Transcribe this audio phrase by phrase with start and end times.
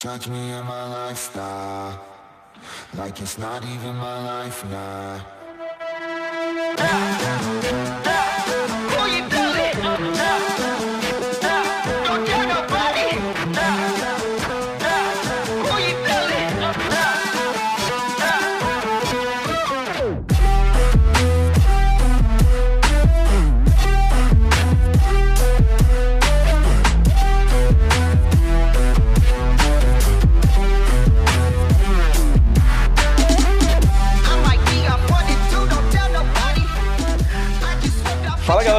[0.00, 2.00] Judge me in my lifestyle,
[2.96, 5.26] like it's not even my life now.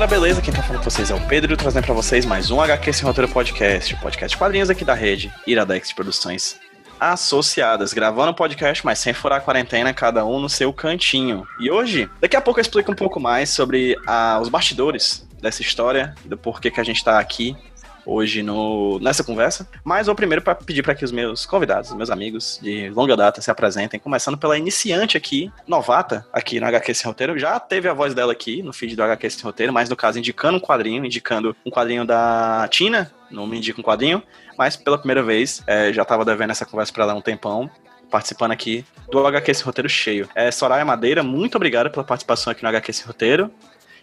[0.09, 0.41] Beleza?
[0.41, 3.05] Quem tá falando com vocês é o Pedro, trazendo pra vocês mais um HQ Sem
[3.05, 6.59] Roteiro Podcast, podcast quadrinhos aqui da rede Iradex Produções
[6.99, 11.47] Associadas, gravando podcast, mas sem furar a quarentena, cada um no seu cantinho.
[11.59, 15.61] E hoje, daqui a pouco eu explico um pouco mais sobre ah, os bastidores dessa
[15.61, 17.55] história, do porquê que a gente tá aqui
[18.09, 19.69] hoje no, nessa conversa.
[19.83, 23.41] Mas vou primeiro para pedir para que os meus convidados, meus amigos de longa data
[23.41, 27.37] se apresentem, começando pela iniciante aqui, novata, aqui no HQ Sem Roteiro.
[27.37, 30.17] Já teve a voz dela aqui no feed do HQ Sem Roteiro, mas no caso
[30.17, 34.23] indicando um quadrinho, indicando um quadrinho da Tina, não me indica um quadrinho,
[34.57, 37.69] mas pela primeira vez, é, já tava devendo essa conversa para ela há um tempão.
[38.09, 40.27] Participando aqui do HQ Sem Roteiro cheio.
[40.33, 43.51] É, Soraya Madeira, muito obrigado pela participação aqui no HQ Sem Roteiro.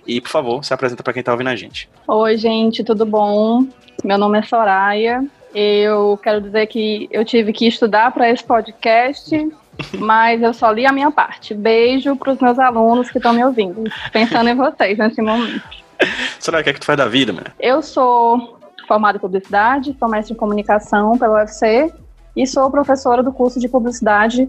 [0.07, 1.89] E, por favor, se apresenta para quem tá ouvindo a gente.
[2.07, 3.67] Oi, gente, tudo bom?
[4.05, 5.25] Meu nome é Soraya.
[5.55, 9.31] Eu quero dizer que eu tive que estudar para esse podcast,
[9.99, 11.55] mas eu só li a minha parte.
[11.55, 15.62] Beijo para os meus alunos que estão me ouvindo, pensando em vocês nesse momento.
[16.39, 17.47] Soraya, o que é que tu faz da vida, mano?
[17.59, 21.93] Eu sou formada em publicidade, sou mestre em comunicação pela UFC
[22.37, 24.49] e sou professora do curso de publicidade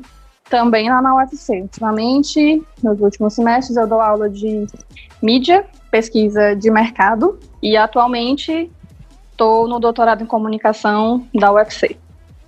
[0.49, 1.61] também lá na UFC.
[1.61, 4.67] Ultimamente, nos últimos semestres, eu dou aula de
[5.21, 8.69] mídia, pesquisa de mercado e atualmente
[9.31, 11.97] estou no doutorado em comunicação da UFC.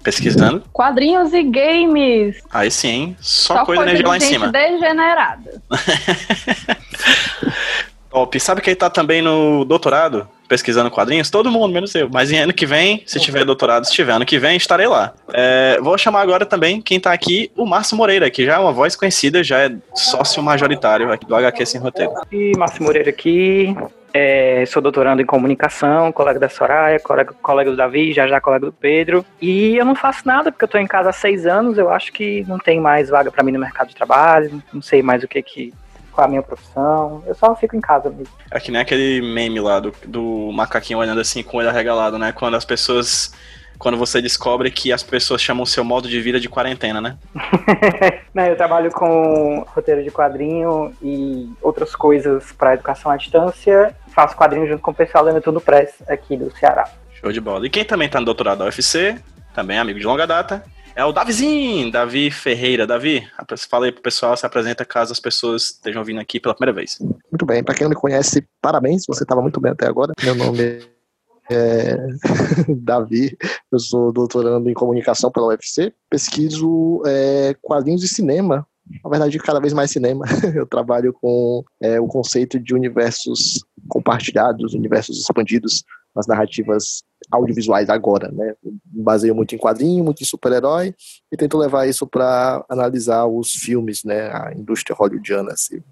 [0.04, 0.64] Pesquisando.
[0.72, 2.42] Quadrinhos e games.
[2.52, 3.18] Aí sim, hein?
[3.20, 4.48] Só, coisa energia lá em cima.
[4.48, 5.62] degenerada.
[8.10, 8.40] Top.
[8.40, 10.28] Sabe quem tá também no doutorado?
[10.50, 11.30] Pesquisando quadrinhos?
[11.30, 12.10] Todo mundo, menos eu.
[12.12, 15.14] Mas ano que vem, se tiver doutorado, se tiver ano que vem, estarei lá.
[15.32, 18.72] É, vou chamar agora também quem tá aqui, o Márcio Moreira, que já é uma
[18.74, 22.12] voz conhecida, já é sócio majoritário aqui do HQ Sem Roteiro.
[22.32, 23.76] E Márcio Moreira aqui,
[24.14, 28.66] é, sou doutorando em comunicação, colega da Soraya, colega, colega do Davi, já já colega
[28.66, 29.26] do Pedro.
[29.40, 32.12] E eu não faço nada porque eu tô em casa há seis anos, eu acho
[32.12, 35.28] que não tem mais vaga pra mim no mercado de trabalho, não sei mais o
[35.28, 35.74] que que
[36.20, 38.34] qual a minha profissão, eu só fico em casa mesmo.
[38.52, 42.20] É que nem aquele meme lá do, do macaquinho olhando assim com o olho arregalado,
[42.20, 42.34] né?
[42.34, 43.34] Quando as pessoas.
[43.78, 47.18] Quando você descobre que as pessoas chamam o seu modo de vida de quarentena, né?
[48.36, 53.96] Não, eu trabalho com roteiro de quadrinho e outras coisas para educação à distância.
[54.10, 56.90] Faço quadrinho junto com o pessoal da Netuno Press aqui do Ceará.
[57.14, 57.66] Show de bola.
[57.66, 59.18] E quem também tá no doutorado da UFC,
[59.54, 60.62] também é amigo de longa data,
[61.00, 62.86] é o Davizinho, Davi Ferreira.
[62.86, 63.26] Davi,
[63.70, 67.00] fala aí pro pessoal, se apresenta caso as pessoas estejam vindo aqui pela primeira vez.
[67.00, 70.12] Muito bem, para quem não me conhece, parabéns, você estava muito bem até agora.
[70.22, 70.82] Meu nome
[71.50, 71.96] é
[72.84, 73.38] Davi,
[73.72, 78.68] eu sou doutorando em comunicação pela UFC, pesquiso é, quadrinhos de cinema,
[79.02, 80.26] na verdade, cada vez mais cinema.
[80.56, 85.84] Eu trabalho com é, o conceito de universos compartilhados, universos expandidos
[86.16, 88.54] nas narrativas audiovisuais agora, né?
[88.86, 90.94] Baseio muito em quadrinho, muito em super-herói
[91.32, 94.30] e tento levar isso para analisar os filmes, né?
[94.34, 95.84] A indústria hollywoodiana, esse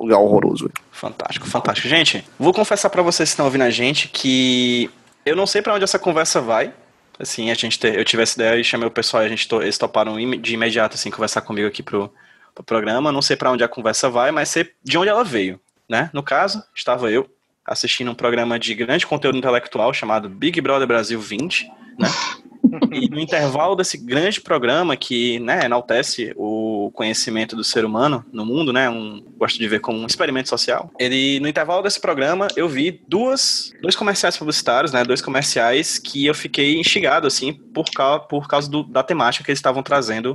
[0.00, 0.68] lugar horroroso.
[0.90, 1.86] Fantástico, fantástico.
[1.88, 4.90] Gente, vou confessar pra vocês que estão ouvindo a gente que
[5.24, 6.74] eu não sei pra onde essa conversa vai.
[7.18, 9.62] Assim, a gente te- eu tive essa ideia e chamei o pessoal a gente to,
[9.62, 12.12] eles toparam de imediato assim conversar comigo aqui pro,
[12.54, 13.12] pro programa.
[13.12, 16.10] Não sei pra onde a conversa vai, mas sei de onde ela veio, né?
[16.12, 17.28] No caso, estava eu
[17.72, 21.66] assistindo um programa de grande conteúdo intelectual chamado Big Brother Brasil 20,
[21.98, 22.08] né?
[22.90, 28.46] E no intervalo desse grande programa que né, enaltece o conhecimento do ser humano no
[28.46, 28.88] mundo, né?
[28.88, 30.90] Um, gosto de ver como um experimento social.
[30.98, 35.04] Ele, no intervalo desse programa, eu vi duas, dois comerciais publicitários, né?
[35.04, 39.50] Dois comerciais que eu fiquei instigado, assim, por, causa, por causa do- da temática que
[39.50, 40.34] eles estavam trazendo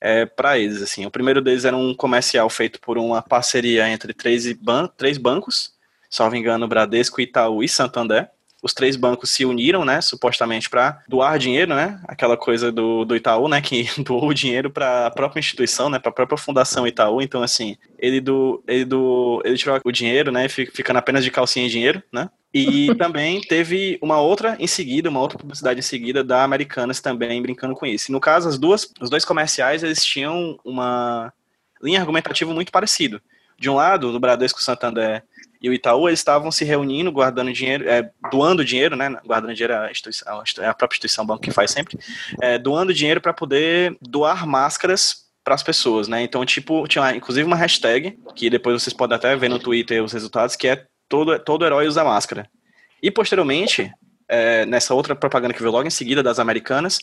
[0.00, 1.06] é, para eles, assim.
[1.06, 5.71] O primeiro deles era um comercial feito por uma parceria entre três, ban três bancos,
[6.14, 8.30] salvo engano, Bradesco, Itaú e Santander
[8.62, 13.16] os três bancos se uniram, né, supostamente para doar dinheiro, né, aquela coisa do, do
[13.16, 16.86] Itaú, né, que doou o dinheiro para a própria instituição, né, para a própria fundação
[16.86, 17.20] Itaú.
[17.20, 21.30] Então, assim, ele do, ele do, ele tirou o dinheiro, né, fi- ficando apenas de
[21.30, 22.30] calcinha e dinheiro, né.
[22.54, 27.42] E também teve uma outra em seguida, uma outra publicidade em seguida da Americanas também
[27.42, 28.10] brincando com isso.
[28.10, 31.32] E no caso, as duas, os dois comerciais, eles tinham uma
[31.82, 33.20] linha argumentativa muito parecida.
[33.58, 35.24] De um lado, do Bradesco Santander
[35.62, 39.16] e o Itaú, eles estavam se reunindo, guardando dinheiro, é, doando dinheiro, né?
[39.24, 41.96] Guardando dinheiro é a, é a própria instituição banco que faz sempre,
[42.40, 46.22] é, doando dinheiro para poder doar máscaras para as pessoas, né?
[46.22, 50.12] Então, tipo, tinha inclusive uma hashtag, que depois vocês podem até ver no Twitter os
[50.12, 52.48] resultados, que é todo, todo herói usa máscara.
[53.00, 53.92] E posteriormente,
[54.28, 56.98] é, nessa outra propaganda que veio logo em seguida das americanas,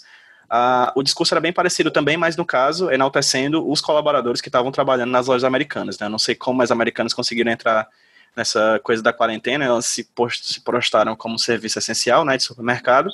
[0.51, 4.71] Uh, o discurso era bem parecido também, mas no caso, enaltecendo os colaboradores que estavam
[4.71, 5.99] trabalhando nas lojas americanas.
[5.99, 6.07] Né?
[6.07, 7.87] Eu não sei como as americanas conseguiram entrar
[8.35, 13.09] nessa coisa da quarentena, elas se, post, se postaram como serviço essencial né, de supermercado.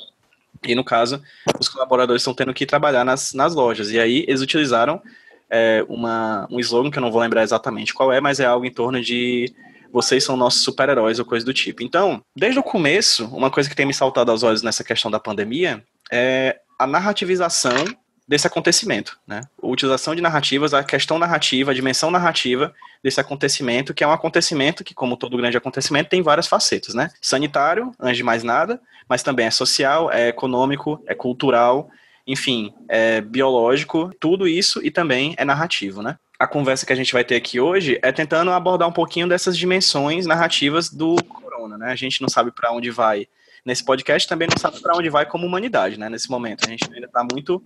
[0.66, 1.22] E no caso,
[1.60, 3.90] os colaboradores estão tendo que trabalhar nas, nas lojas.
[3.90, 5.02] E aí eles utilizaram
[5.50, 8.64] é, uma, um slogan que eu não vou lembrar exatamente qual é, mas é algo
[8.64, 9.54] em torno de
[9.92, 11.82] vocês são nossos super-heróis ou coisa do tipo.
[11.82, 15.20] Então, desde o começo, uma coisa que tem me saltado aos olhos nessa questão da
[15.20, 17.84] pandemia é a narrativização
[18.26, 19.42] desse acontecimento, né?
[19.62, 24.12] A utilização de narrativas, a questão narrativa, a dimensão narrativa desse acontecimento, que é um
[24.12, 27.10] acontecimento que, como todo grande acontecimento, tem várias facetas, né?
[27.20, 31.88] Sanitário, antes de mais nada, mas também é social, é econômico, é cultural,
[32.26, 36.18] enfim, é biológico, tudo isso e também é narrativo, né?
[36.38, 39.56] A conversa que a gente vai ter aqui hoje é tentando abordar um pouquinho dessas
[39.56, 41.92] dimensões narrativas do corona, né?
[41.92, 43.28] A gente não sabe para onde vai
[43.66, 46.08] nesse podcast também não sabe para onde vai como humanidade, né?
[46.08, 46.64] Nesse momento.
[46.64, 47.60] A gente ainda está muito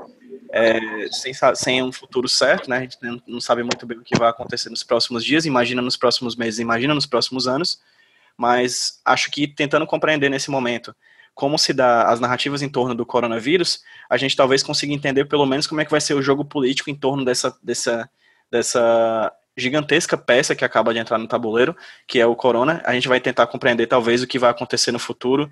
[0.51, 0.81] é,
[1.13, 2.79] sem, sem um futuro certo, né?
[2.79, 5.99] A gente não sabe muito bem o que vai acontecer nos próximos dias, imagina nos
[5.99, 7.79] próximos meses, imagina nos próximos anos,
[8.35, 10.97] mas acho que tentando compreender nesse momento
[11.35, 15.47] como se dá as narrativas em torno do coronavírus, a gente talvez consiga entender pelo
[15.47, 18.11] menos como é que vai ser o jogo político em torno dessa, dessa,
[18.51, 21.77] dessa gigantesca peça que acaba de entrar no tabuleiro,
[22.07, 22.83] que é o Corona.
[22.85, 25.51] A gente vai tentar compreender talvez o que vai acontecer no futuro,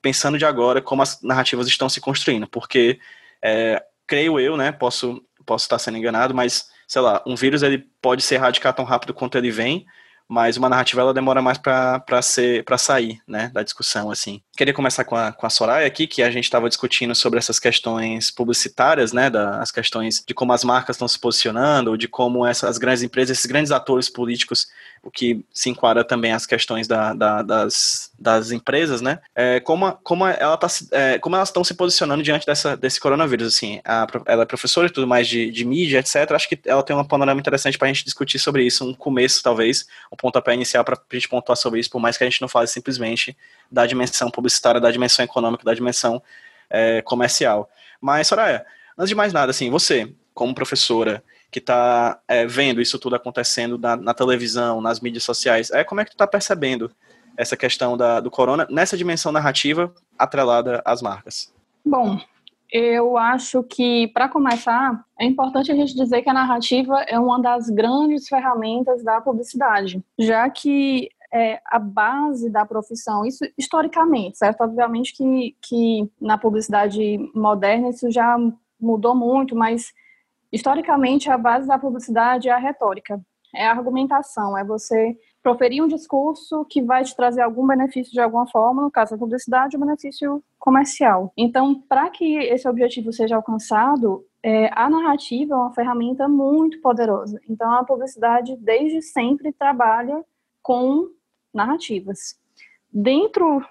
[0.00, 2.98] pensando de agora como as narrativas estão se construindo, porque
[3.42, 7.78] é, creio eu, né, posso, posso estar sendo enganado, mas sei lá, um vírus ele
[8.02, 9.86] pode se erradicar tão rápido quanto ele vem,
[10.28, 14.74] mas uma narrativa ela demora mais para ser para sair né da discussão assim queria
[14.74, 18.30] começar com a, com a Soraya aqui que a gente estava discutindo sobre essas questões
[18.30, 23.02] publicitárias né das questões de como as marcas estão se posicionando de como essas grandes
[23.02, 24.66] empresas esses grandes atores políticos
[25.02, 29.18] o que se enquadra também as questões da, da, das, das empresas, né?
[29.34, 33.54] É, como, como, ela tá, é, como elas estão se posicionando diante dessa, desse coronavírus,
[33.54, 33.80] assim.
[33.84, 36.30] A, ela é professora e tudo mais de, de mídia, etc.
[36.32, 39.42] Acho que ela tem um panorama interessante para a gente discutir sobre isso, um começo,
[39.42, 42.40] talvez, um pontapé inicial para a gente pontuar sobre isso, por mais que a gente
[42.42, 43.36] não fale simplesmente
[43.70, 46.22] da dimensão publicitária, da dimensão econômica, da dimensão
[46.68, 47.68] é, comercial.
[48.00, 48.64] Mas, Soraya,
[48.98, 53.76] antes de mais nada, assim, você, como professora, que está é, vendo isso tudo acontecendo
[53.76, 55.70] na, na, televisão, nas mídias sociais.
[55.70, 56.90] É como é que tu está percebendo
[57.36, 61.52] essa questão da, do corona nessa dimensão narrativa atrelada às marcas?
[61.84, 62.20] Bom,
[62.72, 67.40] eu acho que, para começar, é importante a gente dizer que a narrativa é uma
[67.40, 74.62] das grandes ferramentas da publicidade, já que é a base da profissão, isso historicamente, certo?
[74.62, 78.36] Obviamente que, que na publicidade moderna isso já
[78.80, 79.92] mudou muito, mas
[80.52, 83.20] Historicamente, a base da publicidade é a retórica,
[83.54, 88.20] é a argumentação, é você proferir um discurso que vai te trazer algum benefício de
[88.20, 91.32] alguma forma, no caso da publicidade, um benefício comercial.
[91.36, 97.40] Então, para que esse objetivo seja alcançado, é, a narrativa é uma ferramenta muito poderosa.
[97.48, 100.22] Então, a publicidade desde sempre trabalha
[100.62, 101.08] com
[101.52, 102.38] narrativas.
[102.92, 103.64] Dentro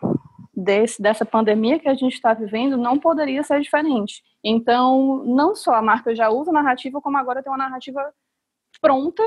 [0.54, 4.24] desse, dessa pandemia que a gente está vivendo não poderia ser diferente.
[4.44, 8.14] Então, não só a marca já usa narrativa, como agora tem uma narrativa
[8.82, 9.24] pronta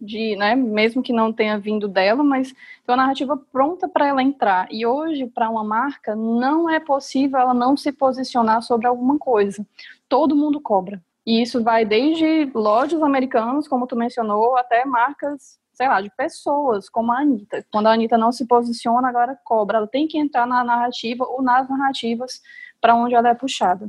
[0.00, 4.22] de, né, mesmo que não tenha vindo dela, mas tem uma narrativa pronta para ela
[4.22, 4.68] entrar.
[4.70, 9.66] E hoje, para uma marca, não é possível ela não se posicionar sobre alguma coisa.
[10.08, 11.02] Todo mundo cobra.
[11.26, 16.88] E isso vai desde lojas americanos, como tu mencionou, até marcas sei lá, de pessoas,
[16.88, 17.64] como a Anitta.
[17.70, 19.78] Quando a Anitta não se posiciona, agora cobra.
[19.78, 22.42] Ela tem que entrar na narrativa ou nas narrativas
[22.80, 23.88] para onde ela é puxada.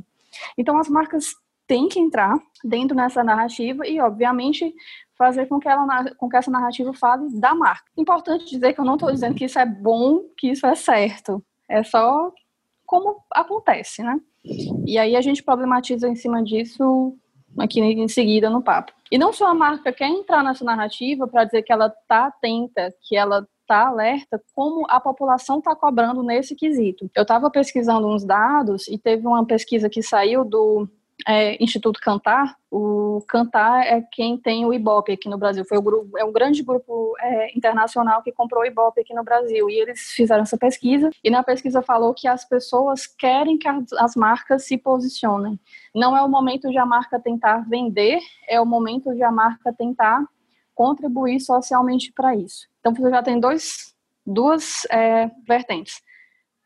[0.56, 1.34] Então, as marcas
[1.66, 4.72] têm que entrar dentro dessa narrativa e, obviamente,
[5.18, 7.90] fazer com que, ela, com que essa narrativa fale da marca.
[7.96, 11.44] Importante dizer que eu não estou dizendo que isso é bom, que isso é certo.
[11.68, 12.32] É só
[12.86, 14.20] como acontece, né?
[14.86, 17.18] E aí a gente problematiza em cima disso
[17.58, 18.92] aqui em seguida no papo.
[19.10, 22.94] E não só a marca quer entrar nessa narrativa para dizer que ela está atenta,
[23.02, 27.10] que ela está alerta, como a população está cobrando nesse quesito.
[27.14, 30.88] Eu estava pesquisando uns dados e teve uma pesquisa que saiu do
[31.26, 32.56] é, Instituto Cantar.
[32.70, 35.64] O Cantar é quem tem o Ibope aqui no Brasil.
[35.64, 39.24] Foi o grupo, é um grande grupo é, internacional que comprou o Ibope aqui no
[39.24, 39.68] Brasil.
[39.68, 41.10] E eles fizeram essa pesquisa.
[41.22, 45.58] E na pesquisa falou que as pessoas querem que as, as marcas se posicionem.
[45.94, 49.72] Não é o momento de a marca tentar vender, é o momento de a marca
[49.72, 50.24] tentar
[50.74, 52.66] contribuir socialmente para isso.
[52.80, 53.94] Então você já tem dois,
[54.26, 56.02] duas é, vertentes.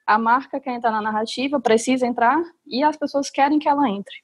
[0.06, 4.23] A marca quer entrar na narrativa, precisa entrar, e as pessoas querem que ela entre.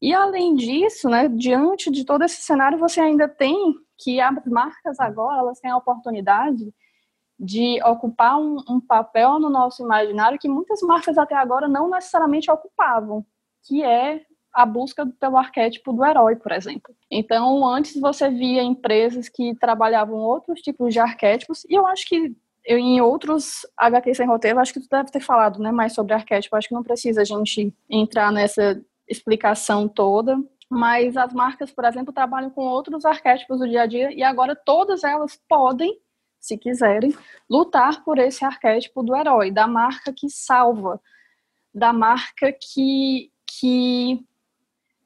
[0.00, 5.00] E além disso, né, diante de todo esse cenário, você ainda tem que as marcas
[5.00, 6.72] agora elas têm a oportunidade
[7.38, 12.50] de ocupar um, um, papel no nosso imaginário que muitas marcas até agora não necessariamente
[12.50, 13.24] ocupavam,
[13.64, 16.94] que é a busca pelo arquétipo do herói, por exemplo.
[17.10, 22.34] Então, antes você via empresas que trabalhavam outros tipos de arquétipos, e eu acho que
[22.64, 26.12] eu, em outros HQ sem roteiro, acho que tu deve ter falado né, mais sobre
[26.12, 30.38] arquétipo, acho que não precisa a gente entrar nessa explicação toda,
[30.70, 34.54] mas as marcas, por exemplo, trabalham com outros arquétipos do dia a dia e agora
[34.54, 35.98] todas elas podem,
[36.38, 37.14] se quiserem,
[37.48, 41.00] lutar por esse arquétipo do herói, da marca que salva,
[41.74, 44.24] da marca que, que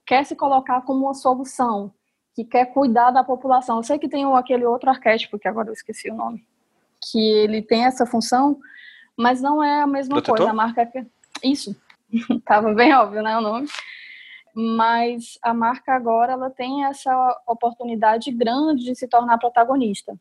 [0.04, 1.92] quer se colocar como uma solução,
[2.34, 3.76] que quer cuidar da população.
[3.76, 6.44] Eu sei que tem aquele outro arquétipo, que agora eu esqueci o nome,
[7.00, 8.58] que ele tem essa função,
[9.16, 10.38] mas não é a mesma Protetor?
[10.38, 10.50] coisa.
[10.50, 11.06] A marca que...
[11.42, 11.76] Isso.
[12.44, 13.68] Tava bem óbvio, né, o nome
[14.54, 20.14] mas a marca agora ela tem essa oportunidade grande de se tornar protagonista.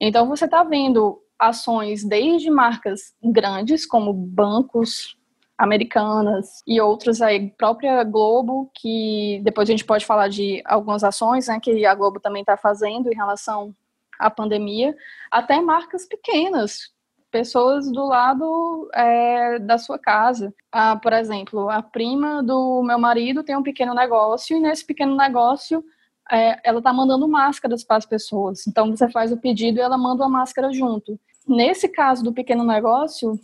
[0.00, 5.16] Então você está vendo ações desde marcas grandes como bancos
[5.56, 11.48] americanas e outros aí, própria Globo, que depois a gente pode falar de algumas ações
[11.48, 13.74] né, que a Globo também está fazendo em relação
[14.18, 14.96] à pandemia,
[15.30, 16.90] até marcas pequenas,
[17.30, 20.52] pessoas do lado é, da sua casa.
[20.70, 25.16] Ah, por exemplo, a prima do meu marido tem um pequeno negócio e nesse pequeno
[25.16, 25.84] negócio
[26.30, 28.66] é, ela está mandando máscaras para as pessoas.
[28.66, 31.18] Então você faz o pedido e ela manda uma máscara junto.
[31.46, 33.38] Nesse caso do pequeno negócio,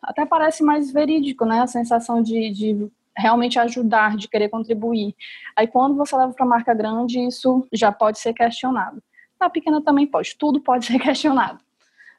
[0.00, 1.60] até parece mais verídico, né?
[1.60, 5.14] A sensação de, de realmente ajudar, de querer contribuir.
[5.56, 9.02] Aí quando você leva para a marca grande, isso já pode ser questionado.
[9.38, 11.62] Na pequena também pode, tudo pode ser questionado,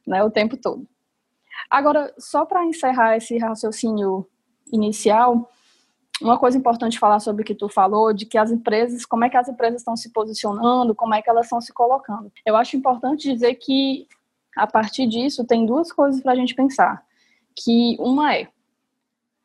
[0.06, 0.24] né?
[0.24, 0.88] O tempo todo.
[1.70, 4.28] Agora, só para encerrar esse raciocínio
[4.72, 5.52] inicial,
[6.22, 9.30] uma coisa importante falar sobre o que tu falou, de que as empresas, como é
[9.30, 12.32] que as empresas estão se posicionando, como é que elas estão se colocando.
[12.46, 14.08] Eu acho importante dizer que,
[14.56, 17.04] a partir disso, tem duas coisas para a gente pensar.
[17.56, 18.48] Que uma é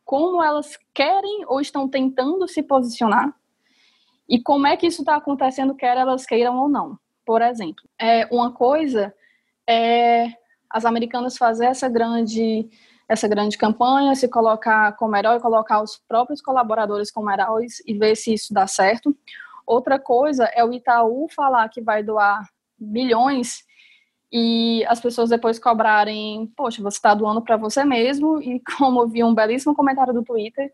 [0.05, 3.35] como elas querem ou estão tentando se posicionar
[4.29, 6.99] e como é que isso está acontecendo, quer elas queiram ou não.
[7.27, 9.15] Por exemplo, é, uma coisa
[9.67, 10.29] é
[10.71, 12.69] as americanas fazer essa grande
[13.09, 18.15] essa grande campanha, se colocar como herói, colocar os próprios colaboradores como heróis e ver
[18.15, 19.17] se isso dá certo.
[19.67, 22.47] Outra coisa é o Itaú falar que vai doar
[22.79, 23.63] bilhões
[24.31, 29.09] e as pessoas depois cobrarem, poxa, você está doando para você mesmo, e como eu
[29.09, 30.71] vi um belíssimo comentário do Twitter,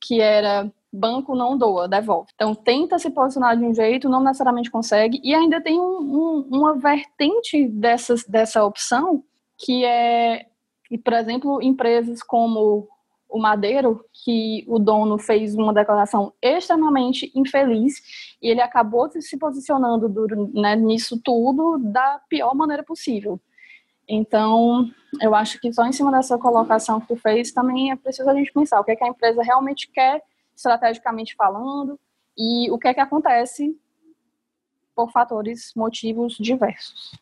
[0.00, 2.30] que era banco não doa, devolve.
[2.34, 6.48] Então tenta se posicionar de um jeito, não necessariamente consegue, e ainda tem um, um,
[6.50, 9.24] uma vertente dessas, dessa opção
[9.62, 10.46] que é,
[11.04, 12.88] por exemplo, empresas como
[13.28, 17.94] o Madeiro, que o dono fez uma declaração extremamente infeliz
[18.42, 20.12] e ele acabou se posicionando
[20.52, 23.40] né, nisso tudo da pior maneira possível.
[24.06, 24.90] Então,
[25.20, 28.34] eu acho que só em cima dessa colocação que tu fez, também é preciso a
[28.34, 30.22] gente pensar o que, é que a empresa realmente quer,
[30.54, 31.98] estrategicamente falando,
[32.36, 33.74] e o que é que acontece
[34.94, 37.12] por fatores, motivos diversos.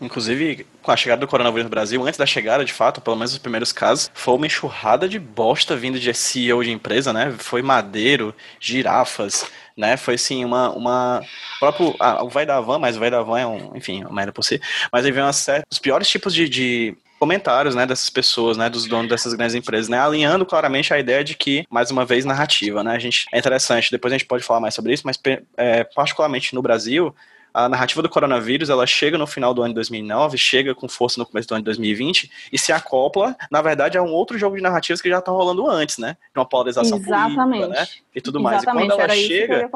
[0.00, 3.32] Inclusive, com a chegada do coronavírus no Brasil, antes da chegada, de fato, pelo menos
[3.32, 7.34] os primeiros casos, foi uma enxurrada de bosta vindo de CEO de empresa, né?
[7.38, 9.44] Foi madeiro, girafas,
[9.76, 9.96] né?
[9.96, 10.70] Foi assim, uma.
[10.70, 11.22] uma
[11.58, 11.94] próprio.
[11.98, 13.76] Ah, o Vai da Van, mas o Vai da Van é um.
[13.76, 14.60] Enfim, uma merda por si.
[14.92, 15.64] Mas aí vem uma série.
[15.70, 19.88] Os piores tipos de, de comentários, né, dessas pessoas, né, dos donos dessas grandes empresas,
[19.88, 23.38] né, alinhando claramente a ideia de que, mais uma vez, narrativa, né, a gente, é
[23.38, 25.18] interessante, depois a gente pode falar mais sobre isso, mas
[25.56, 27.12] é, particularmente no Brasil,
[27.52, 31.18] a narrativa do coronavírus ela chega no final do ano de 2009, chega com força
[31.18, 34.56] no começo do ano de 2020 e se acopla, na verdade, a um outro jogo
[34.56, 36.16] de narrativas que já estão rolando antes, né?
[36.32, 37.62] De uma polarização Exatamente.
[37.62, 37.86] política, né?
[38.14, 38.62] E tudo mais.
[38.62, 39.70] Exatamente, e quando ela chega,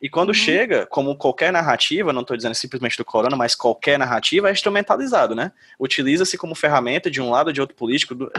[0.00, 0.34] e quando uhum.
[0.34, 5.34] chega, como qualquer narrativa, não estou dizendo simplesmente do corona, mas qualquer narrativa é instrumentalizado,
[5.34, 5.52] né?
[5.78, 8.14] Utiliza-se como ferramenta de um lado ou de outro político.
[8.14, 8.32] Do...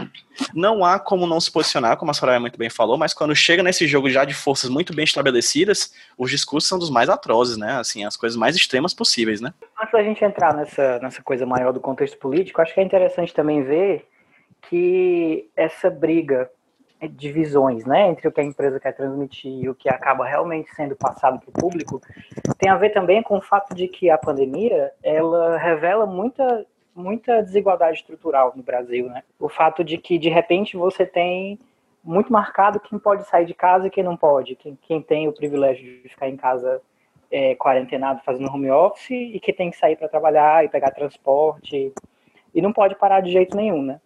[0.52, 3.62] Não há como não se posicionar, como a Soraya muito bem falou, mas quando chega
[3.62, 7.78] nesse jogo já de forças muito bem estabelecidas, os discursos são dos mais atrozes, né?
[7.78, 9.54] Assim, as coisas mais extremas temas possíveis, né?
[9.80, 13.32] Antes da gente entrar nessa, nessa coisa maior do contexto político, acho que é interessante
[13.32, 14.04] também ver
[14.62, 16.50] que essa briga
[17.08, 20.74] de visões, né, entre o que a empresa quer transmitir e o que acaba realmente
[20.74, 22.00] sendo passado para o público,
[22.58, 26.66] tem a ver também com o fato de que a pandemia ela revela muita
[26.96, 29.22] muita desigualdade estrutural no Brasil, né?
[29.38, 31.58] O fato de que de repente você tem
[32.02, 35.32] muito marcado quem pode sair de casa e quem não pode, quem, quem tem o
[35.32, 36.80] privilégio de ficar em casa
[37.30, 41.92] é, quarentenado fazendo home office e que tem que sair para trabalhar e pegar transporte
[42.54, 44.00] e não pode parar de jeito nenhum, né?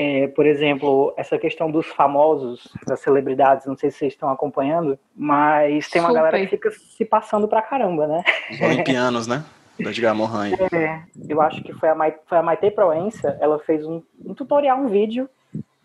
[0.00, 4.96] É, por exemplo, essa questão dos famosos, das celebridades, não sei se vocês estão acompanhando,
[5.16, 6.20] mas tem uma Super.
[6.22, 8.22] galera que fica se passando pra caramba, né?
[8.50, 9.44] Os olimpianos, né?
[9.80, 10.54] Da Edgar Morin.
[10.72, 14.34] É, eu acho que foi a, Mai, foi a Maite Proença, ela fez um, um
[14.34, 15.30] tutorial, um vídeo,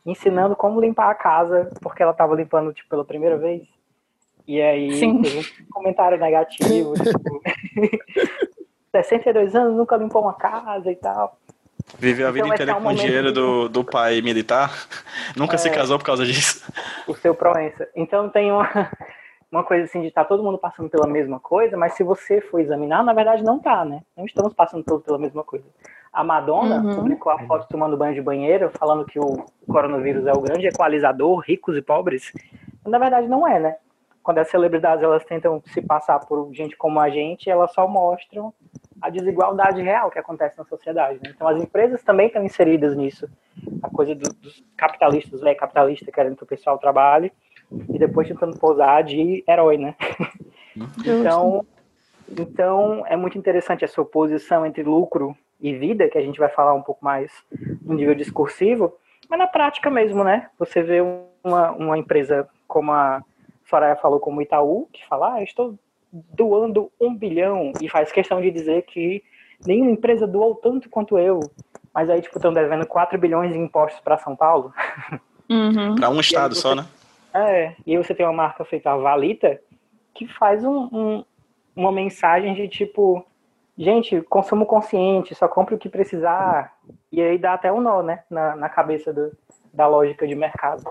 [0.03, 3.61] ensinando como limpar a casa, porque ela estava limpando, tipo, pela primeira vez.
[4.47, 5.21] E aí, Sim.
[5.21, 7.41] teve um comentário negativo, tipo,
[8.91, 11.37] 62 anos, nunca limpou uma casa e tal.
[11.97, 14.71] Viveu a Então vida vai inteira um com o dinheiro de- do, do pai militar.
[15.35, 15.71] Nunca se É.
[15.71, 16.63] casou por causa disso.
[17.07, 17.87] o seu Proença.
[17.95, 18.69] Então tem uma,
[19.51, 22.59] uma coisa assim de estar todo mundo passando pela mesma coisa, mas se você for
[22.59, 24.01] examinar, na verdade não tá, né?
[24.15, 25.65] Não estamos passando todos pela mesma coisa.
[26.11, 26.95] A Madonna Uhum.
[26.95, 31.39] publicou a foto tomando banho de banheiro, falando que o coronavírus é o grande equalizador,
[31.39, 32.31] ricos e pobres.
[32.85, 33.75] Na verdade não é, né?
[34.23, 38.53] Quando as celebridades elas tentam se passar por gente como a gente, elas só mostram
[39.01, 41.19] a desigualdade real que acontece na sociedade.
[41.21, 41.33] Né?
[41.35, 43.27] Então as empresas também estão inseridas nisso.
[43.81, 47.33] A coisa do- dos capitalistas, velho capitalista, querendo que o pessoal trabalhe
[47.89, 49.95] e depois tentando posar de herói, né?
[51.05, 51.65] Então,
[52.29, 56.73] então é muito interessante essa oposição entre lucro e vida, que a gente vai falar
[56.73, 57.31] um pouco mais
[57.81, 58.93] no nível discursivo,
[59.29, 60.49] mas na prática mesmo, né?
[60.57, 60.99] Você vê
[61.43, 63.21] uma, uma empresa como a
[63.73, 65.73] Soraya falou, como o Itaú, que fala, ah, estou
[66.11, 69.23] doando um bilhão, e faz questão de dizer que
[69.65, 71.39] nenhuma empresa doou tanto quanto eu,
[71.91, 74.71] mas aí, tipo, estão devendo 4 bilhões em impostos para São Paulo.
[75.49, 75.95] Uhum.
[75.95, 76.85] Pra um estado você- só, né?
[77.33, 79.59] É, e aí você tem uma marca feita a Valita
[80.13, 81.25] que faz um, um-
[81.75, 83.25] uma mensagem de tipo,
[83.75, 86.73] gente, consumo consciente, só compre o que precisar.
[87.11, 89.31] E aí dá até um nó, né, na, na cabeça do-
[89.73, 90.83] da lógica de mercado.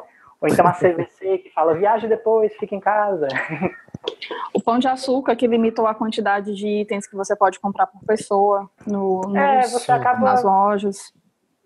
[0.42, 3.28] Ou então a CVC que fala, viaje depois, fica em casa.
[4.52, 8.00] O pão de açúcar que limitou a quantidade de itens que você pode comprar por
[8.04, 11.12] pessoa no, nos- É, você acaba- nas lojas.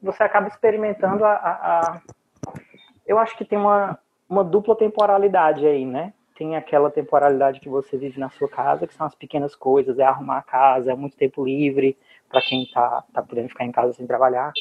[0.02, 2.00] Você acaba experimentando a, a- a-
[3.06, 6.12] Eu acho que tem uma, uma dupla temporalidade aí, né?
[6.36, 10.04] Tem aquela temporalidade que você vive na sua casa, que são as pequenas coisas, é
[10.04, 11.96] arrumar a casa, é muito tempo livre
[12.28, 14.52] para quem tá, tá podendo ficar em casa sem trabalhar.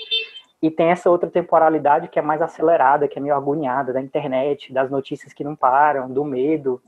[0.61, 4.73] E tem essa outra temporalidade que é mais acelerada, que é meio agoniada, da internet,
[4.73, 6.81] das notícias que não param, do medo.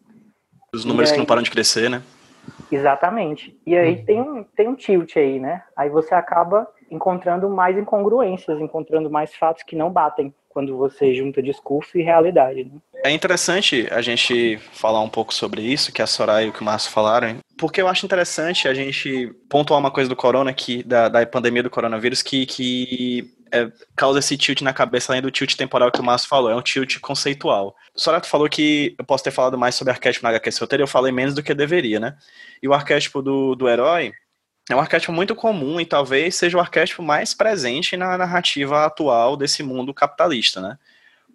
[0.74, 1.28] Os números E que não aí?
[1.28, 2.02] param de crescer, né?
[2.72, 3.58] Exatamente.
[3.66, 5.64] E aí tem, um, tem um tilt aí, né?
[5.76, 11.44] Aí você acaba encontrando mais incongruências, encontrando mais fatos que não batem quando você junta
[11.44, 12.64] discurso e realidade.
[12.64, 12.72] Né?
[13.04, 16.62] É interessante a gente falar um pouco sobre isso, que a Soraya e o que
[16.62, 17.40] o Márcio falaram, hein?
[17.58, 21.64] porque eu acho interessante a gente pontuar uma coisa do corona, que, da, da pandemia
[21.64, 26.00] do coronavírus, que, que é, causa esse tilt na cabeça, além do tilt temporal que
[26.00, 27.76] o Márcio falou, é um tilt conceitual.
[27.96, 30.84] O Soraya tu falou que eu posso ter falado mais sobre arquétipo na HQ roteiro,
[30.84, 32.18] eu falei menos do que deveria, né?
[32.62, 34.14] E o arquétipo do, do herói
[34.70, 39.38] é um arquétipo muito comum e talvez seja o arquétipo mais presente na narrativa atual
[39.38, 40.78] desse mundo capitalista, né?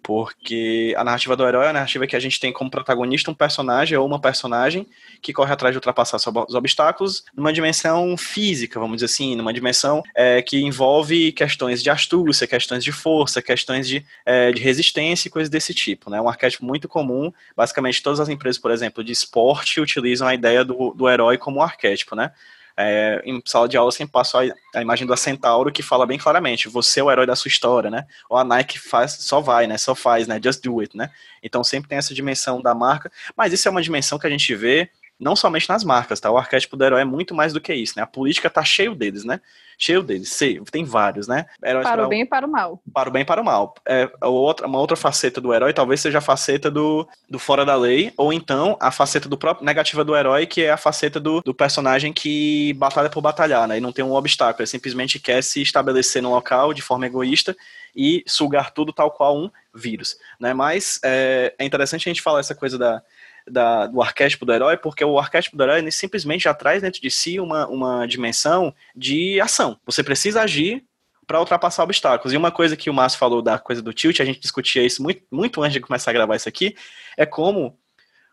[0.03, 3.33] Porque a narrativa do herói é a narrativa que a gente tem como protagonista um
[3.33, 4.85] personagem ou uma personagem
[5.21, 10.03] que corre atrás de ultrapassar os obstáculos numa dimensão física, vamos dizer assim, numa dimensão
[10.13, 15.31] é, que envolve questões de astúcia, questões de força, questões de, é, de resistência e
[15.31, 16.19] coisas desse tipo, né?
[16.19, 17.31] Um arquétipo muito comum.
[17.55, 21.61] Basicamente, todas as empresas, por exemplo, de esporte utilizam a ideia do, do herói como
[21.61, 22.31] arquétipo, né?
[22.75, 24.41] É, em sala de aula sempre passo a,
[24.73, 27.89] a, imagem do Centauro que fala bem claramente, você é o herói da sua história,
[27.91, 28.07] né?
[28.27, 29.77] Ou a Nike faz, só vai, né?
[29.77, 30.39] Só faz, né?
[30.43, 31.11] Just do it, né?
[31.41, 34.55] Então sempre tem essa dimensão da marca, mas isso é uma dimensão que a gente
[34.55, 34.89] vê
[35.23, 36.29] não somente nas marcas, tá?
[36.29, 38.03] O arquétipo do herói é muito mais do que isso, né?
[38.03, 39.39] A política tá cheio deles, né?
[39.77, 41.45] Cheio deles, sei, tem vários, né?
[41.63, 42.81] Heróis para o bem e para o mal.
[42.93, 43.73] Para o bem e para o mal.
[43.87, 47.75] É, outra, uma outra faceta do herói talvez seja a faceta do, do fora da
[47.75, 51.41] lei, ou então a faceta do próprio negativa do herói, que é a faceta do,
[51.41, 53.77] do personagem que batalha por batalhar, né?
[53.77, 57.55] E não tem um obstáculo, ele simplesmente quer se estabelecer no local de forma egoísta
[57.95, 60.53] e sugar tudo tal qual um vírus, né?
[60.53, 63.01] Mas é, é interessante a gente falar essa coisa da,
[63.49, 67.01] da, do arquétipo do herói, porque o arquétipo do herói ele simplesmente já traz dentro
[67.01, 69.77] de si uma, uma dimensão de ação.
[69.85, 70.83] Você precisa agir
[71.25, 72.33] para ultrapassar obstáculos.
[72.33, 75.01] E uma coisa que o Márcio falou da coisa do tilt, a gente discutia isso
[75.01, 76.75] muito, muito antes de começar a gravar isso aqui,
[77.17, 77.77] é como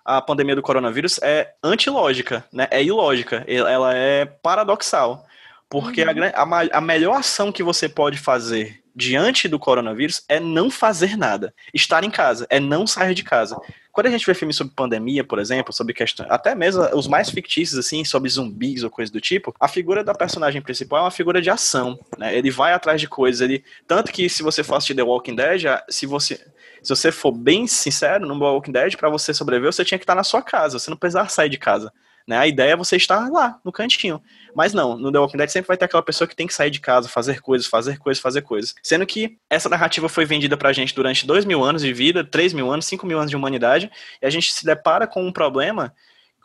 [0.05, 2.67] a pandemia do coronavírus é antilógica, né?
[2.71, 5.27] é ilógica, ela é paradoxal.
[5.69, 6.11] Porque uhum.
[6.35, 11.17] a, a, a melhor ação que você pode fazer diante do coronavírus é não fazer
[11.17, 11.55] nada.
[11.73, 13.57] Estar em casa, é não sair de casa.
[13.93, 17.31] Quando a gente vê filmes sobre pandemia, por exemplo, sobre questões, até mesmo os mais
[17.31, 21.11] fictícios, assim, sobre zumbis ou coisa do tipo, a figura da personagem principal é uma
[21.11, 22.37] figura de ação, né?
[22.37, 23.65] Ele vai atrás de coisas, ele...
[23.87, 26.41] Tanto que se você for assistir The Walking Dead, se você...
[26.83, 30.15] Se você for bem sincero, no Walking Dead, para você sobreviver, você tinha que estar
[30.15, 31.93] na sua casa, você não precisava sair de casa.
[32.27, 32.37] Né?
[32.37, 34.23] A ideia é você estar lá, no cantinho.
[34.55, 36.71] Mas não, no The Walking Dead sempre vai ter aquela pessoa que tem que sair
[36.71, 38.75] de casa, fazer coisas, fazer coisas, fazer coisas.
[38.83, 42.53] Sendo que essa narrativa foi vendida pra gente durante dois mil anos de vida, três
[42.53, 45.95] mil anos, cinco mil anos de humanidade, e a gente se depara com um problema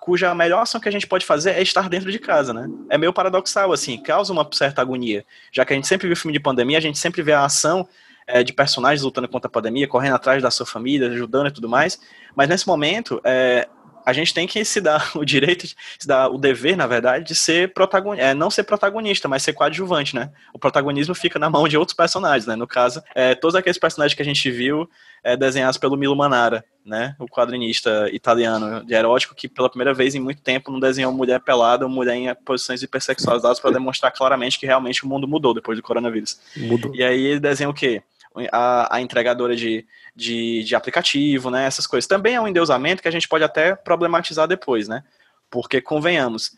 [0.06, 2.70] cuja melhor ação que a gente pode fazer é estar dentro de casa, né?
[2.92, 5.26] É meio paradoxal, assim, causa uma certa agonia.
[5.52, 7.88] Já que a gente sempre viu filme de pandemia, a gente sempre vê a ação
[8.28, 11.68] é, de personagens lutando contra a pandemia, correndo atrás da sua família, ajudando e tudo
[11.68, 12.00] mais.
[12.36, 13.68] Mas nesse momento, é,
[14.06, 17.36] a gente tem que se dar o direito, se dar o dever, na verdade, de
[17.36, 20.32] ser protagonista, é, não ser protagonista, mas ser coadjuvante, né?
[20.54, 22.56] O protagonismo fica na mão de outros personagens, né?
[22.56, 24.88] No caso, é, todos aqueles personagens que a gente viu
[25.24, 27.16] é, desenhados pelo Milo Manara, né?
[27.18, 31.40] O quadrinista italiano de erótico que pela primeira vez em muito tempo não desenhou mulher
[31.40, 35.78] pelada ou mulher em posições hipersexualizadas para demonstrar claramente que realmente o mundo mudou depois
[35.78, 36.40] do coronavírus.
[36.56, 36.94] Mudou.
[36.94, 38.04] E aí ele desenha o quê?
[38.52, 41.66] A, a entregadora de, de, de aplicativo, né?
[41.66, 42.08] Essas coisas.
[42.08, 45.04] Também é um endeusamento que a gente pode até problematizar depois, né?
[45.50, 46.52] Porque, convenhamos,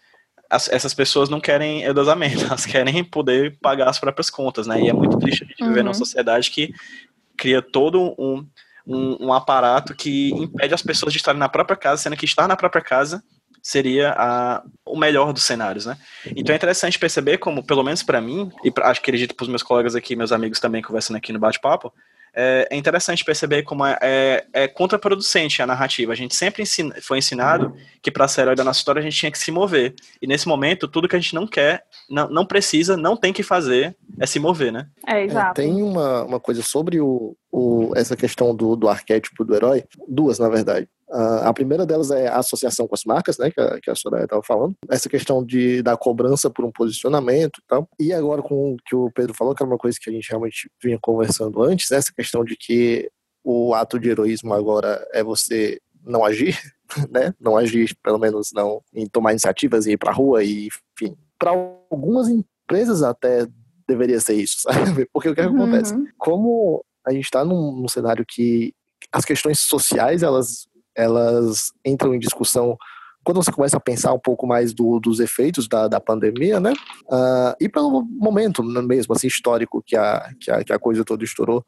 [0.50, 4.82] as, essas pessoas não querem endeusamento, elas querem poder pagar as próprias contas, né?
[4.82, 6.72] E é muito triste a gente viver numa sociedade que
[7.36, 8.48] cria todo um,
[8.86, 12.48] um, um, aparato que impede as pessoas de estarem na própria casa, sendo que estar
[12.48, 13.24] na própria casa
[13.62, 15.98] seria a, o melhor dos cenários, né?
[16.36, 19.43] Então é interessante perceber como, pelo menos para mim, e pra, acho que acredito para
[19.43, 21.93] os meus colegas aqui, meus amigos também conversando aqui no bate-papo,
[22.36, 26.12] é, é, interessante perceber como é, é, é, contraproducente a narrativa.
[26.13, 29.18] A gente sempre ensina, foi ensinado que para ser herói da nossa história a gente
[29.18, 29.96] tinha que se mover.
[30.22, 33.44] E nesse momento, tudo que a gente não quer, não, não precisa, não tem que
[33.44, 34.88] fazer, é se mover, né?
[35.08, 35.56] É, exato.
[35.56, 40.40] tem uma, uma coisa sobre o, o, essa questão do, do arquétipo do herói, duas,
[40.40, 40.88] na verdade.
[41.10, 43.96] Uh, a primeira delas é a associação com as marcas, né, que a, que a
[43.96, 44.76] Soraya estava falando.
[44.89, 47.89] Essa questão de, da cobrança por um posicionamento e tal.
[48.00, 50.30] E agora com o que o Pedro falou, que era uma coisa que a gente
[50.30, 53.10] realmente vinha conversando antes, essa questão de que
[53.43, 56.58] o ato de heroísmo agora é você não agir,
[57.10, 57.34] né?
[57.39, 60.67] Não agir, pelo menos não em tomar iniciativas e ir pra rua e,
[60.98, 61.15] enfim.
[61.39, 61.52] Para
[61.89, 63.48] algumas empresas até
[63.88, 65.08] deveria ser isso, sabe?
[65.13, 65.63] Porque o que, é que Uhum.
[65.63, 65.93] acontece?
[66.17, 68.74] Como a gente está num, num cenário que
[69.13, 70.67] as questões sociais elas
[70.98, 72.78] elas entram em discussão
[73.24, 76.72] quando você começa a pensar um pouco mais do, dos efeitos da, da pandemia, né?
[77.08, 81.26] Uh, e pelo momento mesmo, assim, histórico que a, que a, que a coisa toda
[81.26, 81.62] estourou,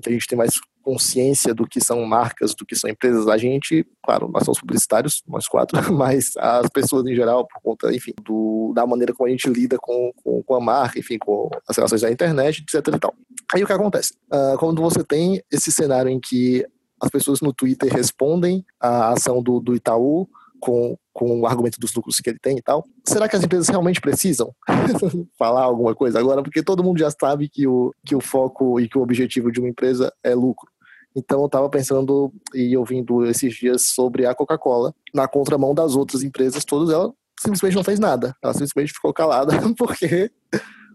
[0.00, 3.26] que a gente tem mais consciência do que são marcas, do que são empresas.
[3.26, 7.92] A gente, claro, nós somos publicitários, nós quatro, mas as pessoas em geral, por conta,
[7.92, 11.50] enfim, do, da maneira como a gente lida com, com, com, a marca, enfim, com
[11.68, 13.14] as relações da internet, etc e tal.
[13.52, 14.14] Aí o que acontece?
[14.32, 16.64] Uh, quando você tem esse cenário em que
[17.00, 20.28] as pessoas no Twitter respondem à ação do, do Itaú
[20.60, 22.84] com, com o argumento dos lucros que ele tem e tal.
[23.06, 24.54] Será que as empresas realmente precisam
[25.38, 26.42] falar alguma coisa agora?
[26.42, 29.60] Porque todo mundo já sabe que o, que o foco e que o objetivo de
[29.60, 30.70] uma empresa é lucro.
[31.14, 36.22] Então eu estava pensando e ouvindo esses dias sobre a Coca-Cola, na contramão das outras
[36.22, 38.34] empresas, todas ela simplesmente não fez nada.
[38.42, 40.30] Ela simplesmente ficou calada porque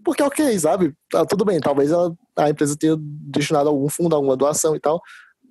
[0.04, 0.94] porque ok, sabe?
[1.10, 5.02] Tá, tudo bem, talvez ela, a empresa tenha destinado algum fundo, alguma doação e tal,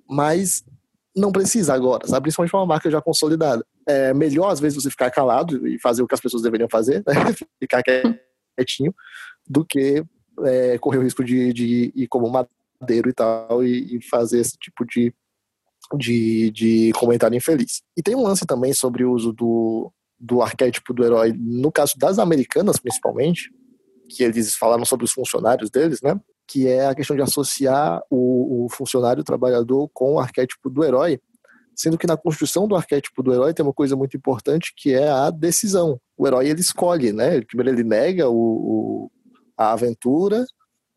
[0.09, 0.63] mas
[1.15, 2.23] não precisa agora, sabe?
[2.23, 3.65] Principalmente para uma marca já consolidada.
[3.87, 7.03] É melhor, às vezes, você ficar calado e fazer o que as pessoas deveriam fazer,
[7.05, 7.13] né?
[7.61, 7.83] ficar
[8.57, 8.93] quietinho,
[9.47, 10.03] do que
[10.45, 14.57] é, correr o risco de, de ir como madeiro e tal e, e fazer esse
[14.57, 15.13] tipo de,
[15.95, 17.81] de, de comentário infeliz.
[17.97, 21.97] E tem um lance também sobre o uso do, do arquétipo do herói, no caso
[21.97, 23.49] das americanas, principalmente,
[24.09, 26.19] que eles falaram sobre os funcionários deles, né?
[26.49, 30.83] Que é a questão de associar o, o, funcionário, o trabalhador, com o arquétipo do
[30.83, 31.19] herói,
[31.75, 35.09] sendo que na construção do arquétipo do herói tem uma coisa muito importante que é
[35.09, 36.01] a decisão.
[36.17, 37.39] O herói ele escolhe, né?
[37.41, 39.11] Primeiro ele nega o, o
[39.55, 40.43] a aventura,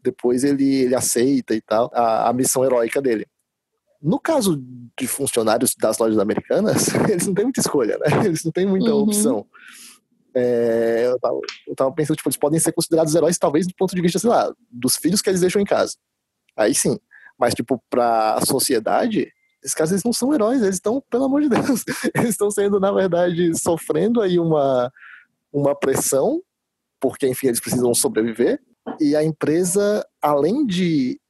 [0.03, 3.27] depois ele, ele aceita e tal a, a missão heróica dele.
[4.01, 4.61] No caso
[4.99, 8.25] de funcionários das lojas americanas, eles não têm muita escolha, né?
[8.25, 9.03] Eles não têm muita uhum.
[9.03, 9.47] opção.
[10.35, 13.95] É, eu, tava, eu, tava, pensando, tipo, eles podem ser considerados heróis, talvez, do ponto
[13.95, 15.97] de vista, sei lá, dos filhos que eles deixam em casa.
[16.57, 16.99] Aí sim.
[17.39, 21.49] Mas, tipo, pra sociedade, esses caras eles não são heróis, eles estão, pelo amor de
[21.49, 24.93] Deus, eles estão sendo, na verdade, sofrendo aí uma,
[25.53, 26.43] uma pressão,
[27.01, 28.61] porque, enfim, eles precisam sobreviver.
[29.01, 31.21] E a empresa, além de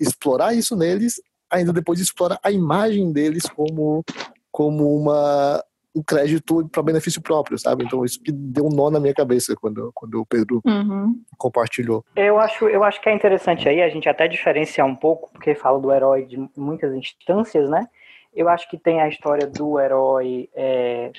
[0.00, 1.20] explorar isso neles,
[1.50, 4.02] ainda depois explora a imagem deles como,
[4.50, 5.62] como uma,
[5.94, 7.84] o crédito para benefício próprio, sabe?
[7.84, 11.20] Então isso que deu um nó na minha cabeça quando, quando o Pedro uhum.
[11.36, 12.04] compartilhou.
[12.16, 15.54] Eu acho, eu acho que é interessante aí a gente até diferenciar um pouco, porque
[15.54, 17.86] fala do herói de muitas instâncias, né?
[18.34, 21.12] Eu acho que tem a história do herói, é,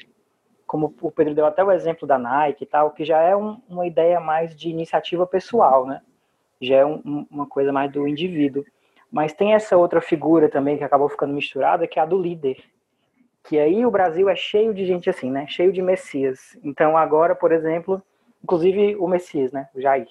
[0.65, 3.61] como o Pedro deu até o exemplo da Nike e tal, que já é um,
[3.69, 6.01] uma ideia mais de iniciativa pessoal, né?
[6.59, 8.65] Já é um, uma coisa mais do indivíduo.
[9.11, 12.57] Mas tem essa outra figura também que acabou ficando misturada, que é a do líder,
[13.43, 15.45] Que aí o Brasil é cheio de gente assim, né?
[15.47, 16.57] Cheio de messias.
[16.63, 18.01] Então agora, por exemplo,
[18.43, 19.67] inclusive o Messias, né?
[19.73, 20.07] O Jair.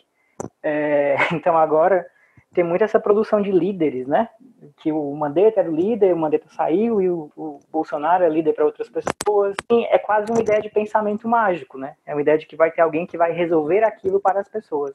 [0.63, 2.07] É, então agora
[2.53, 4.29] tem muito essa produção de líderes, né?
[4.77, 8.53] Que o Mandetta era o líder, o Mandetta saiu e o, o Bolsonaro é líder
[8.53, 9.57] para outras pessoas.
[9.71, 11.97] E é quase uma ideia de pensamento mágico, né?
[12.05, 14.93] É uma ideia de que vai ter alguém que vai resolver aquilo para as pessoas.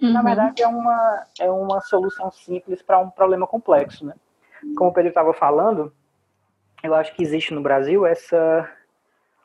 [0.00, 0.12] Uhum.
[0.12, 4.14] Na verdade, é uma, é uma solução simples para um problema complexo, né?
[4.76, 5.92] Como o Pedro estava falando,
[6.82, 8.70] eu acho que existe no Brasil essa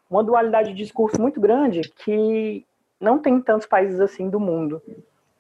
[0.10, 2.66] uma dualidade de discurso muito grande que
[3.02, 4.82] não tem tantos países assim do mundo,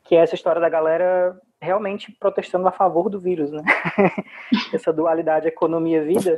[0.03, 3.63] que é essa história da galera realmente protestando a favor do vírus, né?
[4.73, 6.37] essa dualidade economia-vida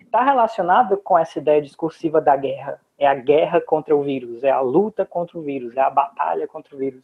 [0.00, 2.78] está relacionada com essa ideia discursiva da guerra.
[2.98, 6.46] É a guerra contra o vírus, é a luta contra o vírus, é a batalha
[6.46, 7.02] contra o vírus.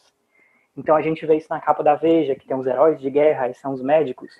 [0.77, 3.48] Então a gente vê isso na capa da Veja, que tem os heróis de guerra,
[3.48, 4.31] e são os médicos.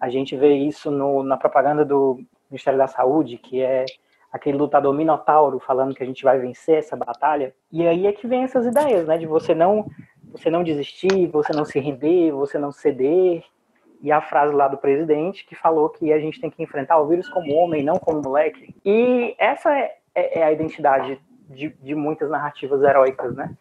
[0.00, 2.20] A gente vê isso no, na propaganda do
[2.54, 3.84] Ministério da Saúde, que é
[4.32, 7.54] aquele lutador minotauro falando que a gente vai vencer essa batalha.
[7.70, 9.86] E aí é que vem essas ideias, né, de você não
[10.30, 13.44] você não desistir, você não se render, você não ceder.
[14.02, 17.06] E a frase lá do presidente que falou que a gente tem que enfrentar o
[17.06, 18.74] vírus como homem, não como moleque.
[18.84, 23.56] E essa é, é, é a identidade de, de muitas narrativas heróicas, né?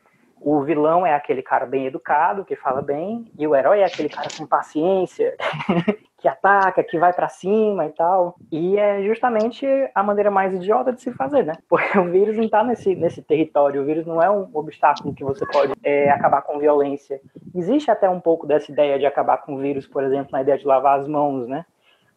[0.46, 4.10] O vilão é aquele cara bem educado, que fala bem, e o herói é aquele
[4.10, 5.38] cara sem paciência,
[6.20, 8.36] que ataca, que vai para cima e tal.
[8.52, 11.54] E é justamente a maneira mais idiota de se fazer, né?
[11.70, 15.24] Porque o vírus não tá nesse, nesse território, o vírus não é um obstáculo que
[15.24, 17.22] você pode é, acabar com violência.
[17.56, 20.58] Existe até um pouco dessa ideia de acabar com o vírus, por exemplo, na ideia
[20.58, 21.66] de lavar as mãos, né?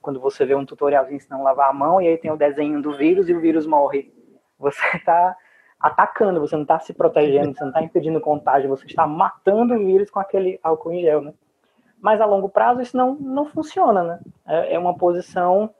[0.02, 2.82] Quando você vê um tutorialzinho ensinando a lavar a mão, e aí tem o desenho
[2.82, 4.12] do vírus e o vírus morre.
[4.58, 5.36] Você tá
[5.80, 9.78] atacando, você não está se protegendo, você não está impedindo contágio, você está matando o
[9.78, 11.34] vírus com aquele álcool em gel, né?
[12.00, 14.20] Mas a longo prazo isso não, não funciona, né?
[14.46, 15.70] É, é uma posição,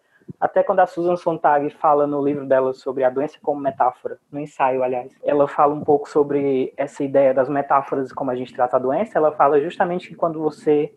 [0.41, 4.41] até quando a Susan Sontag fala no livro dela sobre a doença como metáfora, no
[4.41, 8.77] ensaio, aliás, ela fala um pouco sobre essa ideia das metáforas como a gente trata
[8.77, 10.93] a doença, ela fala justamente que quando você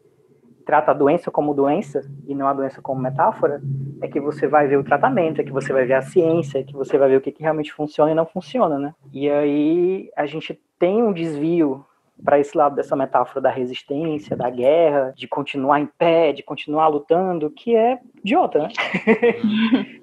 [0.69, 3.60] trata a doença como doença e não a doença como metáfora,
[4.03, 6.63] é que você vai ver o tratamento, é que você vai ver a ciência, é
[6.63, 8.93] que você vai ver o que, que realmente funciona e não funciona, né?
[9.12, 11.84] E aí a gente tem um desvio
[12.23, 16.88] para esse lado dessa metáfora da resistência, da guerra, de continuar em pé, de continuar
[16.88, 18.69] lutando, que é idiota, né?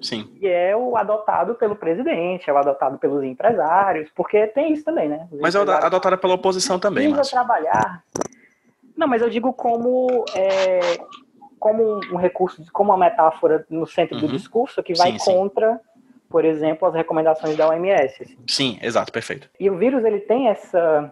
[0.01, 0.29] Sim.
[0.41, 5.07] e é o adotado pelo presidente, é o adotado pelos empresários, porque tem isso também,
[5.07, 5.29] né?
[5.31, 8.03] Os Mas é adotado pela oposição também, mas trabalhar
[8.97, 10.97] não, mas eu digo como é,
[11.59, 14.21] como um recurso, como uma metáfora no centro uhum.
[14.21, 16.01] do discurso que vai sim, contra, sim.
[16.29, 18.23] por exemplo, as recomendações da OMS.
[18.23, 18.37] Assim.
[18.47, 19.49] Sim, exato, perfeito.
[19.59, 21.11] E o vírus ele tem essa,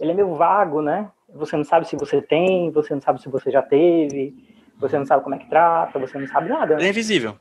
[0.00, 1.10] ele é meio vago, né?
[1.34, 4.34] Você não sabe se você tem, você não sabe se você já teve,
[4.78, 6.76] você não sabe como é que trata, você não sabe nada.
[6.76, 6.86] Né?
[6.86, 7.36] É invisível.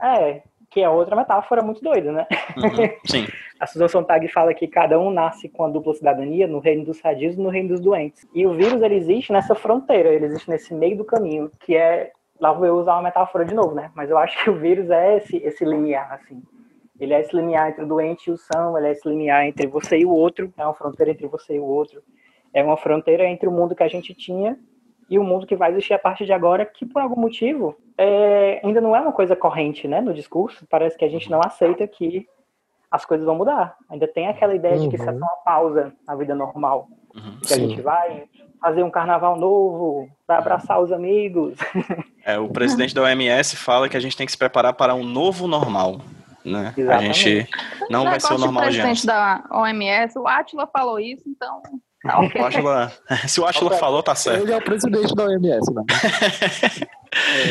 [0.00, 2.26] É, que é outra metáfora muito doida, né?
[2.56, 3.26] Uhum, sim.
[3.60, 6.96] a Susan Sontag fala que cada um nasce com a dupla cidadania no reino dos
[6.96, 8.26] sadios e no reino dos doentes.
[8.34, 12.10] E o vírus, ele existe nessa fronteira, ele existe nesse meio do caminho, que é,
[12.40, 13.90] lá vou eu usar uma metáfora de novo, né?
[13.94, 16.42] Mas eu acho que o vírus é esse, esse limiar, assim.
[16.98, 19.66] Ele é esse limiar entre o doente e o são, ele é esse limiar entre
[19.66, 22.02] você e o outro, é uma fronteira entre você e o outro.
[22.54, 24.58] É uma fronteira entre o mundo que a gente tinha
[25.12, 28.62] e o mundo que vai existir a partir de agora, que por algum motivo é,
[28.64, 30.66] ainda não é uma coisa corrente né, no discurso.
[30.70, 32.26] Parece que a gente não aceita que
[32.90, 33.76] as coisas vão mudar.
[33.90, 34.84] Ainda tem aquela ideia uhum.
[34.84, 36.88] de que isso é só uma pausa na vida normal.
[37.14, 37.54] Uhum, que sim.
[37.54, 38.24] a gente vai
[38.58, 41.58] fazer um carnaval novo, vai abraçar os amigos.
[42.24, 45.02] É, o presidente da OMS fala que a gente tem que se preparar para um
[45.02, 46.00] novo normal.
[46.44, 46.72] Né?
[46.88, 47.48] A gente
[47.90, 51.60] não vai ser o normal de O presidente da OMS, o Atila falou isso, então
[52.04, 52.92] não, o Átila,
[53.28, 54.42] se o Átila falou, tá certo.
[54.42, 55.82] Ele é o presidente da OMS, né?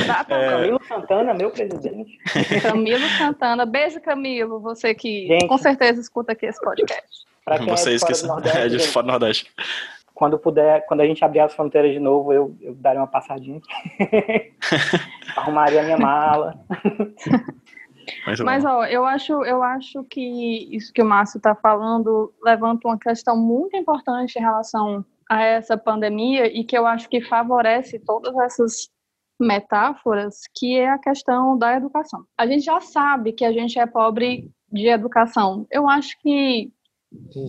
[0.07, 0.49] Tá, é...
[0.49, 2.17] Camilo Santana, meu presidente.
[2.63, 7.27] Camilo Santana, beijo Camilo, você que Gente, com certeza escuta aqui esse podcast.
[7.45, 9.51] Pra quem Vocês é que Nordeste, é de fora do Nordeste.
[10.15, 13.61] Quando puder, quando a gente abrir as fronteiras de novo, eu, eu daria uma passadinha.
[15.35, 16.59] Arrumaria a minha mala.
[18.45, 22.97] Mas, ó, eu acho, eu acho que isso que o Márcio está falando levanta uma
[22.97, 28.35] questão muito importante em relação a essa pandemia e que eu acho que favorece todas
[28.37, 28.89] essas
[29.39, 32.25] metáforas, que é a questão da educação.
[32.37, 35.65] A gente já sabe que a gente é pobre de educação.
[35.71, 36.71] Eu acho que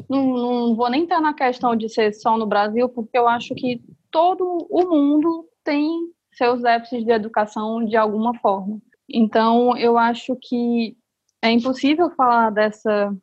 [0.09, 3.55] não, não vou nem estar na questão de ser só no Brasil, porque eu acho
[3.55, 5.89] que todo o mundo tem
[6.33, 8.81] seus déficits de educação de alguma forma.
[9.09, 10.97] Então, eu acho que
[11.43, 13.15] é impossível falar dessa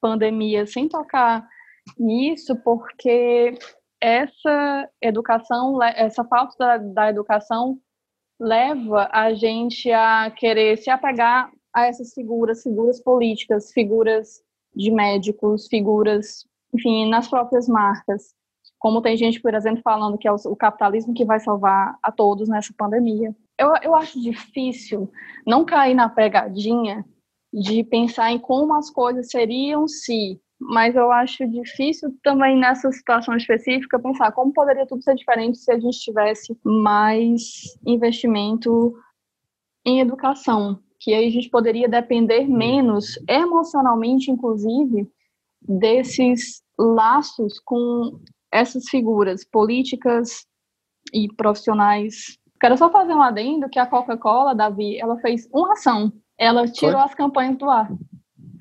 [0.00, 1.48] pandemia sem tocar
[1.98, 3.56] nisso, porque
[4.00, 7.78] essa educação, essa falta da, da educação
[8.38, 14.42] leva a gente a querer se apegar a essas figuras, figuras políticas, figuras
[14.74, 18.34] de médicos, figuras, enfim, nas próprias marcas.
[18.78, 22.48] Como tem gente, por exemplo, falando que é o, capitalismo que vai salvar a todos
[22.48, 23.34] nessa pandemia.
[23.58, 25.10] Eu, eu acho difícil
[25.46, 27.04] não cair na pegadinha
[27.52, 33.36] de pensar em como as coisas seriam se, mas eu acho difícil também nessa situação
[33.36, 37.42] específica pensar como poderia tudo ser diferente se a gente tivesse mais
[37.86, 38.94] investimento
[39.84, 45.06] em educação, que aí a gente poderia depender menos emocionalmente, inclusive,
[45.60, 48.18] desses laços com
[48.50, 50.46] essas figuras políticas
[51.12, 52.38] e profissionais.
[52.60, 56.12] Quero só fazer um adendo que a Coca-Cola, Davi, ela fez uma ação.
[56.38, 57.02] Ela tirou Foi?
[57.02, 57.88] as campanhas do ar.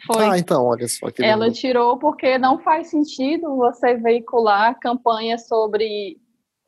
[0.05, 0.25] Foi.
[0.25, 1.09] Ah, então, olha só.
[1.09, 1.57] Que ela lindo.
[1.57, 6.17] tirou porque não faz sentido você veicular campanhas sobre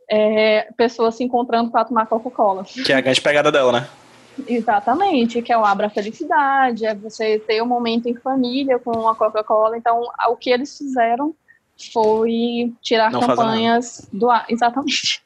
[0.09, 2.63] é, pessoas se encontrando para tomar Coca-Cola.
[2.63, 3.87] Que é a grande pegada dela, né?
[4.47, 9.15] Exatamente, que é o Abra Felicidade, é você ter um momento em família com a
[9.15, 9.77] Coca-Cola.
[9.77, 11.33] Então, o que eles fizeram
[11.93, 14.45] foi tirar não campanhas do ar.
[14.49, 15.24] Exatamente.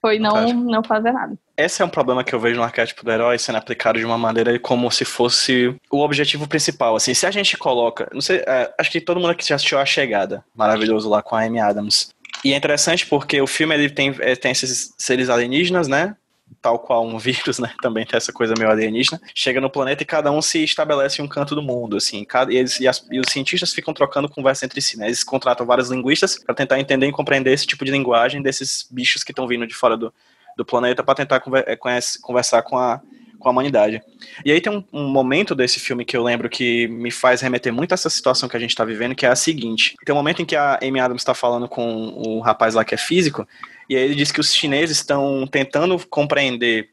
[0.00, 1.36] Foi não, não fazer nada.
[1.56, 4.18] Esse é um problema que eu vejo no arquétipo do herói sendo aplicado de uma
[4.18, 6.96] maneira como se fosse o objetivo principal.
[6.96, 8.08] Assim, se a gente coloca.
[8.12, 11.36] Não sei, é, acho que todo mundo aqui já assistiu A Chegada, maravilhoso lá com
[11.36, 12.12] a Amy Adams.
[12.44, 16.14] E é interessante porque o filme ele tem, é, tem esses seres alienígenas, né?
[16.60, 17.74] Tal qual um vírus, né?
[17.82, 19.20] Também tem essa coisa meio alienígena.
[19.34, 22.24] Chega no planeta e cada um se estabelece em um canto do mundo, assim.
[22.24, 25.06] Cada, e, eles, e, as, e os cientistas ficam trocando conversa entre si, né?
[25.06, 29.22] Eles contratam vários linguistas para tentar entender e compreender esse tipo de linguagem desses bichos
[29.22, 30.12] que estão vindo de fora do,
[30.56, 33.00] do planeta para tentar conver, é, conhece, conversar com a,
[33.44, 34.02] com a humanidade.
[34.44, 37.72] E aí tem um, um, momento desse filme que eu lembro que me faz remeter
[37.72, 39.94] muito a essa situação que a gente está vivendo, que é a seguinte.
[40.04, 42.94] Tem um momento em que a Amy Adams está falando com o rapaz lá que
[42.94, 43.46] é físico,
[43.88, 46.88] e aí ele diz que os chineses estão tentando compreender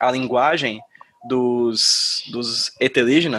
[0.00, 0.80] a linguagem
[1.28, 2.72] dos, dos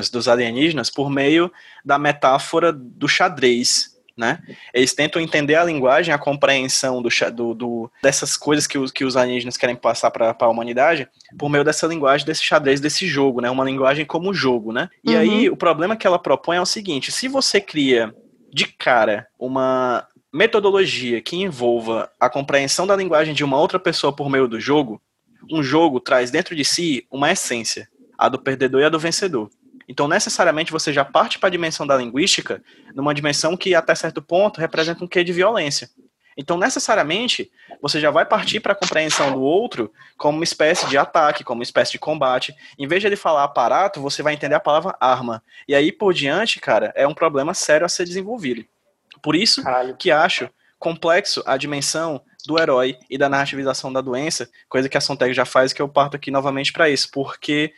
[0.10, 1.52] dos alienígenas, por meio
[1.84, 4.39] da metáfora do xadrez, né?
[4.73, 9.04] Eles tentam entender a linguagem, a compreensão do, do, do dessas coisas que os, que
[9.04, 13.41] os alienígenas querem passar para a humanidade por meio dessa linguagem, desse xadrez, desse jogo,
[13.41, 13.49] né?
[13.49, 14.89] Uma linguagem como jogo, né?
[15.04, 15.19] E uhum.
[15.19, 18.15] aí o problema que ela propõe é o seguinte: se você cria
[18.54, 24.30] de cara uma metodologia que envolva a compreensão da linguagem de uma outra pessoa por
[24.30, 25.01] meio do jogo,
[25.51, 29.49] um jogo traz dentro de si uma essência, a do perdedor e a do vencedor.
[29.88, 32.62] Então, necessariamente, você já parte para a dimensão da linguística,
[32.93, 35.89] numa dimensão que, até certo ponto, representa um quê de violência.
[36.38, 37.50] Então, necessariamente,
[37.82, 41.60] você já vai partir para a compreensão do outro como uma espécie de ataque, como
[41.60, 42.54] uma espécie de combate.
[42.78, 45.41] Em vez de ele falar aparato, você vai entender a palavra arma.
[45.67, 48.65] E aí, por diante, cara, é um problema sério a ser desenvolvido.
[49.21, 49.95] Por isso Caralho.
[49.95, 55.02] que acho complexo a dimensão do herói e da narrativização da doença, coisa que a
[55.02, 57.74] Sontag já faz que eu parto aqui novamente para isso, porque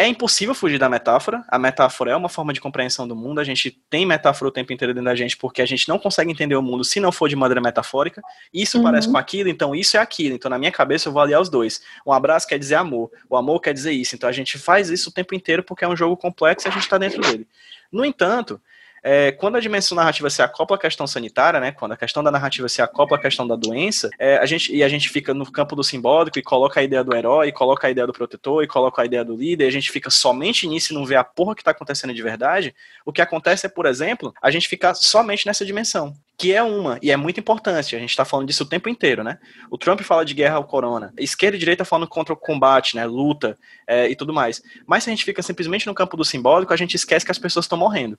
[0.00, 1.44] é impossível fugir da metáfora.
[1.46, 3.38] A metáfora é uma forma de compreensão do mundo.
[3.38, 6.30] A gente tem metáfora o tempo inteiro dentro da gente porque a gente não consegue
[6.30, 8.22] entender o mundo se não for de maneira metafórica.
[8.52, 8.84] Isso uhum.
[8.84, 10.34] parece com aquilo, então isso é aquilo.
[10.34, 11.82] Então na minha cabeça eu vou aliar os dois.
[12.06, 14.14] Um abraço quer dizer amor, o amor quer dizer isso.
[14.14, 16.72] Então a gente faz isso o tempo inteiro porque é um jogo complexo e a
[16.72, 17.46] gente está dentro dele.
[17.92, 18.58] No entanto,
[19.02, 22.30] é, quando a dimensão narrativa se acopla à questão sanitária, né, quando a questão da
[22.30, 25.50] narrativa se acopla à questão da doença, é, a gente, e a gente fica no
[25.50, 28.62] campo do simbólico e coloca a ideia do herói, e coloca a ideia do protetor,
[28.62, 31.16] e coloca a ideia do líder, e a gente fica somente nisso e não vê
[31.16, 34.68] a porra que está acontecendo de verdade, o que acontece é, por exemplo, a gente
[34.68, 38.46] ficar somente nessa dimensão que é uma, e é muito importante, a gente está falando
[38.46, 39.38] disso o tempo inteiro, né?
[39.70, 43.04] O Trump fala de guerra ao corona, esquerda e direita falando contra o combate, né?
[43.04, 44.62] Luta é, e tudo mais.
[44.86, 47.38] Mas se a gente fica simplesmente no campo do simbólico, a gente esquece que as
[47.38, 48.18] pessoas estão morrendo.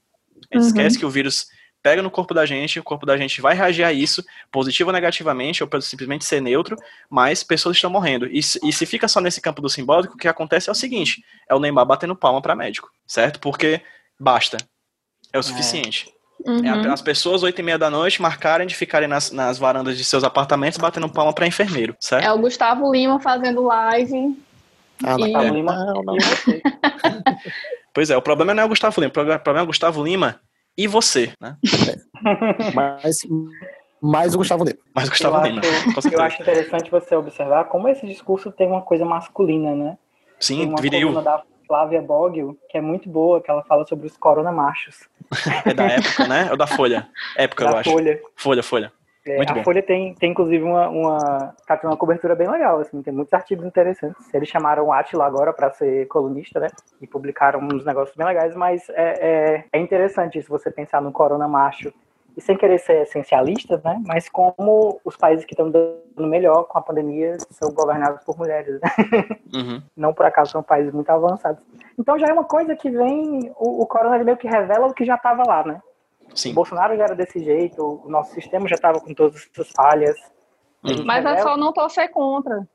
[0.51, 0.67] A gente uhum.
[0.67, 1.47] esquece que o vírus
[1.81, 4.93] pega no corpo da gente, o corpo da gente vai reagir a isso, positivo ou
[4.93, 6.77] negativamente, ou pode simplesmente ser neutro,
[7.09, 8.27] mas pessoas estão morrendo.
[8.27, 11.23] E, e se fica só nesse campo do simbólico, o que acontece é o seguinte:
[11.49, 13.39] é o Neymar batendo palma para médico, certo?
[13.39, 13.81] Porque
[14.19, 14.57] basta.
[15.33, 16.07] É o suficiente.
[16.07, 16.49] É.
[16.49, 16.65] Uhum.
[16.65, 20.03] É as pessoas, oito e meia da noite, marcarem de ficarem nas, nas varandas de
[20.03, 22.25] seus apartamentos batendo palma para enfermeiro, certo?
[22.25, 24.35] É o Gustavo Lima fazendo live.
[25.03, 25.23] Ah, e...
[25.23, 26.15] Gustavo Lima, não, não.
[27.93, 30.39] Pois é, o problema não é o Gustavo Lima, o problema é o Gustavo Lima
[30.77, 31.57] e você, né?
[31.89, 32.71] É.
[32.73, 33.19] Mas,
[34.01, 34.79] mais o Gustavo Lima.
[34.95, 35.61] Mais o Gustavo eu Lima.
[35.97, 39.97] Acho, eu acho interessante você observar como esse discurso tem uma coisa masculina, né?
[40.39, 41.21] Sim, tem uma viril.
[41.21, 45.09] da Flávia Boggio, que é muito boa, que ela fala sobre os corona machos.
[45.65, 46.49] É da época, né?
[46.51, 47.07] É da Folha.
[47.37, 47.89] Época, da eu acho.
[47.89, 48.21] Folha.
[48.35, 48.93] Folha, Folha.
[49.25, 49.63] É, a bom.
[49.63, 53.65] Folha tem, tem inclusive uma, uma, tá uma cobertura bem legal, assim, tem muitos artigos
[53.65, 54.33] interessantes.
[54.33, 56.67] Eles chamaram o Atila agora para ser colunista, né?
[56.99, 61.11] E publicaram uns negócios bem legais, mas é, é, é interessante isso, você pensar no
[61.11, 61.93] Corona Macho
[62.35, 64.01] e sem querer ser essencialista, né?
[64.05, 68.79] Mas como os países que estão dando melhor com a pandemia são governados por mulheres,
[68.81, 68.89] né?
[69.53, 69.81] Uhum.
[69.97, 71.61] Não por acaso são países muito avançados.
[71.99, 75.15] Então já é uma coisa que vem, o, o meio que revela o que já
[75.15, 75.81] estava lá, né?
[76.33, 76.53] O Sim.
[76.53, 80.15] Bolsonaro já era desse jeito, o nosso sistema já estava com todas essas falhas.
[80.83, 82.67] Ele Mas é revela- só não torcer contra.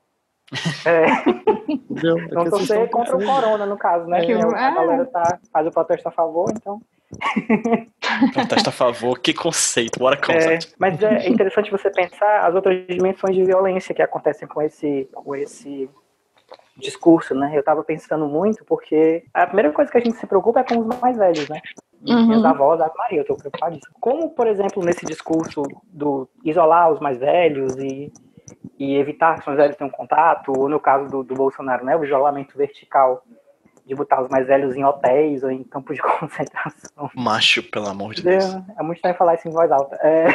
[0.85, 1.05] é?
[1.97, 4.23] É não torcer contra o corona, no caso, né?
[4.23, 4.75] Que- É, a é.
[4.75, 6.79] galera tá, faz o protesto a favor, então.
[8.33, 10.75] Protesta a favor, que conceito, what a É, concept.
[10.77, 15.35] mas é interessante você pensar as outras dimensões de violência que acontecem com esse, com
[15.35, 15.89] esse
[16.77, 17.51] discurso, né?
[17.55, 20.77] Eu tava pensando muito porque a primeira coisa que a gente se preocupa é com
[20.79, 21.59] os mais velhos, né?
[22.07, 22.27] Uhum.
[22.27, 23.95] Minhas avós, a Maria, eu tô preocupadíssimo.
[23.99, 28.11] Como, por exemplo, nesse discurso do isolar os mais velhos e,
[28.79, 31.95] e evitar que os mais velhos tenham contato, ou no caso do, do Bolsonaro, né?
[31.95, 33.23] O isolamento vertical
[33.87, 37.09] de botar os mais velhos em hotéis ou em campos de concentração.
[37.15, 38.43] Macho, pelo amor de Deus.
[38.77, 39.95] É muito estranho falar isso em voz alta.
[40.01, 40.27] É,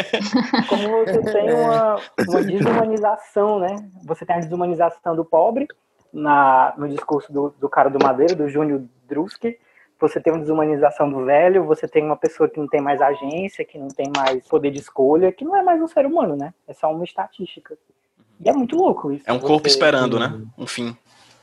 [0.66, 1.96] como você tem uma,
[2.26, 3.76] uma desumanização, né?
[4.04, 5.68] Você tem a desumanização do pobre
[6.12, 9.58] na, no discurso do, do cara do Madeira, do Júnior Druski.
[10.00, 13.64] Você tem uma desumanização do velho, você tem uma pessoa que não tem mais agência,
[13.64, 16.54] que não tem mais poder de escolha, que não é mais um ser humano, né?
[16.66, 17.76] É só uma estatística.
[18.40, 19.24] E é muito louco isso.
[19.26, 20.40] É um corpo Você- esperando, né?
[20.56, 20.96] Um fim.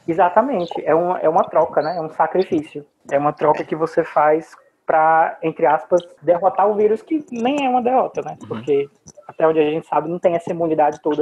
[0.08, 0.74] Exatamente.
[0.84, 1.98] É uma, é uma troca, né?
[1.98, 2.86] É um sacrifício.
[3.12, 4.56] É uma troca que você faz
[4.86, 8.38] para, entre aspas, derrotar o vírus, que nem é uma derrota, né?
[8.42, 8.48] Uhum.
[8.48, 8.90] Porque
[9.28, 11.22] até onde a gente sabe, não tem essa imunidade toda.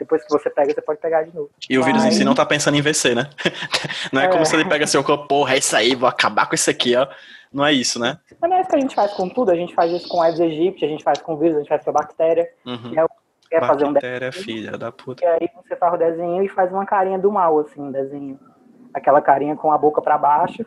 [0.00, 1.50] Depois que você pega, você pode pegar de novo.
[1.68, 3.28] E o vírus em Mas- si não tá pensando em vencer, né?
[4.12, 4.44] Não é, como É.
[4.44, 7.06] se ele pega seu corpo, porra, é isso aí, vou acabar com isso aqui, ó.
[7.52, 8.18] Não é isso, né?
[8.40, 9.50] Mas não é isso que a gente faz com tudo.
[9.50, 11.82] A gente faz isso com Aedes aegypti, a gente faz com vírus, a gente faz
[11.84, 12.48] com a bactéria.
[12.64, 12.94] Uhum.
[13.50, 15.24] Quer fazer um Bactéria, filha da puta.
[15.24, 18.38] E aí você faz o desenho e faz uma carinha do mal, assim, um desenho.
[18.94, 20.64] Aquela carinha com a boca para baixo.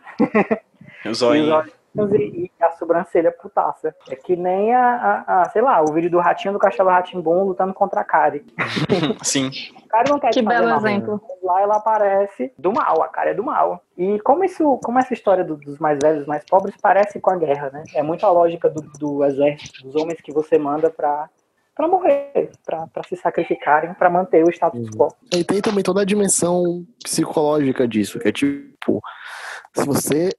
[1.05, 3.93] O olhinhos e, e a sobrancelha putaça.
[4.09, 7.43] É que nem a, a- a, sei lá, o vídeo do ratinho do Castelo Ratimbum
[7.43, 8.45] lutando contra a Kari.
[9.23, 9.49] Sim.
[9.83, 10.77] O cara não quer Que belo mal.
[10.77, 11.21] exemplo.
[11.43, 13.83] Lá ela aparece do mal, a cara é do mal.
[13.97, 17.29] E como isso, como essa história do- dos mais velhos, dos mais pobres, parece com
[17.29, 17.83] a guerra, né?
[17.93, 21.29] É muito a lógica do, do exército, dos homens que você manda pra,
[21.75, 25.09] pra morrer, pra, pra se sacrificarem, pra manter o status quo.
[25.31, 28.99] E tem também toda a dimensão psicológica disso, que é tipo,
[29.75, 30.29] se você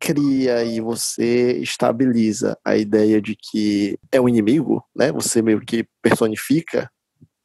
[0.00, 5.12] cria e você estabiliza a ideia de que é um inimigo, né?
[5.12, 6.90] Você meio que personifica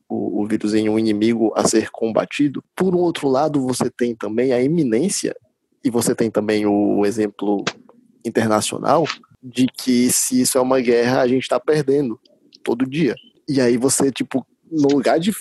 [0.08, 2.64] o, o vírus em um inimigo a ser combatido.
[2.74, 5.36] Por um outro lado, você tem também a iminência,
[5.84, 7.64] e você tem também o exemplo
[8.26, 9.06] internacional,
[9.44, 12.20] de que se isso é uma guerra, a gente está perdendo
[12.64, 13.16] todo dia.
[13.48, 15.32] E aí você, tipo, no lugar de,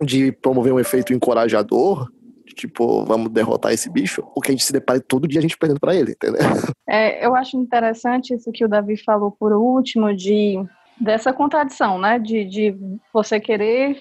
[0.00, 2.08] de promover um efeito encorajador,
[2.54, 5.56] tipo, vamos derrotar esse bicho, o que a gente se depara todo dia a gente
[5.56, 6.40] perdendo pra ele, entendeu?
[6.88, 10.62] É, eu acho interessante isso que o Davi falou por último, de
[11.00, 12.18] dessa contradição, né?
[12.18, 12.76] De, de
[13.12, 14.00] você querer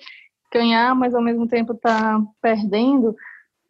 [0.54, 3.16] ganhar, mas ao mesmo tempo tá perdendo,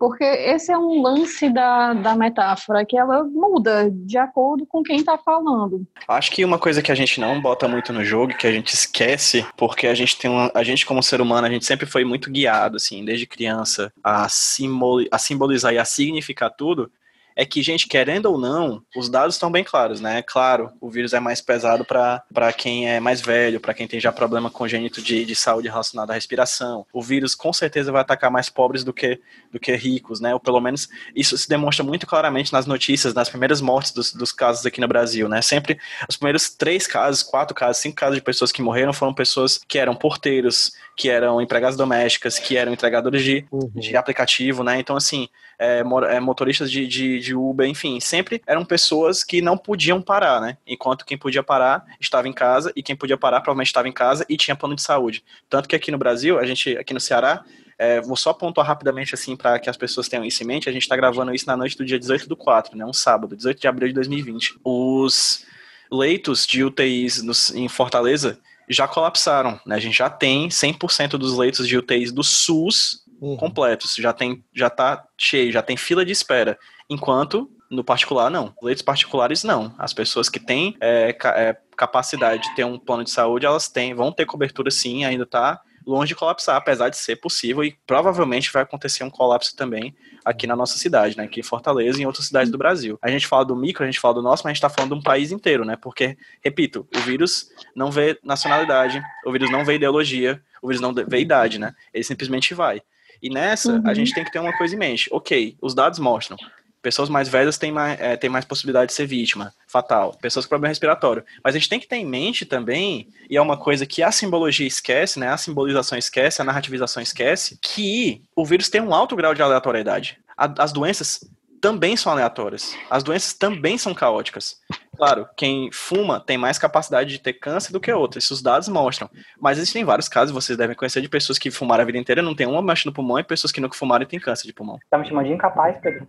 [0.02, 5.04] porque esse é um lance da, da metáfora, que ela muda de acordo com quem
[5.04, 5.86] tá falando.
[6.08, 8.74] Acho que uma coisa que a gente não bota muito no jogo, que a gente
[8.74, 12.04] esquece, porque a gente tem uma, a gente como ser humano, a gente sempre foi
[12.04, 16.92] muito guiado assim, desde criança a, simboli, a simbolizar e a significar tudo,
[17.36, 20.22] é que, gente, querendo ou não, os dados estão bem claros, né?
[20.22, 24.12] Claro, o vírus é mais pesado para quem é mais velho, para quem tem já
[24.12, 26.86] problema congênito de, de saúde relacionado à respiração.
[26.94, 29.20] O vírus com certeza vai atacar mais pobres do que,
[29.52, 30.34] do que ricos, né?
[30.34, 34.32] Ou pelo menos isso se demonstra muito claramente nas notícias, nas primeiras mortes dos, dos
[34.32, 35.42] casos aqui no Brasil, né?
[35.42, 39.60] Sempre os primeiros três casos, quatro casos, cinco casos de pessoas que morreram foram pessoas
[39.68, 44.80] que eram porteiros, que eram empregadas domésticas, que eram entregadores de, de aplicativo, né?
[44.80, 45.28] Então, assim,
[45.62, 50.42] é, é, motoristas de, de, de Uber, enfim, sempre eram pessoas que não podiam parar,
[50.42, 50.58] né?
[50.66, 54.26] Enquanto quem podia parar estava em casa e quem podia parar provavelmente estava em casa
[54.28, 55.24] e tinha plano de saúde.
[55.48, 57.44] Tanto que aqui no Brasil, a gente, aqui no Ceará,
[57.78, 60.68] é, vou só pontuar rapidamente assim para que as pessoas tenham isso em mente.
[60.68, 62.84] A gente está gravando isso na noite do dia 18 do 4, né?
[62.84, 64.60] Um sábado, 18 de abril de 2020.
[64.64, 65.46] Os
[65.92, 69.76] leitos de UTIs nos- em Fortaleza já colapsaram, né?
[69.76, 73.01] A gente já tem 100% dos leitos de UTIs do SUS
[73.38, 76.58] completos, já tem, já tá cheio, já tem fila de espera.
[76.90, 79.74] Enquanto no particular não, leitos particulares não.
[79.78, 83.70] As pessoas que têm é, ca- é, capacidade de ter um plano de saúde, elas
[83.70, 87.76] têm, vão ter cobertura sim, ainda tá longe de colapsar, apesar de ser possível e
[87.88, 92.04] provavelmente vai acontecer um colapso também aqui na nossa cidade, né, aqui em Fortaleza e
[92.04, 93.00] em outras cidades do Brasil.
[93.02, 94.94] A gente fala do micro, a gente fala do nosso, mas a gente está falando
[94.94, 95.76] de um país inteiro, né?
[95.76, 100.94] Porque, repito, o vírus não vê nacionalidade, o vírus não vê ideologia, o vírus não
[100.94, 101.74] vê idade, né?
[101.92, 102.82] Ele simplesmente vai.
[103.22, 105.10] E nessa, a gente tem que ter uma coisa em mente.
[105.12, 106.38] Ok, os dados mostram.
[106.82, 110.18] Pessoas mais velhas têm mais, é, têm mais possibilidade de ser vítima, fatal.
[110.20, 111.24] Pessoas com problema respiratório.
[111.44, 114.12] Mas a gente tem que ter em mente também, e é uma coisa que a
[114.12, 115.28] simbologia esquece, né?
[115.28, 120.18] A simbolização esquece, a narrativização esquece, que o vírus tem um alto grau de aleatoriedade.
[120.36, 121.20] A, as doenças
[121.62, 122.76] também são aleatórias.
[122.90, 124.58] As doenças também são caóticas.
[125.02, 128.68] Claro, quem fuma tem mais capacidade de ter câncer do que outros, isso os dados
[128.70, 129.10] mostram.
[129.40, 132.36] Mas existem vários casos, vocês devem conhecer, de pessoas que fumaram a vida inteira, não
[132.36, 134.78] tem uma mancha no pulmão, e pessoas que nunca fumaram e têm câncer de pulmão.
[134.92, 136.08] Tá me chamando de incapaz, Pedro?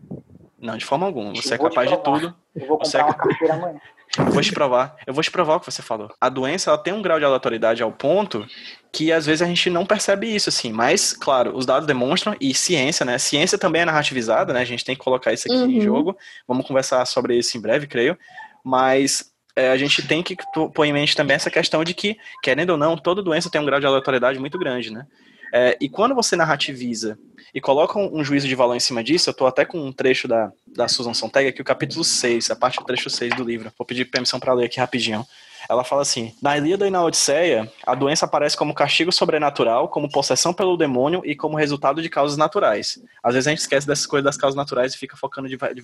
[0.61, 1.34] Não, de forma alguma.
[1.34, 2.34] Você Eu é capaz de tudo.
[2.55, 3.80] Eu vou Você é comprar uma capaz- carteira amanhã.
[4.18, 4.95] Eu vou te provar.
[5.07, 6.12] Eu vou te provar o que você falou.
[6.20, 8.47] A doença ela tem um grau de aleatoriedade ao ponto
[8.93, 10.70] que às vezes a gente não percebe isso assim.
[10.70, 13.16] Mas, claro, os dados demonstram e ciência, né?
[13.16, 14.61] Ciência também é narrativizada, né?
[14.61, 15.80] A gente tem que colocar isso aqui em Uhum.
[15.80, 16.18] jogo.
[16.47, 18.18] Vamos conversar sobre isso em breve, creio.
[18.65, 20.37] Mas é, a gente tem que
[20.75, 23.67] pôr em mente também essa questão de que, querendo ou não, toda doença tem um
[23.67, 25.07] grau de aleatoriedade muito grande, né?
[25.55, 27.19] É, e quando você narrativiza
[27.55, 29.93] e coloca um, um juízo de valor em cima disso, eu tô até com um
[29.93, 33.45] trecho da, da Susan Sontag aqui, o capítulo 6, a parte do trecho 6 do
[33.45, 33.71] livro.
[33.77, 35.27] Vou pedir permissão para ler aqui rapidinho.
[35.69, 40.11] Ela fala assim: Na Ilíada e na Odisseia, a doença aparece como castigo sobrenatural, como
[40.11, 42.99] possessão pelo demônio e como resultado de causas naturais.
[43.23, 45.83] Às vezes a gente esquece dessas coisas das causas naturais e fica focando de, de,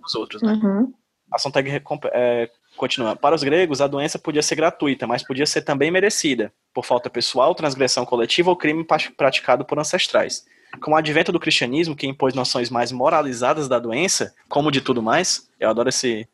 [0.00, 0.52] nos outros, né?
[0.62, 0.92] Uhum.
[1.30, 3.16] A Sontag é, continua.
[3.16, 7.10] Para os gregos, a doença podia ser gratuita, mas podia ser também merecida, por falta
[7.10, 10.44] pessoal, transgressão coletiva ou crime praticado por ancestrais.
[10.80, 15.02] Com o advento do cristianismo, que impôs noções mais moralizadas da doença, como de tudo
[15.02, 16.28] mais, eu adoro esse,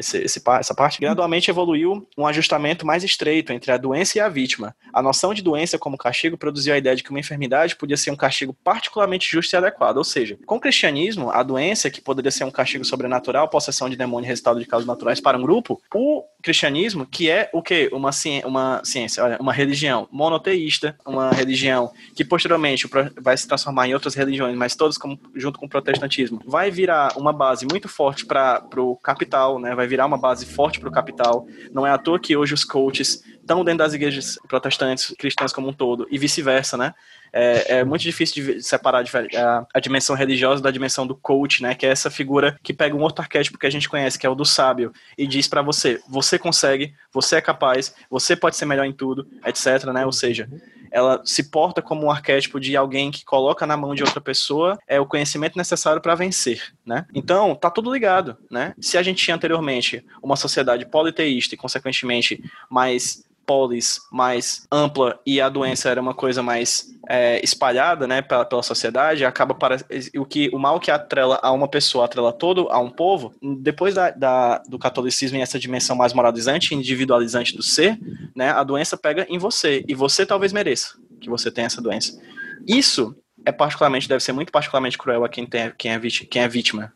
[0.00, 4.28] esse, esse essa parte, gradualmente evoluiu um ajustamento mais estreito entre a doença e a
[4.28, 4.74] vítima.
[4.92, 8.10] A noção de doença como castigo produziu a ideia de que uma enfermidade podia ser
[8.10, 9.98] um castigo particularmente justo e adequado.
[9.98, 13.96] Ou seja, com o cristianismo, a doença, que poderia ser um castigo sobrenatural, possessão de
[13.96, 17.88] demônio e resultado de causas naturais para um grupo, o cristianismo, que é o quê?
[17.92, 22.88] Uma, ci- uma ciência, olha, uma religião monoteísta, uma religião que posteriormente
[23.20, 24.96] vai se transformar em outras religiões, mas todas
[25.34, 29.74] junto com o protestantismo, vai virar uma base muito forte para o capital, né?
[29.74, 31.46] vai virar uma base forte para o capital.
[31.72, 35.68] Não é à toa que hoje os coaches estão dentro das igrejas protestantes, cristãs como
[35.68, 36.94] um todo, e vice-versa, né?
[37.32, 41.74] É, é muito difícil de separar a, a dimensão religiosa da dimensão do coach, né?
[41.74, 44.30] Que é essa figura que pega um outro arquétipo que a gente conhece, que é
[44.30, 48.66] o do sábio, e diz pra você: você consegue, você é capaz, você pode ser
[48.66, 50.06] melhor em tudo, etc, né?
[50.06, 50.48] Ou seja,
[50.90, 54.78] ela se porta como um arquétipo de alguém que coloca na mão de outra pessoa
[54.86, 57.06] é o conhecimento necessário para vencer, né?
[57.14, 58.74] Então, tá tudo ligado, né?
[58.80, 65.40] Se a gente tinha anteriormente uma sociedade politeísta e consequentemente mais polis, mais ampla e
[65.40, 69.76] a doença era uma coisa mais é, espalhada, né, pela, pela sociedade, acaba para
[70.16, 73.34] o que o mal que atrela a uma pessoa atrela todo a um povo.
[73.60, 77.98] Depois da, da- do catolicismo e essa dimensão mais moralizante, individualizante do ser,
[78.36, 82.18] né, a doença pega em você e você talvez mereça que você tenha essa doença.
[82.66, 83.14] Isso
[83.44, 86.48] é particularmente deve ser muito particularmente cruel a quem tem quem é vítima, quem é
[86.48, 86.92] vítima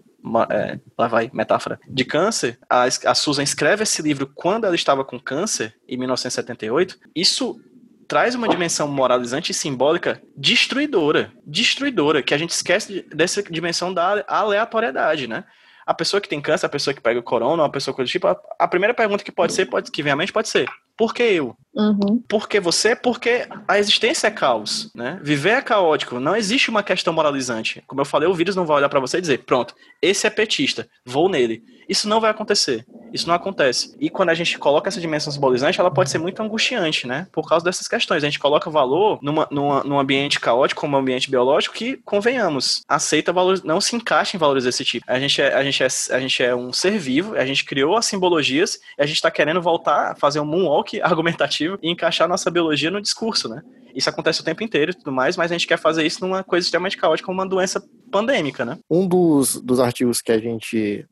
[0.51, 5.05] é, lá vai, metáfora, de câncer, a, a Susan escreve esse livro quando ela estava
[5.05, 7.61] com câncer, em 1978, isso
[8.07, 13.93] traz uma dimensão moralizante e simbólica destruidora, destruidora, que a gente esquece de- dessa dimensão
[13.93, 15.45] da aleatoriedade, né?
[15.87, 18.37] A pessoa que tem câncer, a pessoa que pega corona, uma pessoa do tipo, a,
[18.59, 20.67] a primeira pergunta que pode ser, pode, que vem à mente pode ser,
[20.97, 21.57] por que eu?
[21.75, 22.23] Uhum.
[22.29, 25.19] Porque você, porque a existência é caos, né?
[25.23, 27.83] Viver é caótico, não existe uma questão moralizante.
[27.87, 30.31] Como eu falei, o vírus não vai olhar pra você e dizer, pronto, esse é
[30.31, 31.65] petista, vou nele.
[31.89, 32.87] Isso não vai acontecer.
[33.15, 33.95] Isso não acontece.
[34.01, 37.29] E quando a gente coloca essa dimensão simbolizante, ela pode ser muito angustiante, né?
[37.31, 38.25] Por causa dessas questões.
[38.25, 42.83] A gente coloca valor numa, numa, num ambiente caótico, como um ambiente biológico, que, convenhamos,
[42.89, 45.05] aceita valores, não se encaixa em valores desse tipo.
[45.09, 47.97] A gente é, a gente é, a gente é um ser vivo, a gente criou
[47.97, 52.29] as simbologias, e a gente tá querendo voltar a fazer um moonwalk argumentativo e encaixar
[52.29, 53.63] nossa biologia no discurso, né?
[53.95, 56.43] Isso acontece o tempo inteiro e tudo mais, mas a gente quer fazer isso numa
[56.43, 58.77] coisa extremamente caótica, como uma doença pandêmica, né?
[58.91, 61.07] Um dos, dos artigos que a gente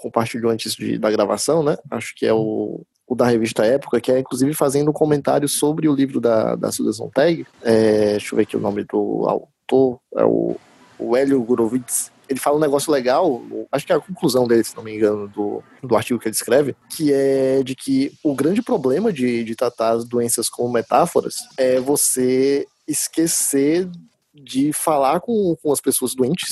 [0.00, 1.76] compartilhou antes de, da gravação, né?
[1.90, 5.88] Acho que é o, o da revista Época, que é inclusive fazendo um comentário sobre
[5.88, 7.46] o livro da, da Susan Sontag.
[7.62, 10.56] É, deixa eu ver aqui o nome do autor, é o,
[10.98, 12.10] o Hélio Gurovitz.
[12.28, 13.42] Ele fala um negócio legal,
[13.72, 16.34] acho que é a conclusão dele, se não me engano, do, do artigo que ele
[16.34, 21.34] escreve, que é de que o grande problema de, de tratar as doenças como metáforas
[21.58, 23.90] é você esquecer
[24.32, 26.50] de falar com, com as pessoas doentes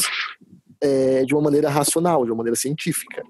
[0.81, 3.23] é, de uma maneira racional, de uma maneira científica.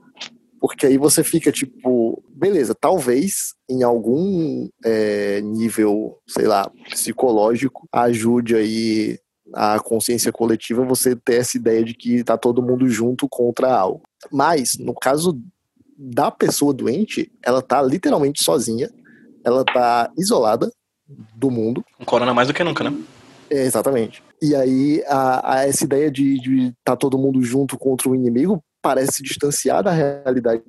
[0.61, 8.57] Porque aí você fica tipo, beleza, talvez em algum é, nível, sei lá, psicológico, ajude
[8.57, 9.19] aí
[9.55, 14.03] a consciência coletiva você ter essa ideia de que tá todo mundo junto contra algo.
[14.31, 15.41] Mas, no caso
[15.97, 18.91] da pessoa doente, ela tá literalmente sozinha,
[19.45, 20.71] ela tá isolada
[21.35, 22.95] do mundo, Um corona mais do que nunca, né?
[23.51, 24.23] é, exatamente.
[24.43, 28.63] E aí, a, a essa ideia de estar tá todo mundo junto contra o inimigo
[28.83, 30.63] parece se distanciar da realidade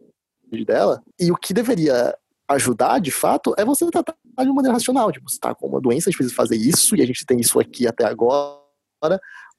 [0.65, 2.15] dela, e o que deveria
[2.49, 5.11] ajudar, de fato, é você tratar de uma maneira racional.
[5.11, 7.39] Tipo, você está com uma doença, a gente precisa fazer isso, e a gente tem
[7.39, 8.59] isso aqui até agora,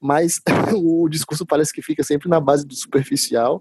[0.00, 0.40] mas
[0.74, 3.60] o discurso parece que fica sempre na base do superficial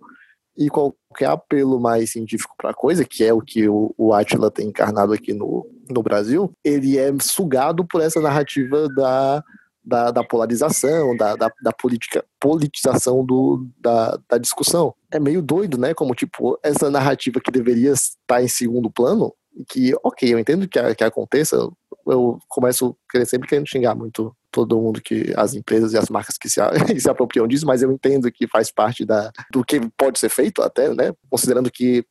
[0.58, 4.52] e qualquer apelo mais científico para a coisa, que é o que o, o Atila
[4.52, 9.44] tem encarnado aqui no, no Brasil, ele é sugado por essa narrativa da,
[9.84, 14.93] da, da polarização, da, da, da, política, politização do, da, da discussão.
[15.11, 15.93] É meio doido, né?
[15.93, 19.34] Como, tipo, essa narrativa que deveria estar em segundo plano,
[19.67, 21.57] que, ok, eu entendo que, que aconteça,
[22.05, 26.49] eu começo sempre querendo xingar muito todo mundo que as empresas e as marcas que
[26.49, 26.59] se,
[26.99, 30.61] se apropriam disso, mas eu entendo que faz parte da, do que pode ser feito
[30.61, 31.13] até, né?
[31.30, 32.05] Considerando que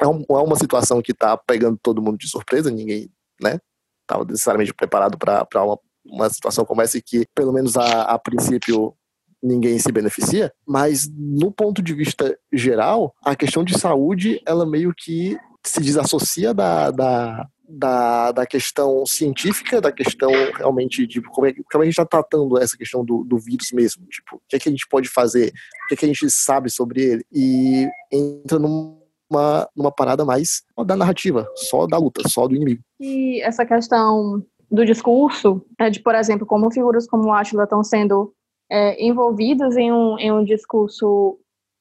[0.00, 3.58] é, um, é uma situação que está pegando todo mundo de surpresa, ninguém, né?
[4.02, 5.78] Estava necessariamente preparado para uma,
[6.10, 8.94] uma situação como essa que, pelo menos a, a princípio,
[9.42, 14.92] ninguém se beneficia, mas no ponto de vista geral, a questão de saúde, ela meio
[14.96, 21.54] que se desassocia da, da, da, da questão científica, da questão realmente de como, é,
[21.70, 24.58] como a gente está tratando essa questão do, do vírus mesmo, tipo, o que é
[24.58, 25.52] que a gente pode fazer,
[25.84, 30.62] o que é que a gente sabe sobre ele, e entra numa, numa parada mais
[30.86, 32.82] da narrativa, só da luta, só do inimigo.
[32.98, 38.32] E essa questão do discurso, é de, por exemplo, como figuras como Átila estão sendo
[38.70, 41.38] é, envolvidas em um, em um discurso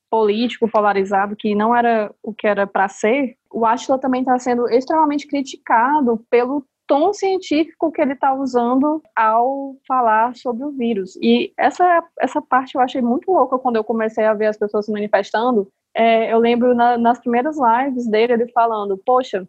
[0.10, 4.70] político polarizado que não era o que era para ser, o Atila também está sendo
[4.70, 11.18] extremamente criticado pelo tom científico que ele está usando ao falar sobre o vírus.
[11.22, 14.86] E essa, essa parte eu achei muito louca quando eu comecei a ver as pessoas
[14.86, 15.68] se manifestando.
[15.94, 19.46] É, eu lembro na, nas primeiras lives dele, ele falando: Poxa,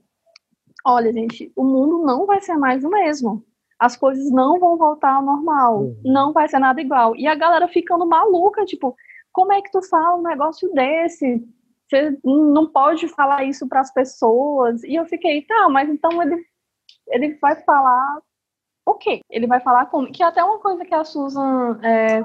[0.85, 3.45] olha, gente, o mundo não vai ser mais o mesmo.
[3.79, 5.83] As coisas não vão voltar ao normal.
[5.83, 6.01] Uhum.
[6.05, 7.15] Não vai ser nada igual.
[7.15, 8.97] E a galera ficando maluca, tipo,
[9.33, 11.47] como é que tu fala um negócio desse?
[11.89, 14.83] Você não pode falar isso para as pessoas.
[14.83, 16.45] E eu fiquei, tá, mas então ele,
[17.09, 18.21] ele vai falar
[18.85, 19.21] o quê?
[19.31, 20.11] Ele vai falar como?
[20.11, 22.23] Que é até uma coisa que a Susan é,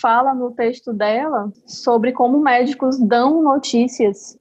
[0.00, 4.38] fala no texto dela sobre como médicos dão notícias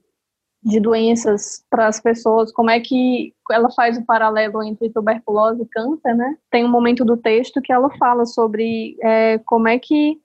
[0.62, 5.68] de doenças para as pessoas, como é que ela faz o paralelo entre tuberculose e
[5.68, 6.38] câncer, né?
[6.52, 10.20] Tem um momento do texto que ela fala sobre é, como é que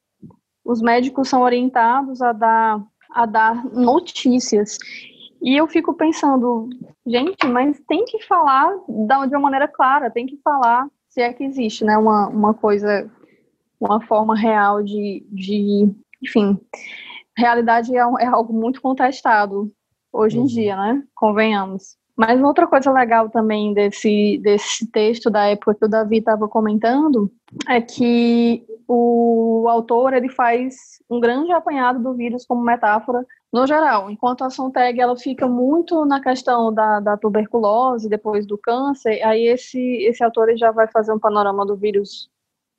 [0.65, 4.79] os médicos são orientados a dar, a dar notícias.
[5.41, 6.69] E eu fico pensando,
[7.07, 11.45] gente, mas tem que falar de uma maneira clara, tem que falar se é que
[11.45, 13.09] existe, né, uma, uma coisa,
[13.79, 15.89] uma forma real de, de
[16.21, 16.59] enfim,
[17.39, 19.71] realidade é, é algo muito contestado
[20.15, 20.47] hoje em uhum.
[20.47, 21.97] dia, né, convenhamos.
[22.17, 27.29] Mas outra coisa legal também desse, desse texto da época que o Davi estava comentando
[27.69, 34.11] é que o autor ele faz um grande apanhado do vírus como metáfora no geral,
[34.11, 39.47] enquanto a Sontag ela fica muito na questão da, da tuberculose, depois do câncer, aí
[39.47, 42.29] esse, esse autor ele já vai fazer um panorama do vírus,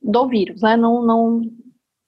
[0.01, 1.41] do vírus, né, não, não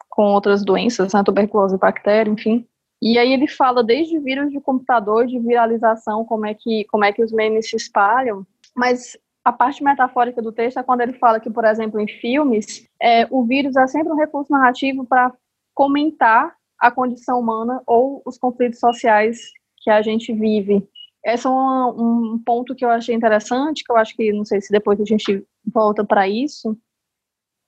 [0.09, 2.67] com outras doenças, né, tuberculose, bactéria, enfim,
[3.01, 7.13] e aí ele fala desde vírus de computador, de viralização, como é que, como é
[7.13, 8.45] que os memes se espalham,
[8.75, 12.87] mas a parte metafórica do texto é quando ele fala que, por exemplo, em filmes,
[13.01, 15.31] é, o vírus é sempre um recurso narrativo para
[15.73, 19.39] comentar a condição humana ou os conflitos sociais
[19.77, 20.87] que a gente vive.
[21.23, 24.59] Esse é um, um ponto que eu achei interessante, que eu acho que, não sei
[24.59, 26.77] se depois a gente volta para isso,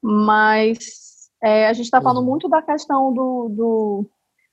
[0.01, 2.29] mas é, a gente está falando uhum.
[2.29, 4.09] muito da questão do, do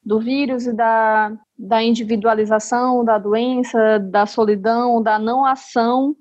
[0.06, 6.14] do vírus e da, da individualização da doença, da solidão, da não ação,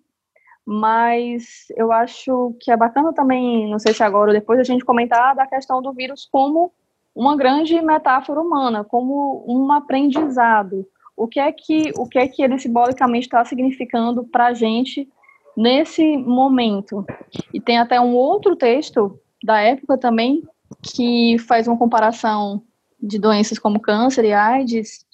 [0.66, 4.84] mas eu acho que é bacana também, não sei se agora ou depois, a gente
[4.84, 6.74] comentar da questão do vírus como
[7.14, 10.88] uma grande metáfora humana, como um aprendizado.
[11.16, 15.08] O que é que, o que, é que ele simbolicamente está significando para a gente
[15.56, 17.06] nesse momento?
[17.54, 20.42] E tem até um outro texto da época também
[20.82, 22.64] que faz uma comparação
[23.06, 25.06] de doenças como câncer e AIDS,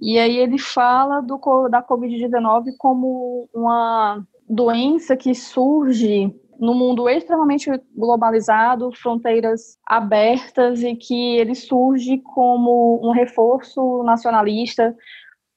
[0.00, 1.38] e aí ele fala do,
[1.68, 11.36] da Covid-19 como uma doença que surge no mundo extremamente globalizado, fronteiras abertas e que
[11.36, 14.96] ele surge como um reforço nacionalista,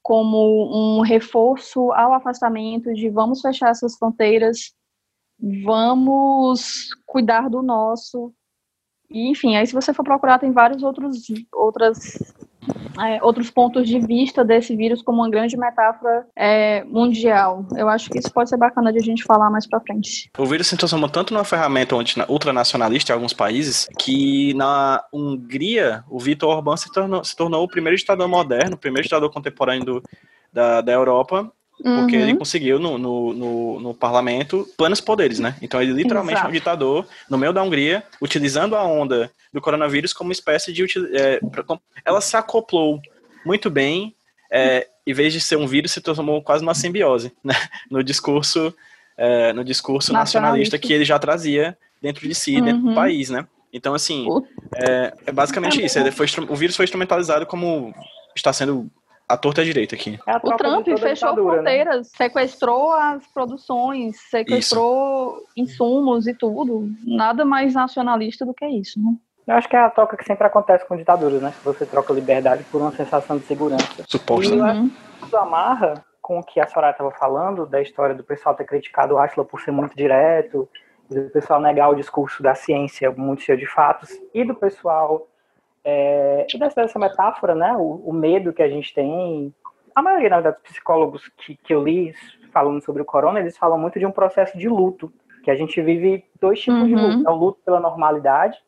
[0.02, 4.74] como um reforço ao afastamento de vamos fechar essas fronteiras,
[5.64, 8.34] vamos cuidar do nosso,
[9.10, 12.18] e, enfim, aí se você for procurar, tem vários outros outras
[13.00, 17.66] é, outros pontos de vista desse vírus como uma grande metáfora é, mundial.
[17.76, 20.30] Eu acho que isso pode ser bacana de a gente falar mais para frente.
[20.38, 21.96] O vírus se transformou tanto numa ferramenta
[22.28, 27.68] ultranacionalista em alguns países que na Hungria o Vitor Orbán se tornou, se tornou o
[27.68, 30.04] primeiro ditador moderno, o primeiro ditador contemporâneo do,
[30.52, 31.52] da, da Europa
[31.84, 32.24] porque uhum.
[32.24, 35.56] ele conseguiu no, no, no, no, parlamento plenos poderes, né?
[35.62, 36.48] Então ele literalmente Exato.
[36.48, 40.84] é um ditador no meio da Hungria, utilizando a onda do coronavírus como espécie de.
[41.14, 41.40] É,
[42.04, 43.00] ela se acoplou
[43.46, 44.16] muito bem,
[44.52, 47.54] é, em vez de ser um vírus, se transformou quase numa simbiose, né?
[47.92, 48.74] No discurso,
[49.16, 50.40] é, no discurso nacionalista.
[50.40, 50.80] nacionalista.
[50.80, 52.66] que ele já trazia dentro de si, uhum.
[52.66, 52.96] dentro do uhum.
[52.96, 53.46] país, né?
[53.72, 54.26] Então, assim,
[54.76, 56.00] é, é basicamente isso.
[56.00, 57.94] Ele foi, o vírus foi instrumentalizado como
[58.36, 58.90] está sendo
[59.28, 60.18] a torta é direita aqui.
[60.26, 61.42] É o Trump fechou né?
[61.42, 62.04] fronteiras, né?
[62.16, 65.48] sequestrou as produções, sequestrou isso.
[65.58, 66.90] insumos e tudo.
[67.06, 69.14] Nada mais nacionalista do que isso, né?
[69.46, 71.54] Eu acho que é a troca que sempre acontece com ditaduras, né?
[71.64, 74.04] Você troca liberdade por uma sensação de segurança.
[74.06, 74.54] Suposto.
[74.54, 74.92] E uhum.
[75.24, 79.16] isso amarra com o que a Soraya estava falando, da história do pessoal ter criticado
[79.16, 80.68] o Atila por ser muito direto,
[81.10, 85.26] do pessoal negar o discurso da ciência muito cheio de fatos, e do pessoal
[85.90, 89.56] é, e dessa, dessa metáfora, né, o, o, medo que a gente tem,
[89.96, 92.14] a maioria né, dos psicólogos que, que eu li
[92.52, 95.10] falando sobre o corona, eles falam muito de um processo de luto,
[95.46, 96.88] que a gente vive dois tipos uhum.
[96.88, 97.30] de luto.
[97.30, 98.62] É o luto pela normalidade,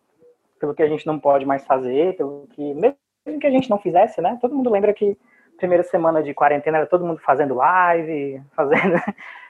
[0.62, 2.98] pelo que a gente não pode mais fazer, pelo que, mesmo
[3.38, 5.18] que a gente não fizesse, né, todo mundo lembra que
[5.58, 8.96] primeira semana de quarentena era todo mundo fazendo live, fazendo,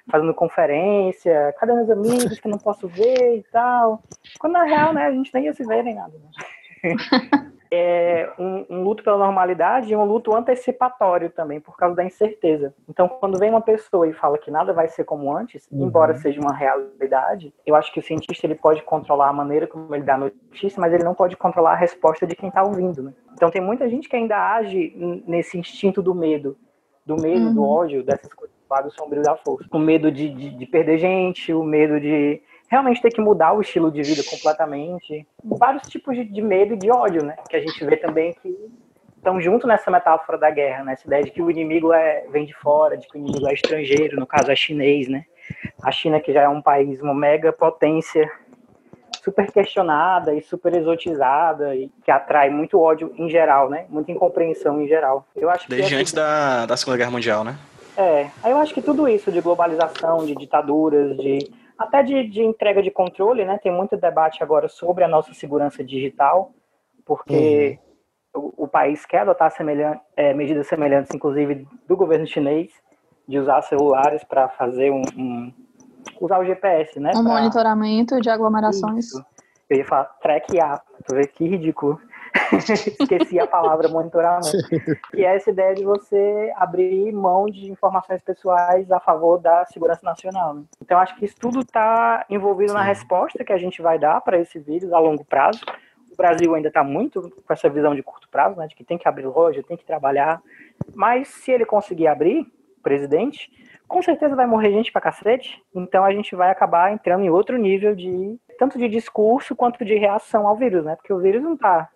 [0.10, 4.02] fazendo conferência, cadê meus amigos que não posso ver e tal.
[4.40, 6.14] Quando na real, né, a gente nem ia se ver nem nada.
[6.18, 6.96] Né?
[7.72, 12.74] é um, um, luto pela normalidade e um luto antecipatório também, por causa da incerteza.
[12.88, 15.86] Então, quando vem uma pessoa e fala que nada vai ser como antes, uhum.
[15.86, 19.94] embora seja uma realidade, eu acho que o cientista ele pode controlar a maneira como
[19.94, 23.04] ele dá a notícia, mas ele não pode controlar a resposta de quem está ouvindo.
[23.04, 23.14] Né?
[23.34, 24.94] Então, tem muita gente que ainda age
[25.28, 26.58] nesse instinto do medo,
[27.06, 27.54] do medo, uhum.
[27.54, 29.68] do ódio, dessas coisas do lado sombrio da força.
[29.72, 33.62] O medo de, de, de perder gente, o medo de realmente ter que mudar o
[33.62, 35.28] estilo de vida completamente.
[35.44, 37.36] Vários tipos de, medo e de ódio, né?
[37.50, 38.56] Que a gente vê também que
[39.18, 40.94] estão junto nessa metáfora da guerra, né?
[40.94, 43.54] Essa ideia de que o inimigo é, vem de fora, de que o inimigo é
[43.54, 45.26] estrangeiro, no caso é chinês, né?
[45.82, 48.32] A China, que já é um país, uma mega potência,
[49.24, 53.86] super questionada e super exotizada, e que atrai muito ódio em geral, né?
[53.90, 55.26] Muita incompreensão em geral.
[55.36, 57.58] Eu acho Desde antes da, da Segunda Guerra Mundial, né?
[57.98, 62.44] É, aí eu acho que tudo isso de globalização, de ditaduras, de até de, de,
[62.44, 63.58] entrega de controle, né?
[63.58, 66.52] Tem muito debate agora sobre a nossa segurança digital,
[67.06, 67.80] porque
[68.36, 68.52] uhum.
[68.58, 69.52] o, o, país quer adotar
[70.18, 72.70] é, medidas semelhantes, inclusive do governo chinês,
[73.26, 75.54] de usar celulares para fazer um, um,
[76.20, 77.12] usar o GPS, né?
[77.16, 77.34] Um pra...
[77.34, 79.06] monitoramento de aglomerações.
[79.06, 79.26] Isso.
[79.70, 82.02] Eu ia falar traquear, tu vê que ridículo.
[83.00, 84.58] Esqueci a palavra monitoramento.
[85.14, 90.02] E é essa ideia de você abrir mão de informações pessoais a favor da segurança
[90.04, 90.54] nacional.
[90.54, 90.64] Né?
[90.82, 92.78] Então, acho que isso tudo está envolvido Sim.
[92.78, 95.62] na resposta que a gente vai dar para esse vírus a longo prazo.
[96.12, 98.98] O Brasil ainda está muito com essa visão de curto prazo, né, de que tem
[98.98, 100.42] que abrir loja, tem que trabalhar.
[100.94, 102.46] Mas se ele conseguir abrir,
[102.82, 103.50] presidente,
[103.88, 105.62] com certeza vai morrer gente pra cacete.
[105.74, 109.96] Então a gente vai acabar entrando em outro nível de tanto de discurso quanto de
[109.96, 110.96] reação ao vírus, né?
[110.96, 111.90] Porque o vírus não tá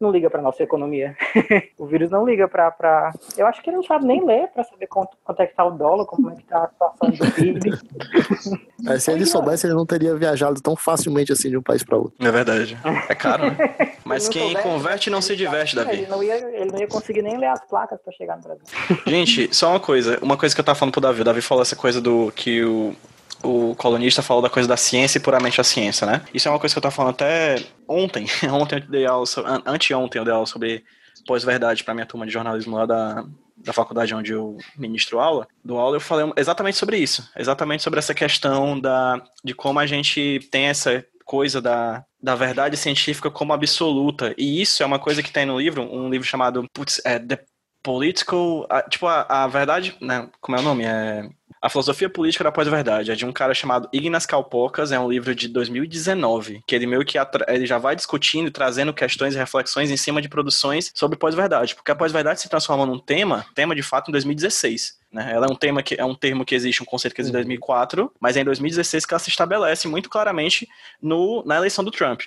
[0.00, 1.16] não liga para nossa economia.
[1.78, 2.70] o vírus não liga para.
[2.70, 3.12] Pra...
[3.36, 5.64] Eu acho que ele não sabe nem ler para saber quanto, quanto é que está
[5.64, 7.70] o dólar, como é que está a situação do PIB.
[8.88, 11.98] É, se ele soubesse, ele não teria viajado tão facilmente assim de um país para
[11.98, 12.14] outro.
[12.18, 12.78] É verdade.
[13.10, 13.74] É caro, né?
[14.06, 15.90] Mas quem soubesse, converte não se diverte, Davi.
[15.90, 18.64] Ele não, ia, ele não ia conseguir nem ler as placas para chegar no Brasil.
[19.06, 20.18] Gente, só uma coisa.
[20.22, 21.20] Uma coisa que eu tava falando pro Davi.
[21.20, 22.94] O Davi falou essa coisa do que o
[23.42, 26.22] o colunista falou da coisa da ciência e puramente a ciência, né?
[26.32, 28.26] Isso é uma coisa que eu tava falando até ontem.
[28.52, 29.24] ontem eu dei aula,
[29.66, 30.84] anteontem eu dei aula sobre
[31.26, 33.24] pós-verdade para minha turma de jornalismo lá da,
[33.56, 37.98] da faculdade onde eu ministro aula, do aula eu falei exatamente sobre isso, exatamente sobre
[37.98, 43.52] essa questão da, de como a gente tem essa coisa da, da verdade científica como
[43.52, 47.18] absoluta, e isso é uma coisa que tem no livro, um livro chamado, putz, é
[47.18, 47.44] The
[47.82, 51.28] Political, tipo, a, a verdade, né, como é o nome, é
[51.62, 55.34] a Filosofia Política da Pós-Verdade é de um cara chamado Ignas Kalpokas, é um livro
[55.34, 59.90] de 2019, que ele meio que ele já vai discutindo e trazendo questões e reflexões
[59.90, 63.82] em cima de produções sobre pós-verdade, porque a pós-verdade se transforma num tema, tema de
[63.82, 64.98] fato em 2016.
[65.12, 65.30] Né?
[65.32, 67.40] Ela é um tema que é um termo que existe, um conceito que existe em
[67.40, 70.66] 2004, mas é em 2016 que ela se estabelece muito claramente
[71.02, 72.22] no, na eleição do Trump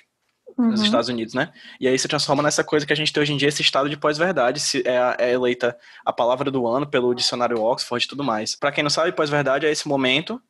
[0.56, 0.70] uhum.
[0.70, 1.52] nos Estados Unidos, né?
[1.80, 3.88] E aí se transforma nessa coisa que a gente tem hoje em dia, esse estado
[3.88, 8.54] de pós-verdade, é, é, eleita a palavra do ano pelo dicionário Oxford e tudo mais.
[8.54, 10.40] Para quem não sabe, pós-verdade é esse momento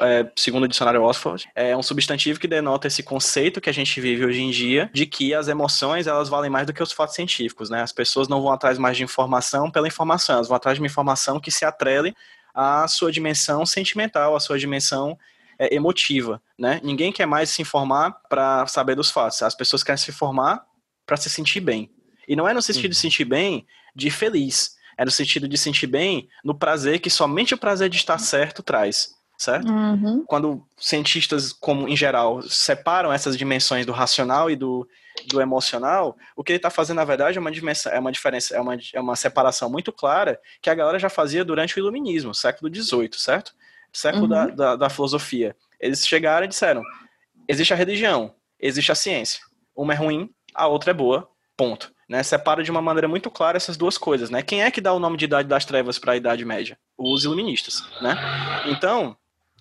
[0.00, 4.00] é, segundo o dicionário Oxford, é um substantivo que denota esse conceito que a gente
[4.00, 7.14] vive hoje em dia de que as emoções elas valem mais do que os fatos
[7.14, 7.82] científicos, né?
[7.82, 10.88] As pessoas não vão atrás mais de informação pela informação, elas vão atrás de uma
[10.88, 12.14] informação que se atrele
[12.52, 15.16] à sua dimensão sentimental, à sua dimensão
[15.58, 16.80] é, emotiva, né?
[16.82, 19.42] Ninguém quer mais se informar para saber dos fatos.
[19.42, 20.64] As pessoas querem se informar
[21.04, 21.90] para se sentir bem.
[22.28, 25.86] E não é no sentido de sentir bem de feliz, é no sentido de sentir
[25.86, 29.70] bem no prazer que somente o prazer de estar certo traz, certo?
[29.70, 30.24] Uhum.
[30.26, 34.88] Quando cientistas, como em geral, separam essas dimensões do racional e do,
[35.28, 38.56] do emocional, o que ele está fazendo, na verdade, é uma, dimensão, é uma diferença,
[38.56, 42.34] é uma, é uma separação muito clara que a galera já fazia durante o iluminismo,
[42.34, 43.54] século XVIII, certo?
[43.96, 44.28] Século Uhum.
[44.28, 45.56] da, da, da filosofia.
[45.80, 46.82] Eles chegaram e disseram:
[47.48, 49.40] existe a religião, existe a ciência.
[49.74, 51.92] Uma é ruim, a outra é boa, ponto.
[52.08, 52.22] Né?
[52.22, 54.30] Separa de uma maneira muito clara essas duas coisas.
[54.30, 54.40] Né?
[54.42, 56.78] Quem é que dá o nome de Idade das Trevas para a Idade Média?
[56.96, 57.82] Os iluministas.
[58.00, 58.16] Né?
[58.66, 59.16] Então,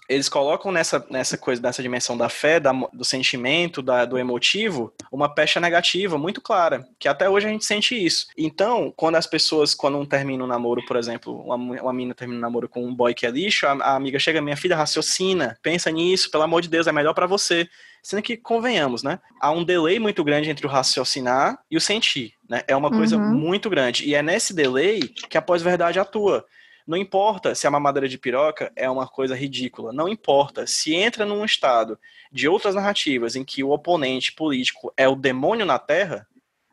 [0.07, 4.93] eles colocam nessa, nessa coisa, nessa dimensão da fé, da, do sentimento, da, do emotivo,
[5.11, 8.27] uma pecha negativa muito clara, que até hoje a gente sente isso.
[8.37, 12.37] Então, quando as pessoas, quando um termina um namoro, por exemplo, uma, uma menina termina
[12.39, 15.57] um namoro com um boy que é lixo, a, a amiga chega, minha filha, raciocina,
[15.61, 17.67] pensa nisso, pelo amor de Deus, é melhor para você.
[18.03, 19.19] Sendo que, convenhamos, né?
[19.41, 22.61] Há um delay muito grande entre o raciocinar e o sentir, né?
[22.67, 23.33] É uma coisa Uhum.
[23.33, 24.05] muito grande.
[24.05, 26.45] E é nesse delay que a pós-verdade atua.
[26.85, 29.91] Não importa se a mamadeira de piroca é uma coisa ridícula.
[29.91, 30.67] Não importa.
[30.67, 31.99] Se entra num estado
[32.31, 36.27] de outras narrativas em que o oponente político é o demônio na Terra,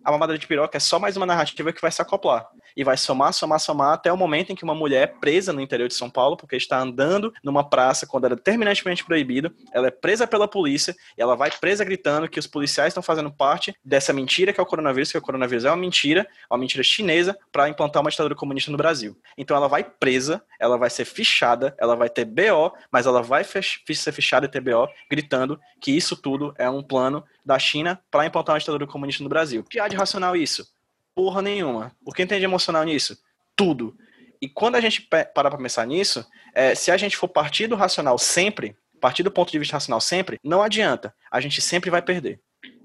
[0.05, 2.47] a mamadeira de piroca é só mais uma narrativa que vai se acoplar.
[2.77, 5.61] E vai somar, somar, somar até o momento em que uma mulher é presa no
[5.61, 9.91] interior de São Paulo, porque está andando numa praça quando era terminantemente proibido, ela é
[9.91, 14.13] presa pela polícia, e ela vai presa gritando que os policiais estão fazendo parte dessa
[14.13, 17.69] mentira que é o coronavírus, que o coronavírus é uma mentira, uma mentira chinesa, para
[17.69, 19.17] implantar uma ditadura comunista no Brasil.
[19.37, 23.45] Então ela vai presa, ela vai ser fichada, ela vai ter BO, mas ela vai
[23.45, 28.27] ser fichada e ter BO, gritando que isso tudo é um plano da China para
[28.27, 29.65] implantar uma ditadura comunista no Brasil.
[29.69, 30.67] Que há de racional isso?
[31.15, 31.95] Porra nenhuma.
[32.05, 33.19] O que tem de emocional nisso?
[33.55, 33.97] Tudo.
[34.41, 37.77] E quando a gente para pra pensar nisso, é, se a gente for partir do
[37.77, 41.15] racional sempre, partir do ponto de vista racional sempre, não adianta.
[41.31, 42.41] A gente sempre vai perder.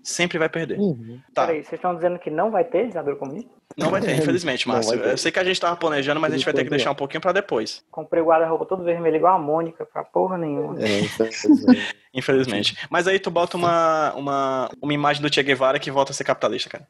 [0.08, 0.80] Sempre vai perder.
[0.80, 1.20] Uhum.
[1.34, 1.48] Tá.
[1.48, 3.52] Peraí, vocês estão dizendo que não vai ter ditadura comunista?
[3.76, 4.98] Não vai ter, infelizmente, Márcio.
[4.98, 5.10] ter.
[5.10, 6.96] Eu sei que a gente tava planejando, mas a gente vai ter que deixar um
[6.96, 7.84] pouquinho pra depois.
[7.92, 10.82] Comprei o guarda-roupa todo vermelho igual a Mônica, pra porra nenhuma.
[10.82, 11.96] É, infelizmente.
[12.14, 12.88] Infelizmente.
[12.90, 16.24] Mas aí tu bota uma, uma, uma imagem do Che Guevara que volta a ser
[16.24, 16.88] capitalista, cara.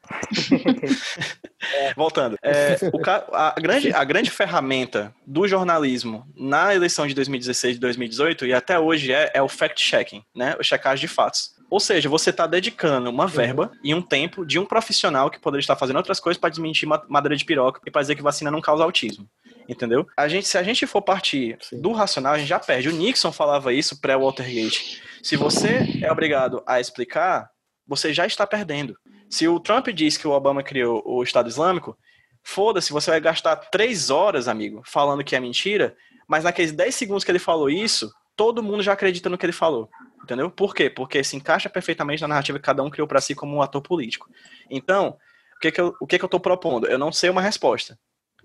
[1.97, 2.37] Voltando.
[2.41, 3.01] É, o
[3.33, 8.79] a, grande, a grande ferramenta do jornalismo na eleição de 2016 e 2018, e até
[8.79, 10.55] hoje é, é o fact-checking, né?
[10.57, 11.56] O checagem de fatos.
[11.69, 15.61] Ou seja, você está dedicando uma verba e um tempo de um profissional que poderia
[15.61, 18.49] estar fazendo outras coisas para desmentir ma- madeira de piroca e para dizer que vacina
[18.49, 19.27] não causa autismo.
[19.67, 20.07] Entendeu?
[20.15, 21.81] A gente, se a gente for partir Sim.
[21.81, 22.87] do racional, a gente já perde.
[22.87, 25.01] O Nixon falava isso pré-Watergate.
[25.21, 27.49] Se você é obrigado a explicar,
[27.85, 28.97] você já está perdendo.
[29.29, 31.97] Se o Trump diz que o Obama criou o Estado Islâmico,
[32.41, 35.97] foda-se, você vai gastar três horas, amigo, falando que é mentira,
[36.29, 39.51] mas naqueles 10 segundos que ele falou isso, todo mundo já acredita no que ele
[39.51, 39.89] falou.
[40.27, 40.51] Entendeu?
[40.51, 40.89] Por quê?
[40.89, 43.81] Porque se encaixa perfeitamente na narrativa que cada um criou para si como um ator
[43.81, 44.29] político.
[44.69, 45.17] Então,
[45.55, 46.85] o que, que eu, o que, que eu tô propondo?
[46.85, 47.97] Eu não sei uma resposta.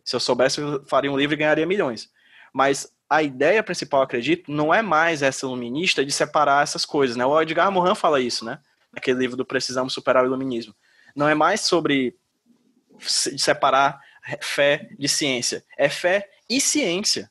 [0.05, 2.09] Se eu soubesse, eu faria um livro e ganharia milhões.
[2.53, 7.27] Mas a ideia principal, acredito, não é mais essa iluminista de separar essas coisas, né?
[7.27, 8.61] O Edgar Morin fala isso, né?
[8.93, 10.73] Naquele livro do Precisamos Superar o Iluminismo.
[11.17, 12.17] Não é mais sobre
[13.01, 14.01] se- separar
[14.41, 15.65] fé de ciência.
[15.77, 17.29] É fé e ciência.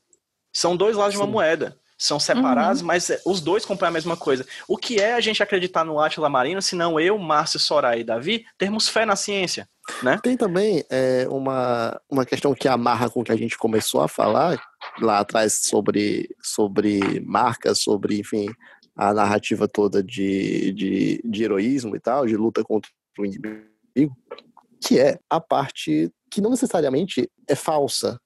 [0.52, 1.32] São dois lados de uma Sim.
[1.32, 1.80] moeda.
[2.02, 4.44] São separados, mas é, os dois compõem a mesma coisa.
[4.68, 8.04] O que é a gente acreditar no Átila Marino, se não eu, Márcio, Soraya e
[8.04, 9.70] Davi, termos fé na ciência?
[10.18, 14.08] Tem também é, uma, uma questão que amarra com o que a gente começou a
[14.08, 14.60] falar
[15.00, 18.48] lá atrás sobre, sobre marcas, sobre, enfim,
[18.96, 22.90] a narrativa toda de, de, de heroísmo e tal, de luta contra
[23.20, 24.18] o inimigo,
[24.84, 28.20] que é a parte que não necessariamente é falsa.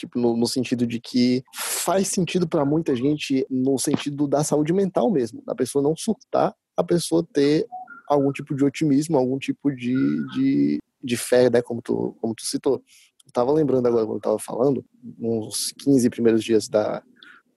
[0.00, 4.72] Tipo, no, no sentido de que faz sentido para muita gente no sentido da saúde
[4.72, 7.66] mental mesmo, da pessoa não surtar, a pessoa ter
[8.08, 9.94] algum tipo de otimismo, algum tipo de,
[10.32, 12.82] de, de fé, né, como tu, como tu citou.
[13.26, 14.82] Eu tava lembrando agora quando eu tava falando,
[15.18, 17.02] uns 15 primeiros dias da,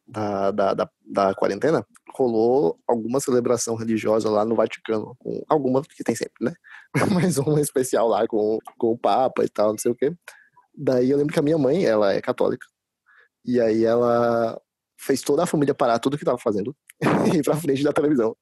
[0.06, 6.04] da, da, da, da quarentena, rolou alguma celebração religiosa lá no Vaticano, com alguma que
[6.04, 6.54] tem sempre, né?
[7.14, 10.14] Mas uma especial lá com, com o Papa e tal, não sei o quê.
[10.76, 12.66] Daí eu lembro que a minha mãe, ela é católica,
[13.46, 14.60] e aí ela
[14.98, 16.76] fez toda a família parar tudo que tava fazendo
[17.34, 18.36] e ir pra frente da televisão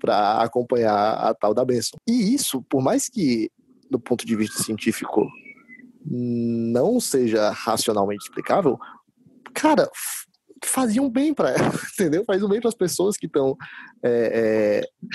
[0.00, 1.98] para acompanhar a tal da benção.
[2.06, 3.50] E isso, por mais que
[3.90, 5.26] do ponto de vista científico
[6.04, 8.78] não seja racionalmente explicável,
[9.52, 9.90] cara,
[10.64, 11.54] faziam bem para
[11.94, 12.24] entendeu?
[12.24, 13.56] Faz um bem para as pessoas que estão
[14.02, 15.06] é, é,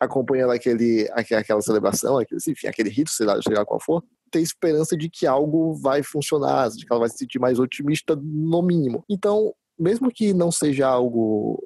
[0.00, 4.04] acompanhando aquele, aquela celebração, aquele, enfim, aquele rito, sei lá, sei lá qual for,
[4.34, 8.16] ter esperança de que algo vai funcionar, de que ela vai se sentir mais otimista
[8.20, 9.04] no mínimo.
[9.08, 11.62] Então, mesmo que não seja algo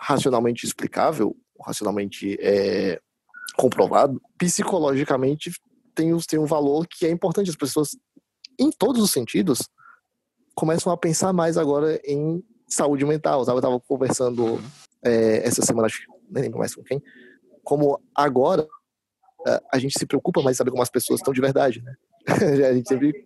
[0.00, 2.98] racionalmente explicável, racionalmente é,
[3.54, 5.52] comprovado, psicologicamente
[5.94, 7.50] tem, tem um valor que é importante.
[7.50, 7.90] As pessoas,
[8.58, 9.68] em todos os sentidos,
[10.54, 13.44] começam a pensar mais agora em saúde mental.
[13.46, 14.58] Eu estava conversando
[15.04, 17.02] é, essa semana, acho que nem lembro mais com quem,
[17.62, 18.66] como agora
[19.72, 21.94] a gente se preocupa mais em saber como as pessoas estão de verdade, né?
[22.68, 23.22] a gente sempre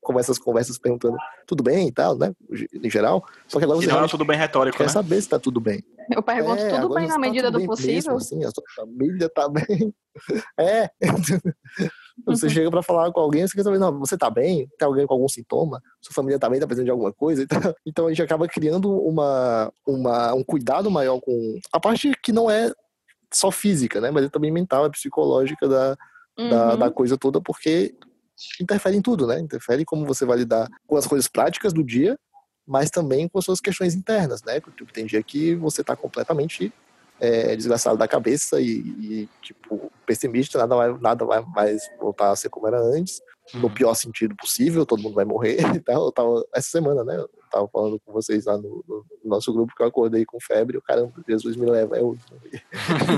[0.00, 2.32] começa as conversas perguntando tudo bem e tal, né?
[2.74, 3.24] Em geral.
[3.48, 4.90] Só que agora você não é tudo bem retórico, quer né?
[4.90, 5.82] saber se tá tudo bem.
[6.10, 7.94] Eu pergunto é, tudo bem na medida do possível.
[7.94, 9.92] Mesmo, assim, a sua família tá bem.
[10.56, 10.88] É.
[12.24, 14.68] Você chega para falar com alguém, você quer saber, não, você tá bem?
[14.78, 15.82] Tem alguém com algum sintoma?
[16.00, 17.42] Sua família tá bem, tá precisando de alguma coisa?
[17.42, 22.30] Então, então a gente acaba criando uma, uma, um cuidado maior com a parte que
[22.32, 22.72] não é
[23.34, 24.10] só física, né?
[24.10, 25.96] Mas é também mental, é psicológica da,
[26.38, 26.50] uhum.
[26.50, 27.94] da, da coisa toda, porque
[28.60, 29.38] interfere em tudo, né?
[29.38, 32.18] Interfere em como você vai lidar com as coisas práticas do dia,
[32.66, 34.60] mas também com as suas questões internas, né?
[34.60, 36.72] Tipo, tem dia que você tá completamente
[37.20, 42.36] é, desgraçado da cabeça e, e, tipo, pessimista, nada vai, nada vai mais voltar a
[42.36, 43.20] ser como era antes,
[43.52, 43.60] uhum.
[43.60, 46.06] no pior sentido possível, todo mundo vai morrer e tal.
[46.06, 47.16] Eu tava, essa semana, né?
[47.16, 50.78] Eu tava falando com vocês lá no, no, nosso grupo que eu acordei com febre,
[50.78, 52.16] o caramba, Jesus me leva, eu.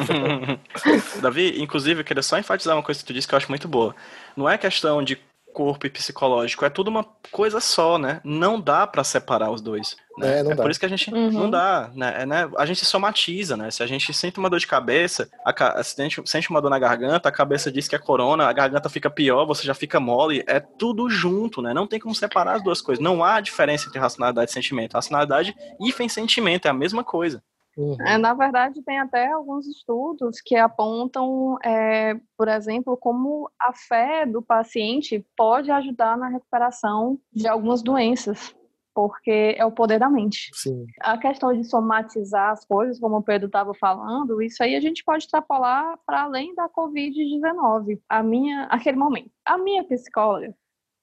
[1.20, 3.68] Davi, inclusive, eu queria só enfatizar uma coisa que tu disse que eu acho muito
[3.68, 3.94] boa.
[4.36, 5.18] Não é questão de
[5.56, 6.66] corpo e psicológico.
[6.66, 7.02] É tudo uma
[7.32, 8.20] coisa só, né?
[8.22, 9.96] Não dá para separar os dois.
[10.18, 10.40] Né?
[10.40, 11.30] É, é por isso que a gente uhum.
[11.30, 12.14] não dá, né?
[12.18, 12.50] É, né?
[12.58, 13.70] A gente somatiza, né?
[13.70, 16.68] Se a gente sente uma dor de cabeça, a, se a gente sente uma dor
[16.68, 19.98] na garganta, a cabeça diz que é corona, a garganta fica pior, você já fica
[19.98, 20.44] mole.
[20.46, 21.72] É tudo junto, né?
[21.72, 23.02] Não tem como separar as duas coisas.
[23.02, 24.92] Não há diferença entre racionalidade e sentimento.
[24.92, 27.42] Racionalidade e sentimento é a mesma coisa.
[27.76, 27.96] Uhum.
[28.00, 34.24] É, na verdade, tem até alguns estudos que apontam, é, por exemplo, como a fé
[34.24, 38.56] do paciente pode ajudar na recuperação de algumas doenças,
[38.94, 40.50] porque é o poder da mente.
[40.54, 40.86] Sim.
[41.00, 45.04] A questão de somatizar as coisas, como o Pedro estava falando, isso aí a gente
[45.04, 48.00] pode extrapolar para além da Covid-19.
[48.08, 49.30] A minha, aquele momento.
[49.44, 50.54] A minha psicóloga,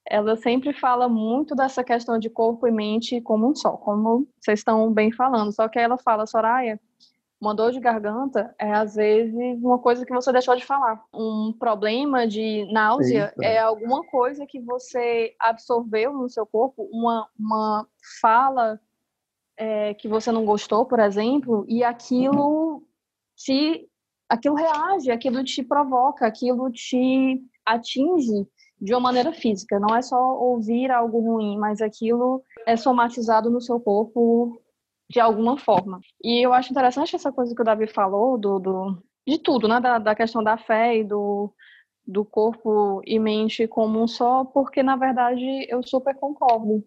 [0.06, 4.60] ela sempre fala muito dessa questão de corpo e mente como um só, como vocês
[4.60, 5.52] estão bem falando.
[5.52, 6.78] Só que ela fala, Soraya,
[7.40, 11.02] uma dor de garganta é às vezes uma coisa que você deixou de falar.
[11.12, 13.44] Um problema de náusea Eita.
[13.44, 17.86] é alguma coisa que você absorveu no seu corpo, uma, uma
[18.20, 18.80] fala
[19.56, 22.82] é, que você não gostou, por exemplo, e aquilo
[23.36, 23.88] te
[24.28, 28.46] aquilo reage, aquilo te provoca, aquilo te atinge
[28.84, 29.80] de uma maneira física.
[29.80, 34.60] Não é só ouvir algo ruim, mas aquilo é somatizado no seu corpo
[35.08, 36.00] de alguma forma.
[36.22, 39.80] E eu acho interessante essa coisa que o Davi falou do, do de tudo, né?
[39.80, 41.50] Da, da questão da fé e do,
[42.06, 46.84] do corpo e mente como um só, porque na verdade eu super concordo.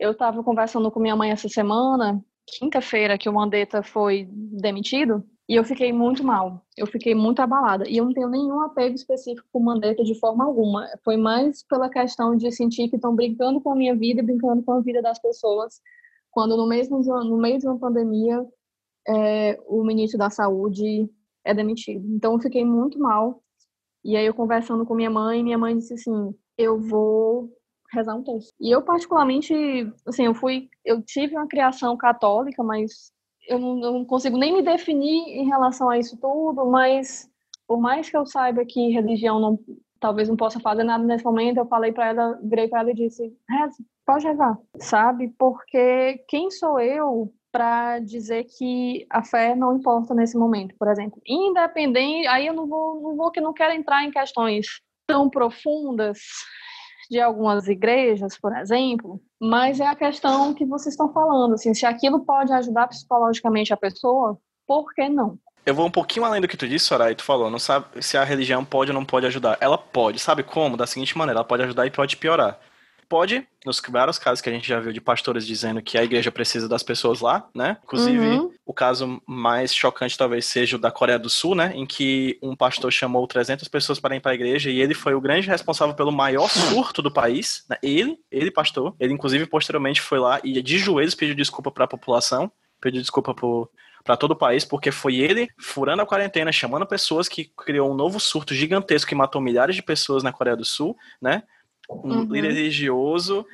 [0.00, 5.56] Eu estava conversando com minha mãe essa semana, quinta-feira que o Mandetta foi demitido, e
[5.56, 7.88] eu fiquei muito mal, eu fiquei muito abalada.
[7.88, 10.86] E eu não tenho nenhum apego específico com Mandetta de forma alguma.
[11.04, 14.62] Foi mais pela questão de sentir que estão brincando com a minha vida e brincando
[14.62, 15.80] com a vida das pessoas,
[16.30, 18.46] quando no, mesmo, no meio de uma pandemia
[19.08, 21.10] é, o ministro da Saúde
[21.44, 22.06] é demitido.
[22.14, 23.42] Então eu fiquei muito mal.
[24.04, 27.50] E aí eu conversando com minha mãe, minha mãe disse assim: eu vou
[27.92, 28.52] rezar um texto.
[28.60, 29.54] E eu particularmente,
[30.06, 33.12] assim, eu fui, eu tive uma criação católica, mas
[33.48, 37.28] eu não, não, consigo nem me definir em relação a isso tudo, mas
[37.66, 39.58] por mais que eu saiba que religião não,
[39.98, 42.94] talvez não possa fazer nada nesse momento, eu falei para ela, virei para ela e
[42.94, 43.76] disse, reza,
[44.06, 45.32] pode rezar, sabe?
[45.38, 51.20] Porque quem sou eu para dizer que a fé não importa nesse momento, por exemplo.
[51.26, 56.20] Independente, aí eu não vou, não vou que não quero entrar em questões tão profundas
[57.10, 61.84] de algumas igrejas, por exemplo, mas é a questão que vocês estão falando, assim, se
[61.84, 65.36] aquilo pode ajudar psicologicamente a pessoa, por que não?
[65.66, 68.16] Eu vou um pouquinho além do que tu disse, Soraya, tu falou, não sabe se
[68.16, 69.58] a religião pode ou não pode ajudar.
[69.60, 70.76] Ela pode, sabe como?
[70.76, 72.58] Da seguinte maneira, ela pode ajudar e pode piorar
[73.10, 76.30] pode, nos vários casos que a gente já viu de pastores dizendo que a igreja
[76.30, 77.76] precisa das pessoas lá, né?
[77.82, 78.52] Inclusive, uhum.
[78.64, 81.72] o caso mais chocante talvez seja o da Coreia do Sul, né?
[81.74, 85.14] Em que um pastor chamou 300 pessoas para ir para a igreja e ele foi
[85.14, 87.76] o grande responsável pelo maior surto do país, né?
[87.82, 91.88] Ele, ele pastor, ele inclusive posteriormente foi lá e de joelhos pediu desculpa para a
[91.88, 92.50] população,
[92.80, 93.68] pediu desculpa por
[94.02, 97.94] para todo o país, porque foi ele furando a quarentena, chamando pessoas que criou um
[97.94, 101.42] novo surto gigantesco que matou milhares de pessoas na Coreia do Sul, né?
[102.04, 102.22] Um uhum.
[102.24, 103.44] líder religioso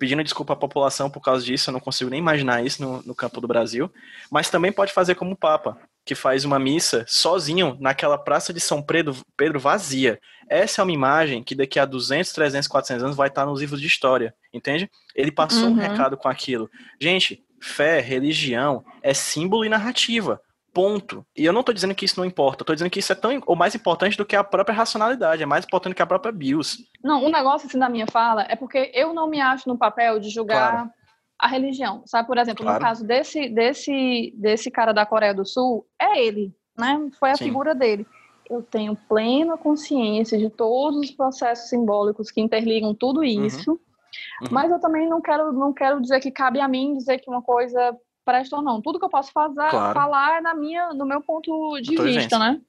[0.00, 3.14] pedindo desculpa à população por causa disso, eu não consigo nem imaginar isso no, no
[3.14, 3.92] campo do Brasil.
[4.30, 8.60] Mas também pode fazer como o Papa, que faz uma missa sozinho naquela praça de
[8.60, 10.18] São Pedro, Pedro vazia.
[10.48, 13.78] Essa é uma imagem que daqui a 200, 300, 400 anos vai estar nos livros
[13.78, 14.90] de história, entende?
[15.14, 15.76] Ele passou um Uhum.
[15.76, 16.70] recado com aquilo.
[16.98, 20.40] Gente, fé, religião é símbolo e narrativa.
[20.72, 21.26] Ponto.
[21.36, 23.16] E eu não tô dizendo que isso não importa, eu tô dizendo que isso é
[23.16, 26.30] tão ou mais importante do que a própria racionalidade, é mais importante que a própria
[26.32, 26.78] BIOS.
[27.02, 30.20] Não, um negócio assim da minha fala é porque eu não me acho no papel
[30.20, 30.90] de julgar Claro.
[31.38, 32.02] a religião.
[32.06, 32.78] Sabe, por exemplo, Claro.
[32.78, 37.08] no caso desse, desse, desse cara da Coreia do Sul, é ele, né?
[37.18, 37.44] Foi a Sim.
[37.44, 38.06] figura dele.
[38.48, 44.48] Eu tenho plena consciência de todos os processos simbólicos que interligam tudo isso, Uhum.
[44.50, 47.42] mas eu também não quero, não quero dizer que cabe a mim dizer que uma
[47.42, 47.96] coisa
[48.30, 48.80] presta ou não.
[48.80, 49.94] Tudo que eu posso fazer, Claro.
[49.94, 51.50] falar é na minha, no meu ponto
[51.80, 52.38] de vista, vivência.
[52.38, 52.60] né?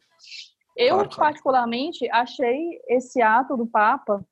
[0.76, 1.22] Eu, Claro, claro.
[1.32, 4.26] particularmente, achei esse ato do Papa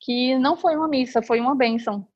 [0.00, 2.06] que não foi uma missa, foi uma bênção.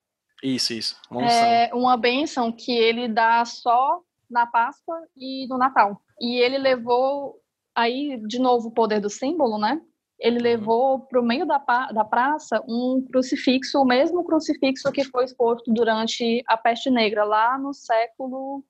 [0.43, 0.99] Isso, isso.
[1.09, 1.23] Uma.
[1.31, 6.01] É uma bênção que ele dá só na Páscoa e no Natal.
[6.19, 7.39] E ele levou,
[7.73, 9.81] aí, de novo, o poder do símbolo, né?
[10.19, 11.57] Ele levou para o meio da,
[11.93, 17.57] da praça um crucifixo, o mesmo crucifixo que foi exposto durante a peste negra, lá
[17.57, 18.63] no século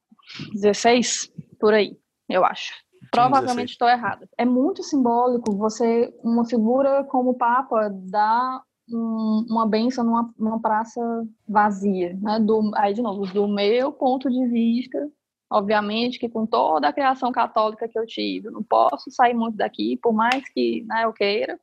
[0.55, 1.01] XVI,
[1.59, 1.97] por aí,
[2.29, 2.73] eu acho.
[3.11, 4.27] Provavelmente estou errada.
[4.37, 10.61] É muito simbólico você, uma figura como o Papa, dar um- uma benção numa, numa
[10.61, 10.99] praça
[11.47, 12.17] vazia.
[12.21, 12.39] Né?
[12.39, 15.09] Do, aí, de novo, do meu ponto de vista,
[15.49, 19.57] obviamente que com toda a criação católica que eu tive, eu não posso sair muito
[19.57, 21.59] daqui, por mais que né, eu queira.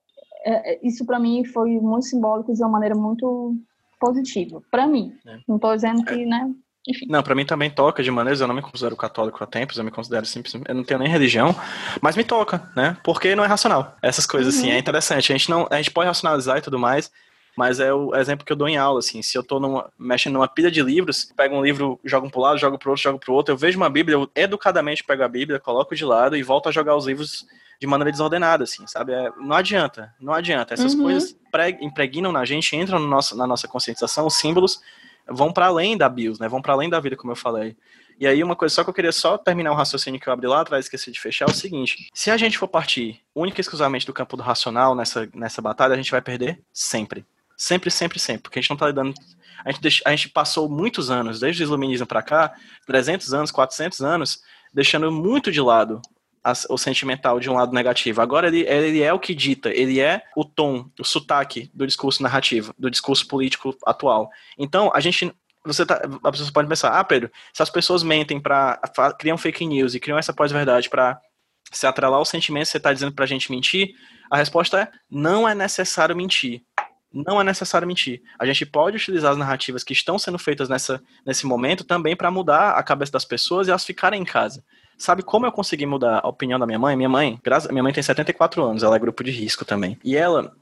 [0.47, 3.57] É, é, isso, para mim, foi muito simbólico de uma maneira muito
[3.99, 4.61] positiva.
[4.71, 5.15] Para mim.
[5.27, 5.39] É.
[5.49, 6.51] Não estou dizendo que, né?
[6.87, 7.07] Enfim.
[7.09, 9.85] Não, pra mim também toca de maneiras, eu não me considero católico há tempos, eu
[9.85, 11.55] me considero simplesmente, eu não tenho nem religião,
[12.03, 12.95] mas me toca, né?
[13.03, 13.97] Porque não é racional.
[14.03, 14.75] Essas coisas assim, Uhum.
[14.75, 15.33] é interessante.
[15.33, 17.11] A gente não, a gente pode racionalizar e tudo mais,
[17.57, 20.35] mas é o exemplo que eu dou em aula, assim, se eu tô numa, mexendo
[20.35, 23.19] numa pilha de livros, pego um livro, jogo um pro lado, jogo pro outro, jogo
[23.19, 26.43] pro outro, eu vejo uma Bíblia, eu educadamente pego a Bíblia, coloco de lado e
[26.43, 27.47] volto a jogar os livros
[27.81, 29.13] de maneira desordenada, assim, sabe?
[29.13, 30.75] É, não adianta, não adianta.
[30.75, 31.03] Essas Uhum.
[31.03, 34.81] coisas pre- impregnam na gente, entram no nosso, na nossa conscientização, os símbolos
[35.29, 36.49] vão para além da BIOS, né?
[36.49, 37.77] Vão para além da vida, como eu falei.
[38.19, 40.47] E aí uma coisa só que eu queria só terminar o raciocínio que eu abri
[40.47, 43.63] lá atrás, esqueci de fechar, é o seguinte: se a gente for partir única e
[43.63, 47.25] exclusivamente do campo do racional nessa, nessa batalha, a gente vai perder sempre.
[47.57, 49.15] Sempre, sempre, sempre, porque a gente não tá lidando
[49.65, 52.53] a gente, deix- a gente passou muitos anos, desde o iluminismo para cá,
[52.87, 54.41] 300 anos, 400 anos,
[54.75, 56.03] deixando muito de lado
[56.69, 58.21] o sentimental de um lado negativo.
[58.21, 62.23] Agora ele, ele é o que dita, ele é o tom, o sotaque do discurso
[62.23, 64.29] narrativo, do discurso político atual.
[64.59, 65.33] Então, a gente.
[65.65, 68.79] Você tá, a pessoa pode pensar, ah, Pedro, se as pessoas mentem para
[69.19, 71.19] criam fake news e criam essa pós-verdade para
[71.73, 73.95] se atrelar ao sentimento, você está dizendo pra gente mentir?
[74.31, 76.63] A resposta é: não é necessário mentir.
[77.15, 78.21] Não é necessário mentir.
[78.39, 82.31] A gente pode utilizar as narrativas que estão sendo feitas nessa, nesse momento também para
[82.31, 84.65] mudar a cabeça das pessoas e elas ficarem em casa.
[84.99, 86.97] Sabe como eu consegui mudar a opinião da minha mãe?
[86.97, 87.41] Minha mãe,
[87.71, 89.99] minha mãe tem 74 anos, ela é grupo de risco também.
[90.05, 90.53] E ela,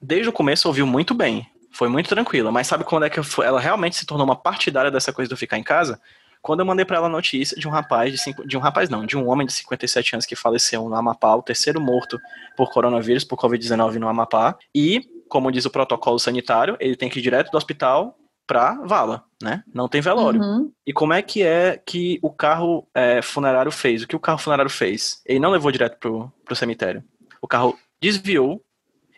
[0.00, 1.46] desde o começo, ouviu muito bem.
[1.70, 2.50] Foi muito tranquila.
[2.50, 5.58] Mas sabe quando é que ela realmente se tornou uma partidária dessa coisa eu ficar
[5.58, 6.00] em casa?
[6.40, 8.88] Quando eu mandei pra ela a notícia de um rapaz, de, cinco, de um rapaz
[8.88, 12.18] não, de um homem de 57 anos que faleceu no Amapá, o terceiro morto
[12.56, 14.56] por coronavírus, por Covid-19 no Amapá.
[14.74, 18.16] E, como diz o protocolo sanitário, ele tem que ir direto do hospital
[18.46, 19.62] pra vala, né?
[19.72, 20.40] Não tem velório.
[20.40, 20.72] Uhum.
[20.86, 24.02] E como é que é que o carro é, funerário fez?
[24.02, 25.20] O que o carro funerário fez?
[25.26, 27.04] Ele não levou direto pro, pro cemitério.
[27.42, 28.62] O carro desviou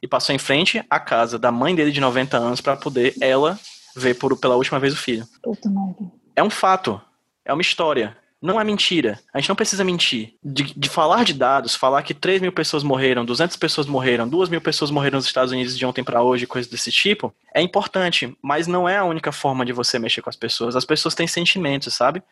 [0.02, 3.58] e passou em frente à casa da mãe dele de 90 anos para poder ela
[3.94, 5.24] ver por, pela última vez o filho.
[6.34, 7.00] É um fato.
[7.44, 8.16] É uma história.
[8.43, 9.20] Não é mentira.
[9.34, 10.34] A gente não precisa mentir.
[10.43, 14.49] De, de falar de dados, falar que 3 mil pessoas morreram, 200 pessoas morreram, 2
[14.49, 18.34] mil pessoas morreram nos Estados Unidos de ontem para hoje, coisas desse tipo, é importante,
[18.43, 20.74] mas não é a única forma de você mexer com as pessoas.
[20.74, 22.22] As pessoas têm sentimentos, sabe?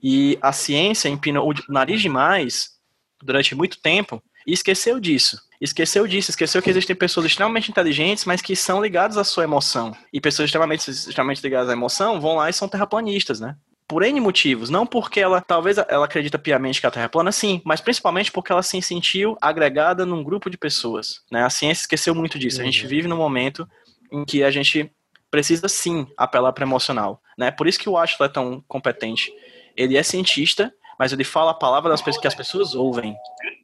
[0.00, 2.76] E a ciência empinou o nariz demais
[3.20, 5.40] durante muito tempo e esqueceu disso.
[5.60, 9.96] Esqueceu disso, esqueceu que existem pessoas extremamente inteligentes, mas que são ligadas à sua emoção.
[10.12, 13.56] E pessoas extremamente, extremamente ligadas à emoção vão lá e são terraplanistas, né?
[13.88, 17.30] Por N motivos, não porque ela talvez ela acredita piamente que a Terra é plana,
[17.30, 21.44] sim, mas principalmente porque ela se sentiu agregada num grupo de pessoas, né?
[21.44, 22.60] A ciência esqueceu muito disso.
[22.60, 23.68] A gente vive num momento
[24.10, 24.90] em que a gente
[25.30, 27.50] precisa sim apelar para emocional, né?
[27.50, 29.32] Por isso que o Ashton é tão competente.
[29.76, 33.14] Ele é cientista, mas ele fala a palavra das pessoas que as pessoas ouvem,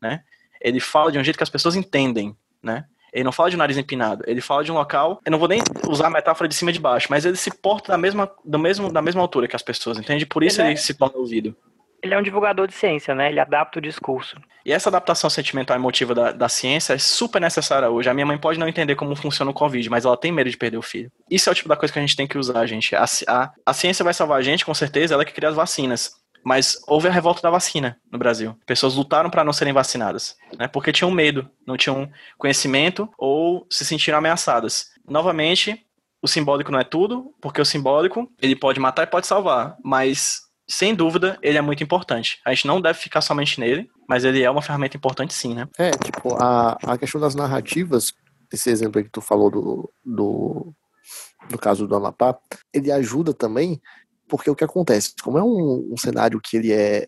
[0.01, 0.23] né?
[0.61, 2.85] Ele fala de um jeito que as pessoas entendem, né?
[3.13, 5.21] Ele não fala de nariz empinado, ele fala de um local.
[5.25, 7.51] Eu não vou nem usar a metáfora de cima e de baixo, mas ele se
[7.51, 10.25] porta da mesma, do mesmo, da mesma altura que as pessoas, entende?
[10.25, 11.55] Por isso Ele é- ele se torna ouvido.
[12.03, 13.29] Ele é um divulgador de ciência, né?
[13.31, 14.37] Ele adapta o discurso.
[14.67, 18.09] E essa adaptação sentimental e emotiva da, da ciência é super necessária hoje.
[18.11, 20.57] A minha mãe pode não entender como funciona o Covid, mas ela tem medo de
[20.57, 21.13] perder o filho.
[21.31, 22.97] Isso é o tipo da coisa que a gente tem que usar, gente.
[22.97, 25.55] A, a, a ciência vai salvar a gente, com certeza, ela é que cria as
[25.55, 26.11] vacinas.
[26.45, 28.57] Mas houve a revolta da vacina no Brasil.
[28.67, 30.67] Pessoas lutaram para não serem vacinadas, né?
[30.69, 34.91] Porque tinham medo, não tinham conhecimento ou se sentiram ameaçadas.
[35.09, 35.87] Novamente,
[36.23, 40.41] o simbólico não é tudo, porque o simbólico ele pode matar e pode salvar, mas
[40.69, 42.41] sem dúvida ele é muito importante.
[42.45, 45.69] A gente não deve ficar somente nele, mas ele é uma ferramenta importante sim, né?
[45.79, 48.13] É, tipo, a, a questão das narrativas,
[48.53, 50.73] esse exemplo aí que tu falou do, do,
[51.51, 52.39] do caso do Amapá,
[52.73, 53.81] ele ajuda também
[54.33, 57.07] porque o que acontece, como é um, um cenário que ele é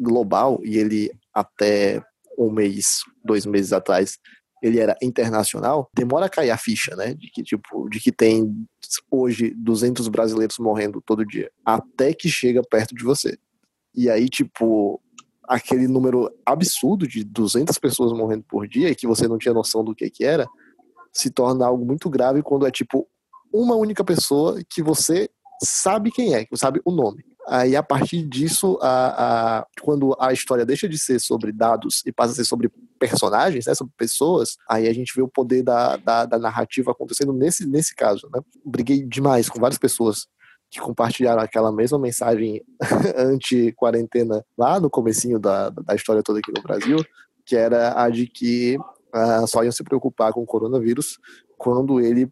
[0.00, 2.02] global e ele até
[2.38, 4.18] um mês, dois meses atrás,
[4.62, 7.12] ele era internacional, demora a cair a ficha, né?
[7.12, 8.66] De que, tipo, de que tem
[9.10, 13.36] hoje 200 brasileiros morrendo todo dia, até que chega perto de você.
[13.94, 14.98] E aí, tipo,
[15.46, 19.84] aquele número absurdo de 200 pessoas morrendo por dia e que você não tinha noção
[19.84, 20.48] do que que era,
[21.12, 23.06] se torna algo muito grave quando é, tipo,
[23.52, 25.28] uma única pessoa que você
[25.62, 27.24] sabe quem é, sabe o nome.
[27.46, 32.12] Aí, a partir disso, a, a, quando a história deixa de ser sobre dados e
[32.12, 35.96] passa a ser sobre personagens, né, sobre pessoas, aí a gente vê o poder da,
[35.98, 38.28] da, da narrativa acontecendo nesse, nesse caso.
[38.32, 38.40] Né?
[38.64, 40.26] Briguei demais com várias pessoas
[40.70, 42.62] que compartilharam aquela mesma mensagem
[43.14, 46.96] anti-quarentena lá no comecinho da, da história toda aqui no Brasil,
[47.44, 48.78] que era a de que
[49.14, 51.18] uh, só iam se preocupar com o coronavírus
[51.58, 52.28] quando ele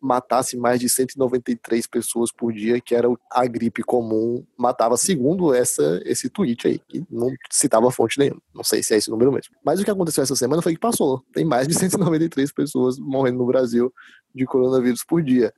[0.00, 6.00] matasse mais de 193 pessoas por dia, que era a gripe comum, matava segundo essa,
[6.04, 8.40] esse tweet aí, que não citava fonte nenhuma.
[8.54, 9.54] Não sei se é esse número mesmo.
[9.64, 11.22] Mas o que aconteceu essa semana foi que passou.
[11.32, 13.92] Tem mais de 193 pessoas morrendo no Brasil
[14.34, 15.52] de coronavírus por dia.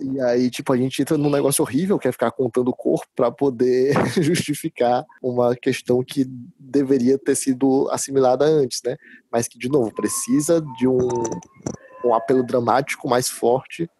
[0.00, 3.06] E aí, tipo, a gente entra num negócio horrível, que é ficar contando o corpo
[3.14, 6.26] para poder justificar uma questão que
[6.58, 8.96] deveria ter sido assimilada antes, né?
[9.32, 10.98] Mas que, de novo, precisa de um
[12.06, 13.90] um apelo dramático mais forte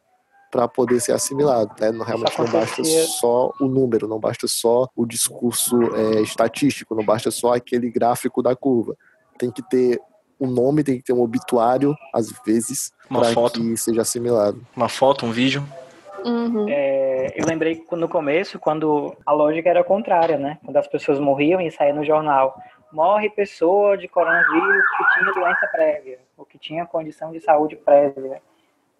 [0.51, 1.75] para poder ser assimilado.
[1.81, 1.91] Né?
[2.05, 7.31] Realmente não basta só o número, não basta só o discurso é, estatístico, não basta
[7.31, 8.97] só aquele gráfico da curva.
[9.39, 10.01] Tem que ter
[10.41, 14.61] um nome, tem que ter um obituário, às vezes, para que seja assimilado.
[14.75, 15.67] Uma foto, um vídeo.
[16.25, 16.67] Uhum.
[16.69, 20.59] É, eu lembrei no começo, quando a lógica era contrária, né?
[20.65, 22.57] Quando as pessoas morriam e saía no jornal
[22.93, 28.43] morre pessoa de coronavírus que tinha doença prévia, ou que tinha condição de saúde prévia,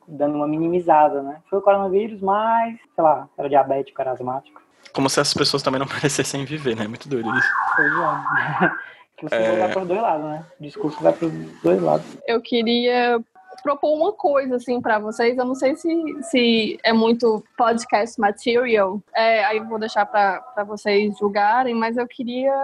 [0.07, 1.41] dando uma minimizada, né?
[1.51, 4.63] Foi o coronavírus, mas, sei lá, era diabético, era asmático.
[4.93, 6.87] Como se essas pessoas também não merecessem viver, né?
[6.87, 7.49] Muito doido isso.
[7.75, 8.71] Pois é.
[9.17, 9.57] que você é...
[9.57, 10.45] vai para os dois lados, né?
[10.59, 12.19] O discurso vai para os dois lados.
[12.27, 13.21] Eu queria
[13.63, 15.37] propor uma coisa assim para vocês.
[15.37, 20.65] Eu não sei se, se é muito podcast material, é, aí eu vou deixar para
[20.65, 22.55] vocês julgarem, mas eu queria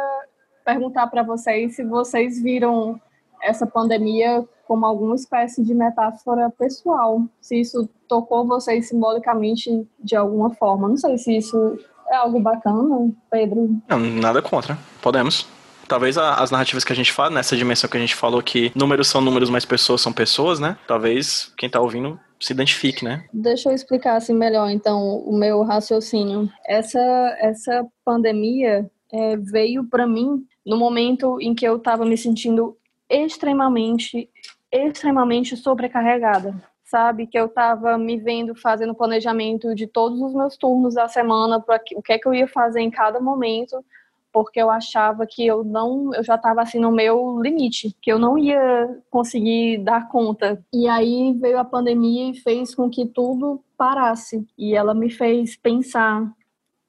[0.65, 3.01] perguntar para vocês se vocês viram
[3.43, 10.51] essa pandemia como alguma espécie de metáfora pessoal, se isso tocou vocês simbolicamente de alguma
[10.55, 10.89] forma.
[10.89, 11.78] Não sei se isso
[12.09, 13.77] é algo bacana, Pedro.
[13.89, 14.78] Não, nada contra.
[15.02, 15.47] Podemos.
[15.89, 19.09] Talvez as narrativas que a gente fala, nessa dimensão que a gente falou que números
[19.09, 20.78] são números, mas pessoas são pessoas, né?
[20.86, 23.24] Talvez quem tá ouvindo se identifique, né?
[23.32, 26.48] Deixa eu explicar assim melhor, então, o meu raciocínio.
[26.66, 26.98] Essa,
[27.40, 32.77] essa pandemia é, veio para mim no momento em que eu estava me sentindo
[33.13, 34.29] extremamente,
[34.71, 36.55] extremamente sobrecarregada.
[36.85, 41.59] Sabe, que eu estava me vendo fazendo planejamento de todos os meus turnos da semana,
[41.59, 43.83] para o que é que eu ia fazer em cada momento,
[44.31, 48.19] porque eu achava que eu não, eu já estava assim no meu limite, que eu
[48.19, 50.63] não ia conseguir dar conta.
[50.73, 54.47] E aí veio a pandemia e fez com que tudo parasse.
[54.57, 56.31] E ela me fez pensar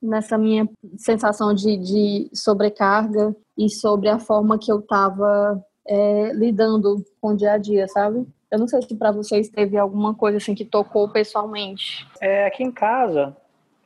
[0.02, 7.04] nessa minha sensação de, de sobrecarga e sobre a forma que eu estava é, lidando
[7.22, 8.26] com o dia a dia, sabe?
[8.50, 12.08] Eu não sei se para vocês teve alguma coisa assim que tocou pessoalmente.
[12.22, 13.36] É, aqui em casa,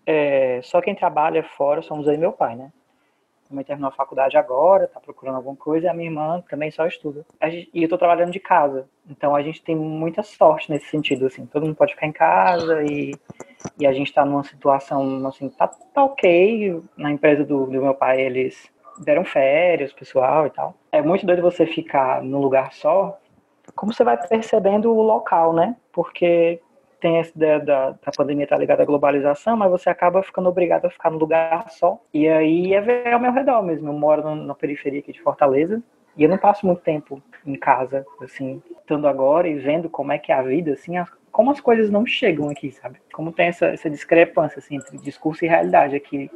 [0.06, 2.72] é, só quem trabalha fora somos eu e meu pai, né?
[3.50, 6.86] Mãe terminou a faculdade agora, tá procurando alguma coisa, e a minha irmã também só
[6.86, 7.26] estuda.
[7.44, 8.90] Gente, e eu tô trabalhando de casa.
[9.10, 11.46] Então a gente tem muita sorte nesse sentido, assim.
[11.46, 13.16] Todo mundo pode ficar em casa e,
[13.80, 16.82] e a gente tá numa situação, assim, tá, tá ok.
[16.98, 18.70] Na empresa do, do meu pai, eles
[19.00, 20.76] deram férias, pessoal e tal.
[20.92, 23.18] É muito doido você ficar num lugar só,
[23.76, 25.76] como você vai percebendo o local, né?
[25.92, 26.60] Porque
[27.00, 30.50] tem essa ideia da, da pandemia estar tá ligada à globalização, mas você acaba ficando
[30.50, 32.00] obrigado a ficar num lugar só.
[32.14, 33.90] E aí é ver ao meu redor mesmo.
[33.90, 35.82] Eu moro na periferia aqui de Fortaleza
[36.16, 40.18] e eu não passo muito tempo em casa, assim, estando agora e vendo como é
[40.18, 43.00] que é a vida, assim, as, como as coisas não chegam aqui, sabe?
[43.14, 46.32] Como tem essa, essa discrepância, assim, entre discurso e realidade aqui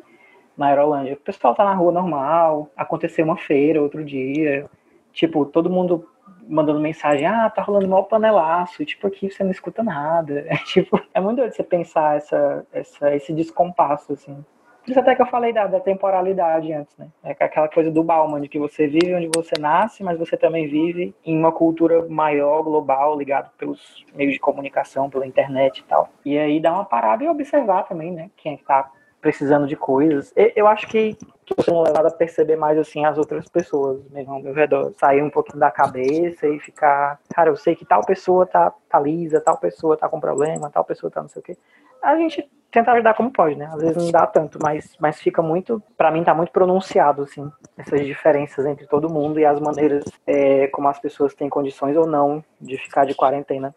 [0.61, 1.13] na Aerolândia.
[1.13, 4.69] O pessoal tá na rua normal, aconteceu uma feira outro dia,
[5.11, 6.07] tipo, todo mundo
[6.47, 10.45] mandando mensagem, ah, tá rolando mal panelaço, tipo, aqui você não escuta nada.
[10.51, 14.43] É, tipo, é muito doido você pensar essa, essa, esse descompasso, assim.
[14.83, 17.07] Por isso até que eu falei da, da temporalidade antes, né?
[17.23, 20.67] É aquela coisa do Bauman, de que você vive onde você nasce, mas você também
[20.67, 26.09] vive em uma cultura maior, global, ligado pelos meios de comunicação, pela internet e tal.
[26.25, 28.31] E aí dá uma parada e observar também, né?
[28.35, 28.91] Quem é tá
[29.21, 30.33] precisando de coisas.
[30.55, 31.15] Eu acho que,
[31.63, 34.91] sou levado a perceber mais assim as outras pessoas mesmo ao meu redor.
[34.99, 38.99] Sair um pouquinho da cabeça e ficar, cara, eu sei que tal pessoa tá, tá
[38.99, 41.57] lisa, tal pessoa tá com problema, tal pessoa tá não sei o quê.
[42.01, 43.69] A gente tenta ajudar como pode, né?
[43.71, 47.51] Às vezes não dá tanto, mas, mas fica muito, para mim tá muito pronunciado, assim,
[47.77, 52.07] essas diferenças entre todo mundo e as maneiras é, como as pessoas têm condições ou
[52.07, 53.75] não de ficar de quarentena.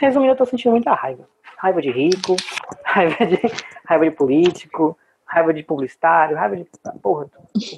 [0.00, 1.24] Resumindo, eu tô sentindo muita raiva.
[1.58, 2.36] Raiva de rico,
[2.84, 3.40] raiva de,
[3.86, 6.66] raiva de político, raiva de publicitário, raiva de.
[7.02, 7.26] Porra,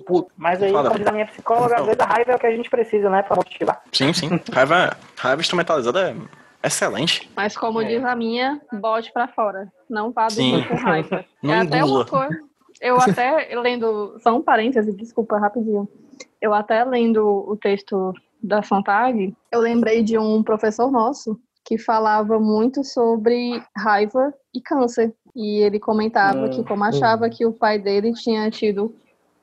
[0.06, 0.30] puto.
[0.36, 2.56] Mas aí, como diz a minha psicóloga, às vezes a raiva é o que a
[2.56, 3.82] gente precisa, né, pra motivar.
[3.92, 4.28] Sim, sim.
[4.52, 7.30] Raiva, raiva instrumentalizada é excelente.
[7.34, 7.84] Mas como É.
[7.86, 9.72] diz a minha, bote pra fora.
[9.88, 11.24] Não vá dormir com raiva.
[11.42, 12.00] Não é até engula.
[12.00, 12.40] uma coisa.
[12.80, 14.18] Eu até lendo.
[14.22, 15.88] Só um parêntese, desculpa, rapidinho.
[16.40, 21.38] Eu até lendo o texto da Sontag, eu lembrei de um professor nosso
[21.70, 25.14] que falava muito sobre raiva e câncer.
[25.36, 28.92] E ele comentava Hum, que como achava que o pai dele tinha tido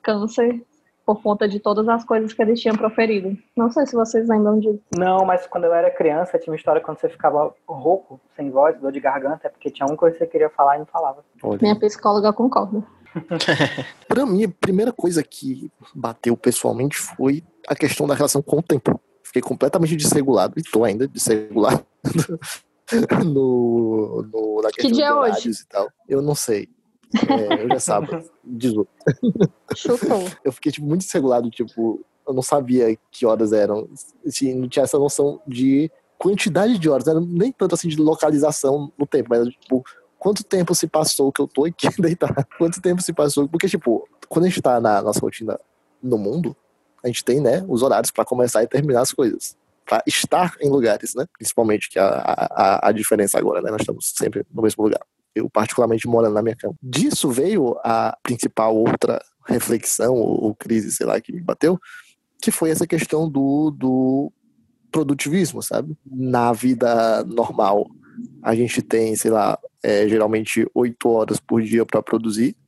[0.02, 0.62] câncer
[1.06, 3.34] por conta de todas as coisas que ele tinha proferido.
[3.56, 4.78] Não sei se vocês lembram disso.
[4.94, 8.78] Não, mas quando eu era criança, tinha uma história quando você ficava rouco, sem voz,
[8.78, 11.24] dor de garganta, é porque tinha uma coisa que você queria falar e não falava.
[11.42, 11.58] Olha.
[11.62, 12.84] Minha psicóloga concorda.
[14.06, 18.62] Pra mim, a primeira coisa que bateu pessoalmente foi a questão da relação com o
[18.62, 19.00] tempo.
[19.28, 21.84] Fiquei completamente desregulado, e tô ainda desregulado
[23.26, 25.50] no, no, na questão dia é hoje?
[25.50, 25.88] e tal.
[26.08, 26.66] Eu não sei.
[27.28, 28.88] É, hoje é sábado, 18.
[29.76, 30.24] Chutou.
[30.42, 33.86] Eu fiquei tipo, muito desregulado, tipo, eu não sabia que horas eram.
[34.26, 38.90] Assim, não tinha essa noção de quantidade de horas, era nem tanto assim de localização
[38.98, 39.84] no tempo, mas tipo,
[40.18, 42.46] quanto tempo se passou que eu tô aqui deitado?
[42.56, 43.46] Quanto tempo se passou?
[43.46, 45.60] Porque, tipo, quando a gente tá na nossa rotina
[46.02, 46.56] no mundo,
[47.02, 49.56] a gente tem, né, os horários pra começar e terminar as coisas.
[49.84, 51.24] Pra estar em lugares, né?
[51.32, 53.70] Principalmente, que é a, a, a diferença agora, né?
[53.70, 55.00] Nós estamos sempre no mesmo lugar.
[55.34, 56.74] Eu, particularmente, morando na minha cama.
[56.82, 61.78] Disso veio a principal outra reflexão ou, ou crise, sei lá, que me bateu,
[62.42, 64.32] que foi essa questão do, do
[64.90, 65.96] produtivismo, sabe?
[66.04, 67.86] Na vida normal,
[68.42, 72.56] a gente tem, sei lá, é, geralmente oito horas por dia para produzir,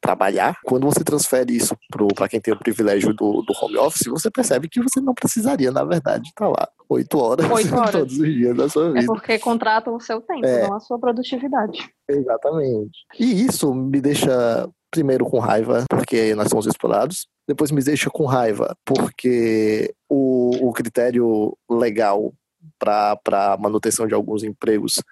[0.00, 0.58] trabalhar.
[0.64, 1.76] Quando você transfere isso
[2.16, 5.70] para quem tem o privilégio do, do home office, você percebe que você não precisaria,
[5.70, 7.90] na verdade, estar lá oito horas, horas.
[7.92, 9.06] todos os dias da sua É vida.
[9.06, 10.68] porque contratam o seu tempo, É.
[10.68, 11.88] não a sua produtividade.
[12.08, 12.98] Exatamente.
[13.18, 17.26] E isso me deixa, primeiro, com raiva, porque nós somos explorados.
[17.48, 22.32] Depois me deixa com raiva, porque o, o critério legal
[22.78, 25.02] para manutenção de alguns empregos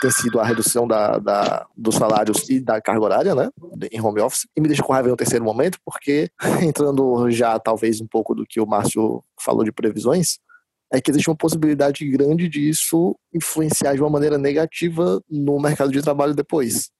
[0.00, 3.50] tem sido a redução da, da- dos salários e da carga horária, né,
[3.90, 4.46] em home office.
[4.56, 6.30] E me deixa com raiva em um terceiro momento, porque,
[6.62, 10.38] entrando já talvez um pouco do que o Márcio falou de previsões,
[10.92, 16.00] é que existe uma possibilidade grande disso influenciar de uma maneira negativa no mercado de
[16.00, 16.90] trabalho depois.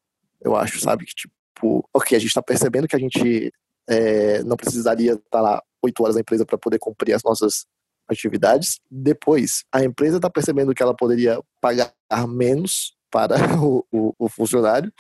[0.43, 1.07] Eu acho, sabe?
[1.07, 3.53] Que, tipo, ok, a gente está percebendo que a gente
[3.89, 7.65] é, não precisaria estar lá oito horas na empresa para poder cumprir as nossas
[8.09, 8.81] atividades.
[8.91, 11.93] Depois, a empresa está percebendo que ela poderia pagar
[12.29, 14.93] menos para o, o- o funcionário,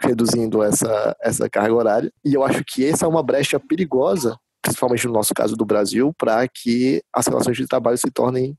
[0.00, 2.12] reduzindo essa, essa carga horária.
[2.24, 6.12] E eu acho que essa é uma brecha perigosa, principalmente no nosso caso do Brasil,
[6.18, 8.56] para que as relações de trabalho se tornem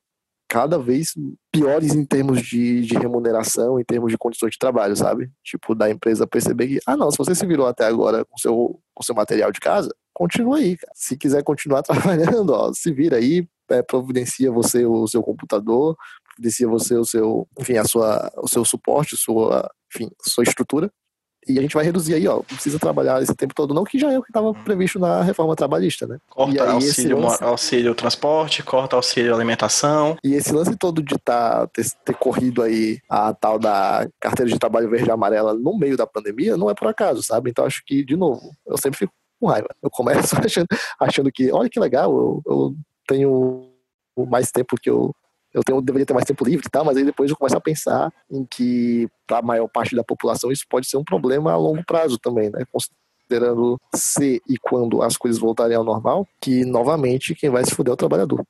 [0.50, 1.14] cada vez
[1.52, 5.32] piores em termos de, de remuneração, em termos de condições de trabalho, sabe?
[5.44, 8.80] Tipo, da empresa perceber que, ah, não, se você se virou até agora com seu,
[8.94, 10.92] com seu material de casa, continua aí, cara.
[10.96, 15.96] Se quiser continuar trabalhando, ó, se vira aí, é, providencia você o seu computador,
[16.34, 20.92] providencia você o seu, enfim, a sua, o seu suporte, sua, enfim, sua estrutura.
[21.46, 22.40] E a gente vai reduzir aí, ó.
[22.40, 25.56] Precisa trabalhar esse tempo todo, não, que já é o que estava previsto na reforma
[25.56, 26.16] trabalhista, né?
[26.16, 30.16] E Corta aí, auxílio, lance- auxílio transporte, corta auxílio alimentação.
[30.24, 34.58] E esse lance todo de tá, ter, ter corrido aí a tal da carteira de
[34.58, 37.50] trabalho verde e amarela no meio da pandemia não é por acaso, sabe?
[37.50, 39.68] Então acho que, de novo, eu sempre fico com raiva.
[39.82, 40.68] Eu começo achando,
[40.98, 42.76] achando que, olha que legal, eu, eu
[43.08, 43.70] tenho
[44.28, 45.14] mais tempo que eu.
[45.54, 47.62] Eu tenho, deveria ter mais tempo livre e tal, mas aí depois eu começo a
[47.62, 51.56] pensar em que, para a maior parte da população, isso pode ser um problema a
[51.56, 52.66] longo prazo também, né?
[52.72, 57.92] Considerando se e quando as coisas voltarem ao normal, que novamente quem vai se fuder
[57.92, 58.44] é o trabalhador.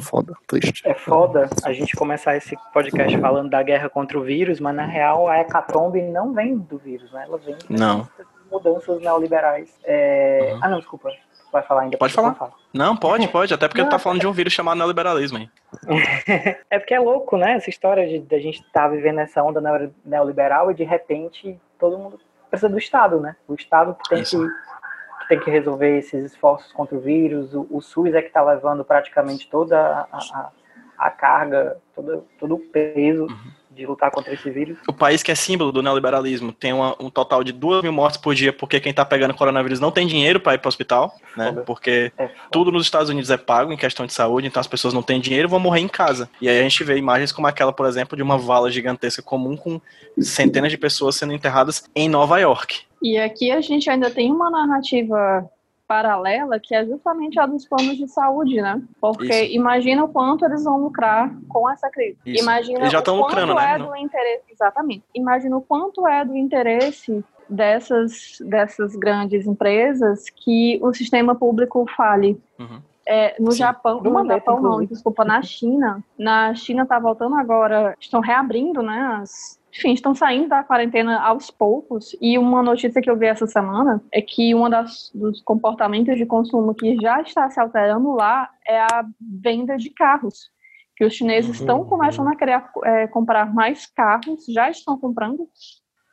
[0.00, 0.82] Foda, triste.
[0.86, 4.86] É foda a gente começar esse podcast falando da guerra contra o vírus, mas na
[4.86, 7.24] real a hecatombe não vem do vírus, né?
[7.24, 8.08] Ela vem Não.
[8.50, 9.78] mudanças neoliberais.
[9.84, 10.52] É...
[10.54, 10.60] Uhum.
[10.62, 11.10] Ah, não, desculpa.
[11.56, 11.96] Vai falar ainda.
[11.96, 12.34] Pode falar.
[12.34, 12.52] falo.
[12.74, 15.48] Não, pode, pode, até porque Não, tu tá falando de um vírus chamado neoliberalismo aí.
[16.70, 17.52] É porque é louco, né?
[17.54, 21.58] Essa história de, de a gente estar vivendo essa onda neo- neoliberal e de repente
[21.78, 22.20] todo mundo
[22.50, 23.36] precisa do Estado, né?
[23.48, 27.54] O Estado que tem que, que tem que resolver esses esforços contra o vírus.
[27.54, 29.78] O, o SUS é que está levando praticamente toda
[30.12, 30.50] a, a,
[30.98, 33.50] a carga, todo, todo o peso Uhum.
[33.76, 34.78] De lutar contra esse vírus.
[34.88, 38.16] O país que é símbolo do neoliberalismo tem uma- um total de 2 mil mortes
[38.18, 41.48] por dia porque quem tá pegando coronavírus não tem dinheiro para ir pro hospital, né?
[41.50, 41.62] Foda.
[41.62, 44.94] Porque É, tudo nos Estados Unidos é pago em questão de saúde, então as pessoas
[44.94, 46.28] não têm dinheiro e vão morrer em casa.
[46.40, 49.56] E aí a gente vê imagens como aquela, por exemplo, de uma vala gigantesca comum
[49.56, 49.80] com
[50.18, 52.80] centenas de pessoas sendo enterradas em Nova York.
[53.02, 55.44] E aqui a gente ainda tem uma narrativa
[55.86, 58.82] paralela que é justamente a dos planos de saúde, né?
[59.00, 59.54] Porque Isso.
[59.54, 62.18] imagina o quanto eles vão lucrar com essa crise.
[62.26, 62.42] Isso.
[62.42, 63.74] Imagina Eles já o tão quanto lucrando, né?
[63.74, 65.04] é do interesse, exatamente.
[65.14, 72.40] Imagina o quanto é do interesse dessas dessas grandes empresas que o sistema público fale.
[72.58, 72.80] Uhum.
[73.08, 73.58] É, no Sim.
[73.58, 76.02] Japão, no Japão não, desculpa, na China.
[76.18, 79.20] Na China tá voltando agora, estão reabrindo, né?
[79.22, 82.16] As, enfim, estão saindo da quarentena aos poucos.
[82.20, 84.68] E uma notícia que eu vi essa semana é que um
[85.14, 90.50] dos comportamentos de consumo que já está se alterando lá é a venda de carros.
[90.96, 95.46] Que os chineses estão começando a querer é, comprar mais carros, já estão comprando,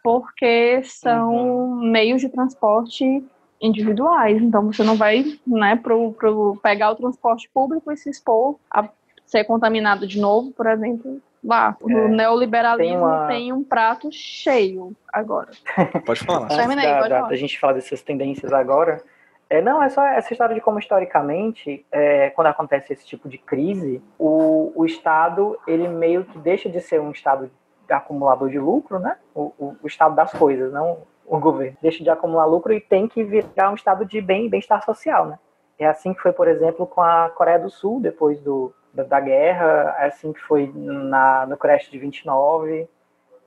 [0.04, 3.24] porque são meios de transporte
[3.62, 4.42] individuais.
[4.42, 8.90] Então você não vai, né, pro, pro pegar o transporte público e se expor a
[9.26, 11.22] ser contaminado de novo, por exemplo.
[11.44, 15.50] Lá, o É, neoliberalismo tem tem, uma- um prato cheio agora.
[16.06, 17.30] Pode falar, Terminei, da, pode da, falar.
[17.30, 19.02] da gente falar dessas tendências agora,
[19.50, 23.38] é, não, é só essa história de como historicamente, é, quando acontece esse tipo de
[23.38, 27.52] crise, o, o Estado, ele meio que deixa de ser um Estado
[27.90, 29.18] acumulador de lucro, né?
[29.36, 31.78] O, o, o Estado das coisas, não o governo.
[31.82, 35.38] Deixa de acumular lucro e tem que virar um Estado de bem- bem-estar social, né?
[35.78, 39.20] É assim que foi, por exemplo, com a Coreia do Sul, depois do, da, da
[39.20, 42.88] guerra, é assim que foi na, no crash de 29,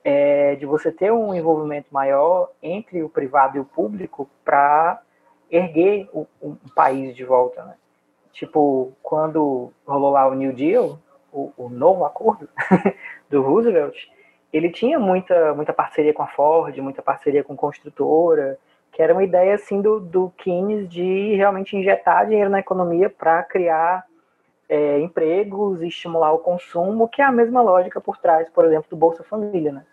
[0.03, 5.01] é, de você ter um envolvimento maior entre o privado e o público para
[5.49, 7.75] erguer o, o país de volta, né?
[8.31, 10.99] Tipo, quando rolou lá o New Deal,
[11.31, 12.47] o, o novo acordo
[13.29, 13.97] do Roosevelt,
[14.51, 18.57] ele tinha muita, muita parceria com a Ford, muita parceria com construtora,
[18.91, 23.43] que era uma ideia assim do, do Keynes de realmente injetar dinheiro na economia para
[23.43, 24.05] criar
[24.69, 28.89] é, empregos e estimular o consumo, que é a mesma lógica por trás, por exemplo,
[28.89, 29.85] do Bolsa Família, né?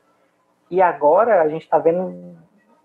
[0.71, 2.37] E agora a gente está vendo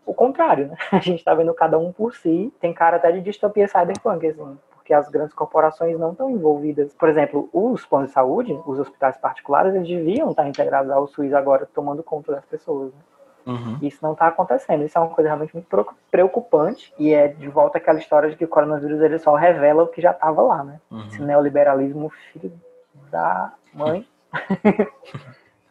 [0.06, 0.78] o contrário, né?
[0.91, 2.53] A gente está vendo cada um por si.
[2.60, 6.94] Tem cara até de distopia cyberpunk, assim, porque as grandes corporações não estão envolvidas.
[6.94, 11.34] Por exemplo, os planos de saúde, os hospitais particulares, eles deviam estar integrados ao SUS
[11.34, 12.91] agora, tomando conta das pessoas.
[12.91, 12.99] Né?
[13.50, 13.80] Uhum.
[13.82, 14.86] Isso não está acontecendo.
[14.86, 15.68] Isso é uma coisa realmente muito
[16.12, 16.94] preocupante.
[17.00, 20.02] E é de volta aquela história de que o coronavírus ele só revela o que
[20.02, 20.80] já estava lá, né?
[20.92, 21.08] Uhum.
[21.08, 22.52] Esse neoliberalismo filho
[23.12, 24.06] da mãe.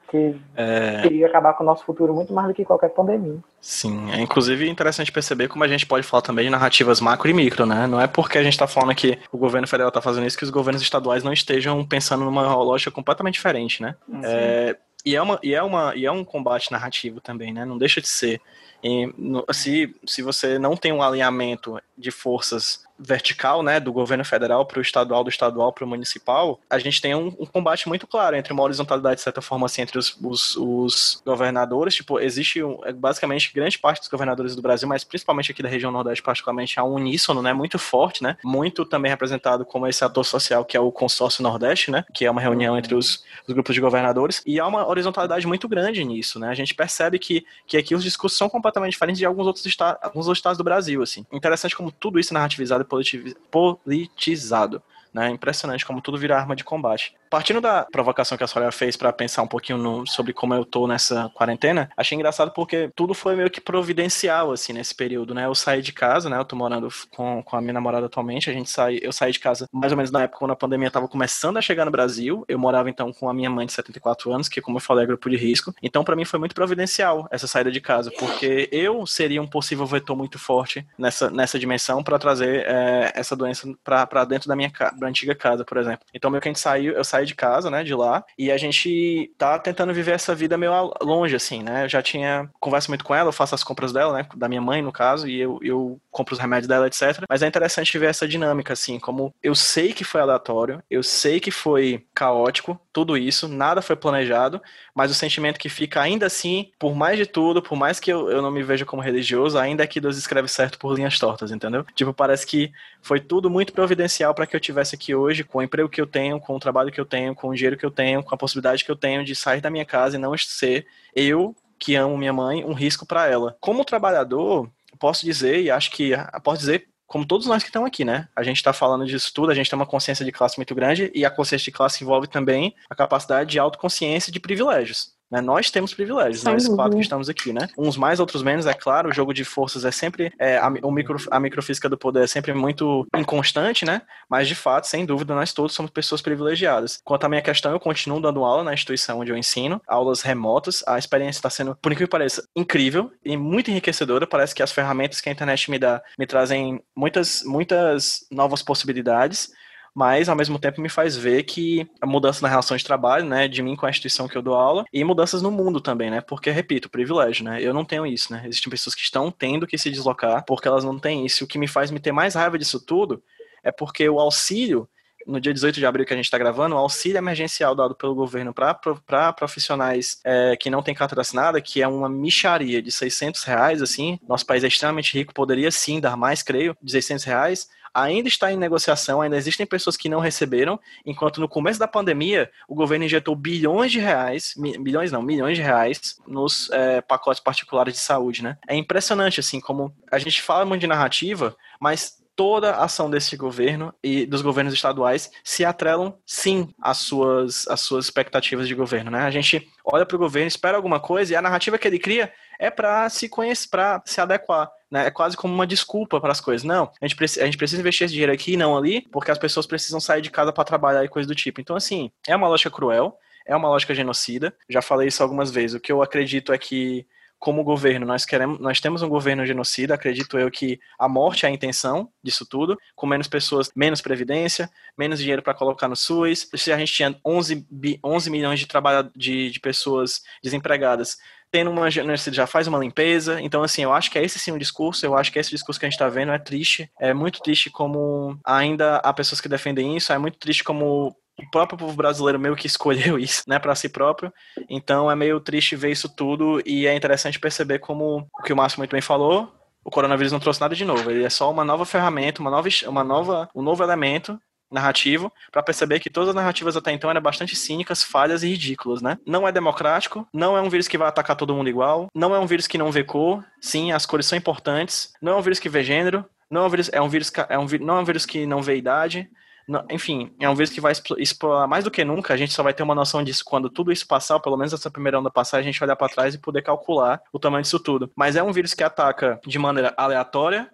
[0.09, 3.39] que É, queria acabar com o nosso futuro muito mais do que qualquer pandemia.
[3.61, 7.35] sim, é inclusive interessante perceber como a gente pode falar também de narrativas macro e
[7.35, 7.87] micro, né?
[7.87, 10.45] Não é porque a gente está falando que o governo federal está fazendo isso que
[10.45, 13.95] os governos estaduais não estejam pensando numa lógica completamente diferente, né?
[14.25, 14.77] É,
[15.09, 17.65] e, é uma, e, é uma, e é um combate narrativo também, né?
[17.65, 18.41] Não deixa de ser.
[18.83, 19.13] E,
[19.53, 24.79] se, se você não tem um alinhamento de forças vertical, né, do governo federal para
[24.79, 28.35] o estadual, do estadual para o municipal, a gente tem um, um combate muito claro
[28.35, 31.95] entre uma horizontalidade, de certa forma, assim, entre os, os, os governadores.
[31.95, 35.69] Tipo, existe um, é, basicamente grande parte dos governadores do Brasil, mas principalmente aqui da
[35.69, 40.05] região Nordeste, particularmente, há um uníssono, né, muito forte, né, muito também representado como esse
[40.05, 43.55] ator social que é o Consórcio Nordeste, né, que é uma reunião entre os, os
[43.55, 47.47] grupos de governadores, e há uma horizontalidade muito grande nisso, né, a gente percebe que,
[47.67, 48.51] que aqui os discursos são
[48.91, 51.25] diferentes de alguns outros, estados, alguns outros estados do Brasil, assim.
[51.33, 54.83] Interessante como tudo isso é narrativizado e politizado.
[55.13, 55.31] Né?
[55.31, 57.15] Impressionante como tudo vira arma de combate.
[57.31, 60.65] Partindo da provocação que a Soraya fez para pensar um pouquinho no- sobre como eu
[60.65, 65.47] tô nessa quarentena, achei engraçado porque tudo foi meio que providencial, assim, nesse período, né?
[65.47, 66.39] Eu saí de casa, né?
[66.39, 69.39] Eu tô morando com, com a minha namorada atualmente, a gente sai, eu saí de
[69.41, 72.45] casa mais ou menos na época quando a pandemia tava começando a chegar no Brasil.
[72.49, 75.07] Eu morava então com a minha mãe de 74 anos, que como eu falei é
[75.07, 75.75] grupo de risco.
[75.83, 79.87] Então para mim foi muito providencial essa saída de casa, porque eu seria um possível
[79.87, 84.71] vetor muito forte nessa, nessa dimensão para trazer é, essa doença para dentro da minha
[84.99, 86.07] da antiga casa, por exemplo.
[86.15, 88.57] Então meio que a gente saiu, eu saí de casa, né, de lá, e a
[88.57, 90.73] gente tá tentando viver essa vida meio
[91.03, 91.85] longe, assim, né?
[91.85, 94.61] Eu já tinha conversa muito com ela, eu faço as compras dela, né, da minha
[94.61, 97.25] mãe, no caso, e eu, eu compro os remédios dela, etc.
[97.29, 101.41] Mas é interessante ver essa dinâmica, assim, como eu sei que foi aleatório, eu sei
[101.41, 104.61] que foi caótico, tudo isso, nada foi planejado,
[104.93, 108.29] mas o sentimento que fica ainda assim, por mais de tudo, por mais que eu,
[108.29, 111.53] eu não me veja como religioso, ainda é que Deus escreve certo por linhas tortas,
[111.53, 111.87] entendeu?
[111.95, 115.63] Tipo, parece que foi tudo muito providencial para que eu tivesse aqui hoje, com o
[115.63, 117.91] emprego que eu tenho, com o trabalho que eu tenho, com o dinheiro que eu
[117.93, 120.85] tenho, com a possibilidade que eu tenho de sair da minha casa e não ser
[121.15, 123.57] eu que amo minha mãe, um risco para ela.
[123.61, 124.69] Como trabalhador,
[124.99, 128.29] posso dizer, e acho que posso dizer como todos nós que estamos aqui, né?
[128.37, 131.11] A gente está falando disso tudo, a gente tem uma consciência de classe muito grande
[131.15, 135.18] e a consciência de classe envolve também a capacidade de autoconsciência de privilégios.
[135.31, 135.41] Né?
[135.41, 136.77] Nós temos privilégios, Sem nós dúvida.
[136.77, 137.69] quatro que estamos aqui, né?
[137.77, 139.11] Uns mais, outros menos, é claro.
[139.11, 140.33] O jogo de forças é sempre.
[140.39, 144.03] É, a, o micro, a microfísica do poder é sempre muito inconstante, né?
[144.29, 147.01] Mas, de fato, sem dúvida, nós todos somos pessoas privilegiadas.
[147.05, 150.83] Quanto à minha questão, eu continuo dando aula na instituição onde eu ensino, aulas remotas.
[150.87, 154.27] A experiência está sendo, por incrível que pareça, incrível e muito enriquecedora.
[154.27, 159.51] Parece que as ferramentas que a internet me dá me trazem muitas, muitas novas possibilidades
[159.99, 163.49] mas ao mesmo tempo me faz ver que a mudança na relação de trabalho, né,
[163.49, 166.21] de mim com a instituição que eu dou aula, e mudanças no mundo também, né,
[166.21, 169.77] porque, repito, privilégio, né, eu não tenho isso, né, existem pessoas que estão tendo que
[169.77, 172.57] se deslocar porque elas não têm isso, o que me faz me ter mais raiva
[172.57, 173.21] disso tudo
[173.65, 174.89] é porque o auxílio,
[175.27, 178.15] no dia 18 de abril que a gente está gravando, o auxílio emergencial dado pelo
[178.15, 183.43] governo para profissionais é, que não têm carteira assinada, que é uma micharia de 600
[183.43, 187.69] reais, assim, nosso país é extremamente rico, poderia sim dar mais, creio, de 600 reais,
[188.03, 192.51] ainda está em negociação, ainda existem pessoas que não receberam, enquanto no começo da pandemia
[192.69, 197.95] o governo injetou bilhões de reais, bilhões não, milhões de reais nos é, pacotes particulares
[197.95, 198.57] de saúde, né?
[198.69, 203.37] É impressionante, assim, como a gente fala muito de narrativa, mas toda a ação desse
[203.37, 209.11] governo e dos governos estaduais se atrelam sim às suas, às suas expectativas de governo,
[209.11, 209.23] né?
[209.23, 212.33] A gente olha para o governo, espera alguma coisa e a narrativa que ele cria
[212.59, 214.71] é para se conhecer, para se adequar.
[214.91, 215.07] Né?
[215.07, 216.65] É quase como uma desculpa para as coisas.
[216.65, 219.31] Não, a gente, preci- a gente precisa investir esse dinheiro aqui e não ali, porque
[219.31, 221.61] as pessoas precisam sair de casa para trabalhar e coisa do tipo.
[221.61, 223.17] Então, assim, é uma lógica cruel,
[223.47, 224.55] é uma lógica genocida.
[224.69, 225.75] Já falei isso algumas vezes.
[225.77, 227.07] O que eu acredito é que
[227.39, 231.49] como governo, nós queremos, nós temos um governo genocida, acredito eu que a morte é
[231.49, 234.69] a intenção disso tudo, com menos pessoas, menos previdência,
[234.99, 236.49] menos dinheiro para colocar no SUS.
[236.57, 238.67] Se a gente tinha 11, bi- 11 milhões de,
[239.15, 241.17] de, de pessoas desempregadas,
[241.51, 243.41] tendo uma genocida já faz uma limpeza.
[243.41, 245.79] Então, assim, eu acho que é esse sim um discurso, eu acho que esse discurso
[245.79, 246.33] que a gente está vendo.
[246.33, 250.63] É triste, é muito triste como ainda há pessoas que defendem isso, é muito triste
[250.63, 254.33] como o próprio povo brasileiro meio que escolheu isso, né, para si próprio.
[254.69, 256.61] Então é meio triste ver isso tudo.
[256.67, 259.53] E é interessante perceber como o que o Márcio muito bem falou,
[259.85, 262.69] o coronavírus não trouxe nada de novo, ele é só uma nova ferramenta, uma nova,
[262.87, 264.39] uma nova, um novo elemento
[264.71, 269.01] narrativo para perceber que todas as narrativas até então eram bastante cínicas, falhas e ridículas,
[269.03, 269.19] né?
[269.27, 272.39] Não é democrático, não é um vírus que vai atacar todo mundo igual, não é
[272.39, 275.59] um vírus que não vê cor, sim, as cores são importantes, não é um vírus
[275.59, 278.05] que vê gênero, não é um vírus, é um vírus, é um, não é um
[278.05, 279.29] vírus que não vê idade,
[279.69, 282.33] não- enfim, é um vírus que vai explo- explorar mais do que nunca.
[282.33, 284.91] A gente só vai ter uma noção disso quando tudo isso passar, pelo menos essa
[284.91, 288.11] primeira onda passar, a gente olhar para trás e poder calcular o tamanho disso tudo.
[288.17, 290.71] Mas é um vírus que ataca de maneira aleatória,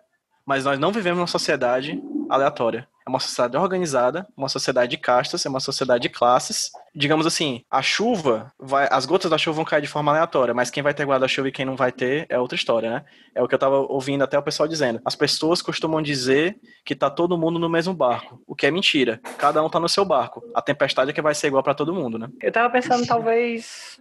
[0.47, 2.01] mas nós não vivemos numa sociedade
[2.31, 2.87] aleatória.
[3.07, 6.71] É uma sociedade organizada, uma sociedade de castas, é uma sociedade de classes.
[6.95, 10.71] Digamos assim, a chuva, vai, as gotas da chuva vão cair de forma aleatória, mas
[10.71, 13.05] quem vai ter guarda-chuva e quem não vai ter é outra história, né?
[13.35, 15.03] É o que eu tava ouvindo até o pessoal dizendo.
[15.05, 19.21] As pessoas costumam dizer que tá todo mundo no mesmo barco, o que é mentira.
[19.37, 20.43] Cada um tá no seu barco.
[20.55, 22.29] A tempestade é que vai ser igual para todo mundo, né?
[22.41, 24.01] Eu tava pensando, talvez.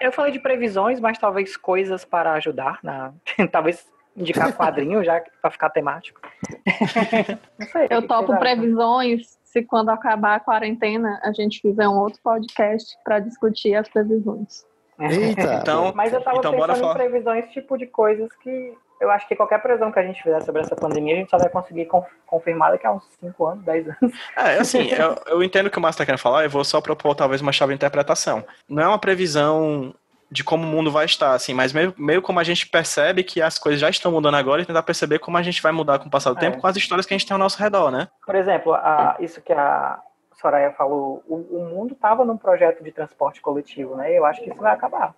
[0.00, 3.14] Eu falei de previsões, mas talvez coisas para ajudar na.
[3.50, 6.20] talvez indicar quadrinho já para ficar temático.
[7.58, 7.86] Não sei.
[7.86, 12.96] o Eu topo previsões se quando acabar a quarentena a gente fizer um outro podcast
[13.04, 14.64] para discutir as previsões.
[14.98, 15.54] Eita!
[15.62, 19.26] Então, Mas eu tava então bora pensando em previsões, tipo de coisas que eu acho
[19.26, 21.86] que qualquer previsão que a gente fizer sobre essa pandemia, a gente só vai conseguir
[21.86, 24.16] conf- confirmar daqui a uns 5 anos, 10 anos.
[24.36, 26.80] É, assim, eu, eu entendo o que o Márcio tá querendo falar, eu vou só
[26.80, 28.44] propor talvez uma chave de interpretação.
[28.68, 29.92] Não é uma previsão
[30.32, 33.42] de como o mundo vai estar, assim, mas meio, meio como a gente percebe que
[33.42, 36.06] as coisas já estão mudando agora e tentar perceber como a gente vai mudar com
[36.06, 36.40] o passar do É.
[36.40, 38.08] tempo com as histórias que a gente tem ao nosso redor, né?
[38.24, 40.00] Por exemplo, a- isso que a
[40.40, 44.10] Soraya falou, o, o mundo estava num projeto de transporte coletivo, né?
[44.16, 45.14] Eu acho que isso vai acabar.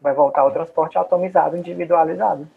[0.00, 2.48] Vai voltar ao transporte atomizado, individualizado.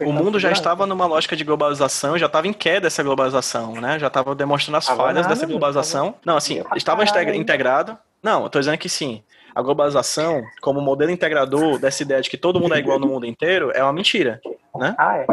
[0.00, 3.98] O mundo já estava numa lógica de globalização, já estava em queda essa globalização, né?
[3.98, 6.14] Já estava demonstrando as falhas nada, dessa globalização.
[6.22, 7.96] Não, assim, Tava estava integrado.
[8.22, 9.22] Não, eu tô dizendo que sim.
[9.54, 13.26] A globalização, como modelo integrador dessa ideia de que todo mundo é igual no mundo
[13.26, 14.40] inteiro, é uma mentira.
[14.96, 15.26] Ah, é.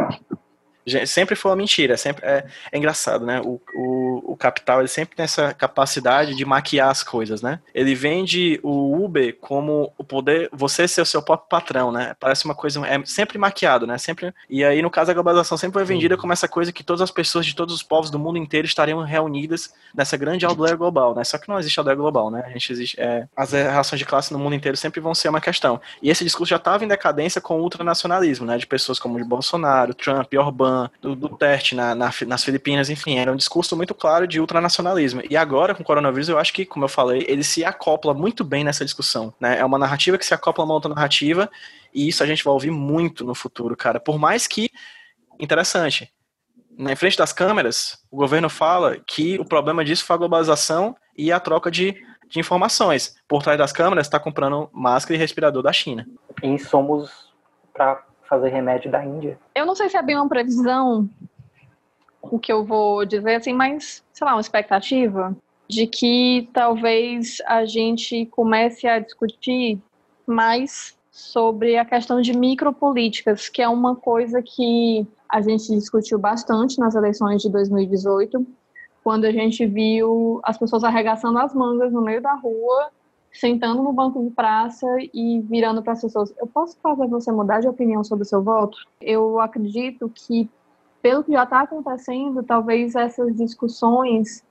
[1.06, 1.96] Sempre foi uma mentira.
[1.96, 3.40] Sempre é, é engraçado, né?
[3.40, 7.60] O, o, o, capital ele sempre tem essa capacidade de maquiar as coisas, né?
[7.74, 12.14] Ele vende o Uber como o poder, você ser o seu próprio patrão, né?
[12.18, 13.98] Parece uma coisa é sempre maquiado, né?
[13.98, 17.02] Sempre e aí no caso a globalização sempre foi vendida como essa coisa que todas
[17.02, 21.14] as pessoas de todos os povos do mundo inteiro estariam reunidas nessa grande aldeia global,
[21.14, 21.24] né?
[21.24, 22.44] Só que não existe aldeia global, né?
[22.46, 25.40] A gente existe é, as relações de classe no mundo inteiro sempre vão ser uma
[25.40, 25.80] questão.
[26.02, 28.56] E esse discurso já estava em decadência com o ultranacionalismo, né?
[28.56, 33.32] De pessoas como o Bolsonaro, Trump, Orbán, do Duterte na, na, nas Filipinas, enfim, era
[33.32, 35.22] um discurso muito claro de ultranacionalismo.
[35.28, 38.44] E agora, com o coronavírus, eu acho que, como eu falei, ele se acopla muito
[38.44, 39.32] bem nessa discussão.
[39.40, 39.58] Né?
[39.58, 41.50] É uma narrativa que se acopla a uma outra narrativa,
[41.92, 43.98] e isso a gente vai ouvir muito no futuro, cara.
[43.98, 44.70] Por mais que.
[45.40, 46.12] Interessante.
[46.76, 51.32] Na frente das câmeras, o governo fala que o problema disso foi a globalização e
[51.32, 51.96] a troca de,
[52.28, 53.16] de informações.
[53.26, 56.06] Por trás das câmeras, está comprando máscara e respirador da China.
[56.42, 57.32] Insomos
[57.72, 59.38] para fazer remédio da Índia.
[59.54, 61.08] Eu não sei se é bem uma previsão
[62.20, 65.36] o que eu vou dizer assim, mas sei lá, uma expectativa
[65.68, 69.78] de que talvez a gente comece a discutir
[70.26, 76.78] mais sobre a questão de micropolíticas, que é uma coisa que a gente discutiu bastante
[76.78, 78.46] nas eleições de 2018,
[79.02, 82.90] quando a gente viu as pessoas arregaçando as mangas no meio da rua
[83.32, 87.60] sentando no banco de praça e virando para as pessoas: Eu posso fazer você mudar
[87.60, 88.78] de opinião sobre o seu voto?
[89.00, 90.48] Eu acredito que,
[91.00, 94.44] pelo que já está acontecendo, talvez essas discussões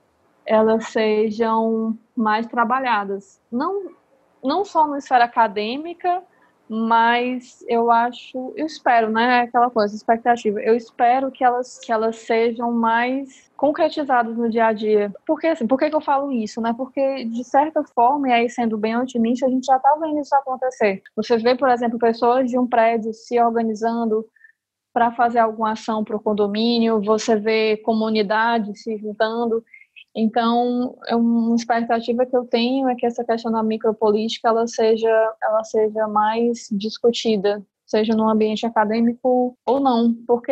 [0.45, 3.41] elas sejam mais trabalhadas.
[3.52, 3.91] Não,
[4.41, 6.24] não só na esfera acadêmica,
[6.69, 10.60] mas eu acho, eu espero, né, aquela coisa, expectativa.
[10.61, 15.14] Eu espero que elas que elas sejam mais concretizadas no dia a dia.
[15.26, 16.73] Porque assim, por que, que eu falo isso, né?
[16.76, 20.35] Porque de certa forma, e aí sendo bem otimista, a gente já está vendo isso
[20.35, 21.02] acontecer.
[21.15, 24.26] Você vê, por exemplo, pessoas de um prédio se organizando
[24.94, 29.64] para fazer alguma ação para o condomínio, você vê comunidades se juntando
[30.19, 35.35] então, é uma expectativa que eu tenho é que essa questão da micropolítica ela seja,
[35.44, 40.52] ela seja mais discutida, seja no ambiente acadêmico ou não, porque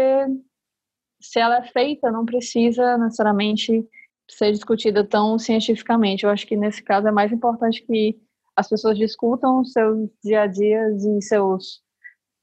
[1.20, 3.84] se ela é feita, não precisa necessariamente
[4.30, 6.26] ser discutida tão cientificamente.
[6.26, 8.20] Eu acho que nesse caso é mais importante que
[8.56, 11.82] as pessoas discutam seus dia a dias e seus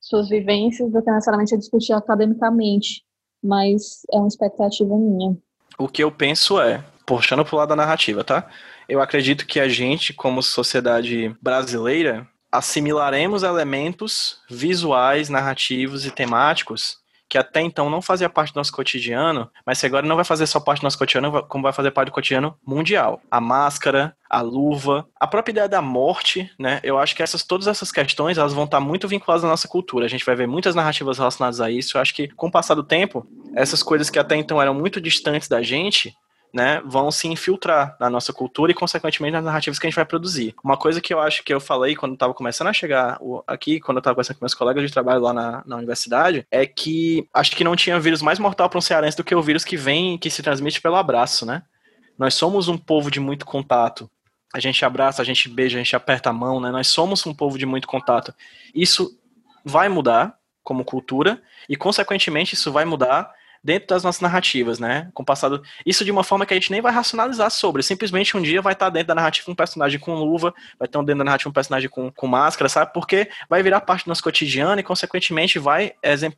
[0.00, 3.04] suas vivências do que necessariamente discutir academicamente,
[3.40, 5.38] mas é uma expectativa minha.
[5.78, 8.46] O que eu penso é, puxando pro lado da narrativa, tá?
[8.88, 17.02] Eu acredito que a gente, como sociedade brasileira, assimilaremos elementos visuais, narrativos e temáticos
[17.32, 20.46] que até então não fazia parte do nosso cotidiano, mas que agora não vai fazer
[20.46, 23.22] só parte do nosso cotidiano, como vai fazer parte do cotidiano mundial.
[23.30, 26.78] A máscara, a luva, a própria ideia da morte, né?
[26.82, 30.04] Eu acho que essas, todas essas questões elas vão estar muito vinculadas à nossa cultura.
[30.04, 31.96] A gente vai ver muitas narrativas relacionadas a isso.
[31.96, 33.26] Eu acho que com o passar do tempo,
[33.56, 36.14] essas coisas que até então eram muito distantes da gente,
[36.52, 40.04] né, vão se infiltrar na nossa cultura e, consequentemente, nas narrativas que a gente vai
[40.04, 40.54] produzir.
[40.62, 43.96] Uma coisa que eu acho que eu falei quando estava começando a chegar aqui, quando
[43.96, 47.56] eu estava conversando com meus colegas de trabalho lá na, na universidade, é que acho
[47.56, 50.18] que não tinha vírus mais mortal para um cearense do que o vírus que vem,
[50.18, 51.62] que se transmite pelo abraço, né?
[52.18, 54.10] Nós somos um povo de muito contato.
[54.54, 56.70] A gente abraça, a gente beija, a gente aperta a mão, né?
[56.70, 58.34] Nós somos um povo de muito contato.
[58.74, 59.18] Isso
[59.64, 65.10] vai mudar como cultura e, consequentemente, isso vai mudar dentro das nossas narrativas, né?
[65.14, 65.62] Com o passado.
[65.86, 67.82] Isso de uma forma que a gente nem vai racionalizar sobre.
[67.82, 71.18] Simplesmente um dia vai estar dentro da narrativa um personagem com luva, vai estar dentro
[71.18, 72.92] da narrativa um personagem com, com máscara, sabe?
[72.92, 75.92] Porque vai virar parte do nosso cotidiano e, consequentemente, vai,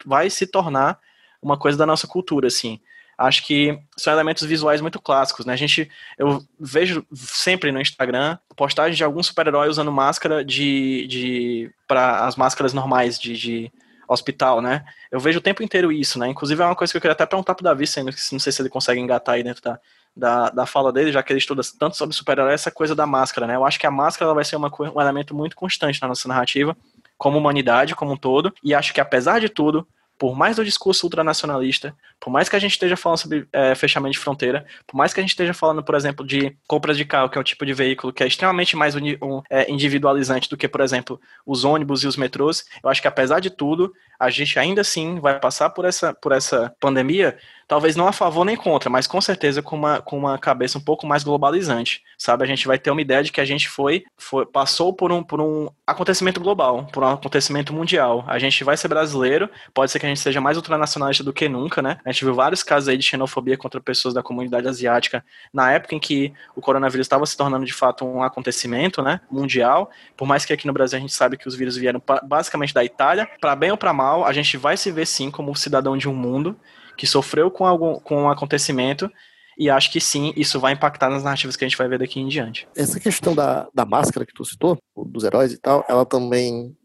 [0.04, 0.98] vai se tornar
[1.40, 2.80] uma coisa da nossa cultura, assim
[3.16, 5.52] acho que são elementos visuais muito clássicos, né?
[5.52, 5.88] A gente,
[6.18, 12.36] eu vejo sempre no Instagram postagem de algum super-herói usando máscara de, de para as
[12.36, 13.72] máscaras normais de, de,
[14.08, 14.84] hospital, né?
[15.10, 16.28] Eu vejo o tempo inteiro isso, né?
[16.28, 18.52] Inclusive é uma coisa que eu queria até perguntar pro Davi, sendo que não sei
[18.52, 19.78] se ele consegue engatar aí dentro da,
[20.16, 23.46] da, da fala dele, já que ele estuda tanto sobre super-herói, essa coisa da máscara,
[23.46, 23.56] né?
[23.56, 26.76] Eu acho que a máscara vai ser uma, um elemento muito constante na nossa narrativa,
[27.16, 29.86] como humanidade como um todo, e acho que apesar de tudo,
[30.24, 34.14] por mais do discurso ultranacionalista, por mais que a gente esteja falando sobre é, fechamento
[34.14, 37.28] de fronteira, por mais que a gente esteja falando, por exemplo, de compras de carro,
[37.28, 40.66] que é um tipo de veículo que é extremamente mais um, é, individualizante do que,
[40.66, 44.58] por exemplo, os ônibus e os metrôs, eu acho que apesar de tudo, a gente
[44.58, 47.36] ainda assim vai passar por essa, por essa pandemia
[47.66, 50.80] talvez não a favor nem contra, mas com certeza com uma, com uma cabeça um
[50.80, 52.44] pouco mais globalizante, sabe?
[52.44, 55.22] A gente vai ter uma ideia de que a gente foi, foi passou por um,
[55.22, 58.24] por um acontecimento global, por um acontecimento mundial.
[58.26, 61.48] A gente vai ser brasileiro, pode ser que a gente seja mais ultranacionalista do que
[61.48, 61.98] nunca, né?
[62.04, 65.94] A gente viu vários casos aí de xenofobia contra pessoas da comunidade asiática na época
[65.94, 69.90] em que o coronavírus estava se tornando de fato um acontecimento, né, mundial.
[70.16, 72.84] Por mais que aqui no Brasil a gente sabe que os vírus vieram basicamente da
[72.84, 76.08] Itália, para bem ou para mal, a gente vai se ver sim como cidadão de
[76.08, 76.56] um mundo
[76.96, 79.10] que sofreu com algum com um acontecimento
[79.56, 82.20] e acho que sim, isso vai impactar nas narrativas que a gente vai ver daqui
[82.20, 82.66] em diante.
[82.74, 86.76] Essa questão da, da máscara que tu citou, dos heróis e tal, ela também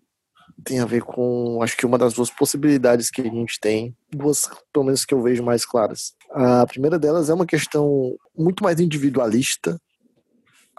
[0.64, 4.50] tem a ver com, acho que uma das duas possibilidades que a gente tem, duas,
[4.72, 6.14] pelo menos que eu vejo mais claras.
[6.32, 9.80] A primeira delas é uma questão muito mais individualista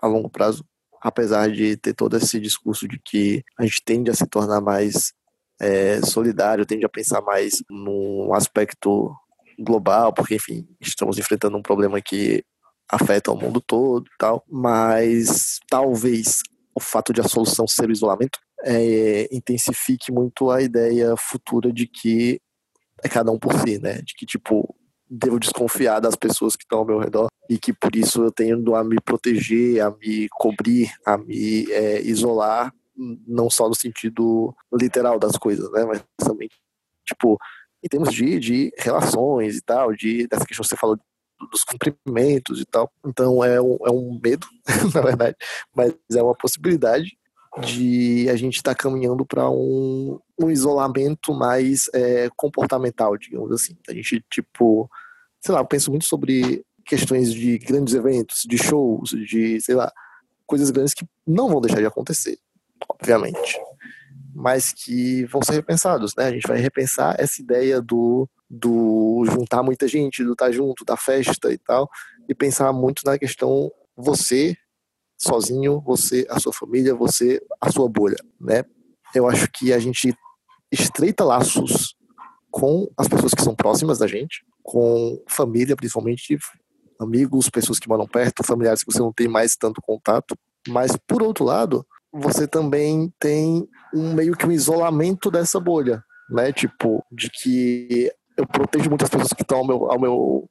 [0.00, 0.64] a longo prazo,
[1.02, 5.12] apesar de ter todo esse discurso de que a gente tende a se tornar mais
[5.60, 9.14] é, solidário, tende a pensar mais num aspecto
[9.58, 12.42] global, porque, enfim, estamos enfrentando um problema que
[12.90, 16.40] afeta o mundo todo e tal, mas talvez
[16.74, 21.86] o fato de a solução ser o isolamento é, intensifique muito a ideia futura de
[21.86, 22.40] que
[23.02, 24.02] é cada um por si, né?
[24.02, 24.74] De que, tipo,
[25.08, 28.74] devo desconfiar das pessoas que estão ao meu redor e que por isso eu tenho
[28.74, 32.72] a me proteger, a me cobrir, a me é, isolar,
[33.26, 35.84] não só no sentido literal das coisas, né?
[35.84, 36.48] Mas também,
[37.06, 37.38] tipo,
[37.82, 40.98] em termos de, de relações e tal, de dessa questão que você falou
[41.50, 42.90] dos cumprimentos e tal.
[43.06, 44.46] Então é um, é um medo,
[44.94, 45.36] na verdade,
[45.74, 47.16] mas é uma possibilidade
[47.58, 53.76] de a gente estar tá caminhando para um, um isolamento mais é, comportamental, digamos assim.
[53.88, 54.88] A gente, tipo,
[55.40, 59.90] sei lá, eu penso muito sobre questões de grandes eventos, de shows, de, sei lá,
[60.46, 62.38] coisas grandes que não vão deixar de acontecer,
[62.88, 63.58] obviamente
[64.34, 66.24] mas que vão ser repensados, né?
[66.24, 70.84] A gente vai repensar essa ideia do, do juntar muita gente, do estar tá junto,
[70.84, 71.88] da festa e tal,
[72.28, 74.56] e pensar muito na questão você
[75.18, 78.64] sozinho, você, a sua família, você, a sua bolha, né?
[79.14, 80.14] Eu acho que a gente
[80.72, 81.94] estreita laços
[82.50, 86.38] com as pessoas que são próximas da gente, com família, principalmente
[86.98, 90.34] amigos, pessoas que moram perto, familiares que você não tem mais tanto contato.
[90.68, 96.52] Mas, por outro lado, você também tem um meio que um isolamento dessa bolha, né?
[96.52, 100.50] Tipo, de que eu protejo muitas pessoas que estão ao meu, ao meu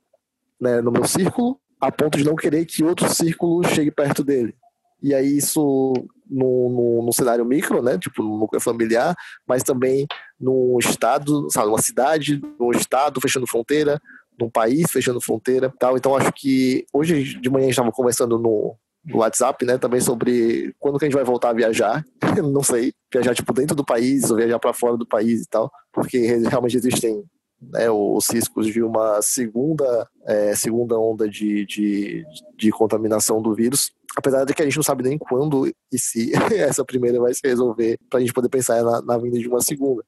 [0.60, 4.54] né, no meu círculo, a ponto de não querer que outro círculo chegue perto dele.
[5.02, 5.94] E aí isso
[6.30, 7.98] no, no, no cenário micro, né?
[7.98, 9.16] Tipo, no núcleo familiar,
[9.48, 10.06] mas também
[10.40, 14.00] num estado, sabe, uma cidade, num estado fechando fronteira,
[14.40, 15.98] num país fechando fronteira tal.
[15.98, 18.76] Então acho que hoje de manhã a gente estava conversando no,
[19.18, 22.06] WhatsApp, né, também sobre quando que a gente vai voltar a viajar.
[22.52, 25.72] não sei, viajar tipo dentro do país ou viajar para fora do país e tal,
[25.92, 27.24] porque realmente existem
[27.62, 32.24] né, os riscos de uma segunda é, segunda onda de, de,
[32.58, 33.92] de contaminação do vírus.
[34.16, 37.42] Apesar de que a gente não sabe nem quando e se essa primeira vai se
[37.44, 40.04] resolver para a gente poder pensar na, na vinda de uma segunda.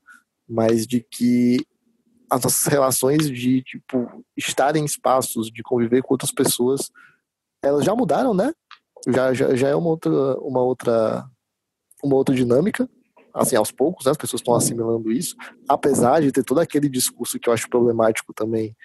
[0.48, 1.58] Mas de que
[2.30, 6.90] as nossas relações de tipo estar em espaços, de conviver com outras pessoas,
[7.62, 8.54] elas já mudaram, né?
[9.08, 11.26] Já, já, já é uma outra, uma outra
[12.04, 12.90] uma outra dinâmica
[13.34, 15.36] assim aos poucos né, as pessoas estão assimilando isso
[15.68, 18.76] apesar de ter todo aquele discurso que eu acho problemático também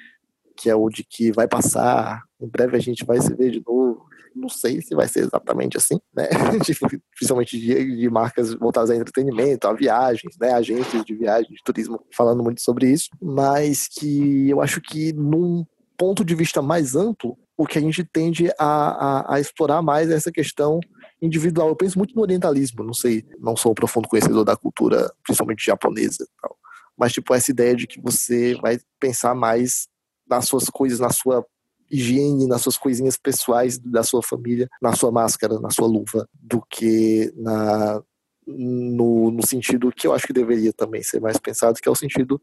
[0.56, 3.62] que é o de que vai passar em breve a gente vai se ver de
[3.66, 4.06] novo
[4.36, 6.28] não sei se vai ser exatamente assim, né?
[7.16, 10.52] Principalmente de, de, marcas voltadas a entretenimento, a viagens, né?
[10.52, 15.64] Agências de viagem, de turismo, falando muito sobre isso, mas que eu acho que num
[15.96, 20.10] ponto de vista mais amplo, o que a gente tende a, a, a, explorar mais
[20.10, 20.78] é essa questão
[21.20, 21.68] individual.
[21.68, 25.64] Eu penso muito no orientalismo, não sei, não sou um profundo conhecedor da cultura, principalmente
[25.64, 26.56] japonesa tal,
[26.96, 29.88] mas tipo essa ideia de que você vai pensar mais
[30.28, 31.44] nas suas coisas, na sua
[31.90, 36.60] higiene, nas suas coisinhas pessoais da sua família, na sua máscara, na sua luva, do
[36.68, 38.02] que na
[38.46, 41.96] no, no sentido que eu acho que deveria também ser mais pensado, que é o
[41.96, 42.40] sentido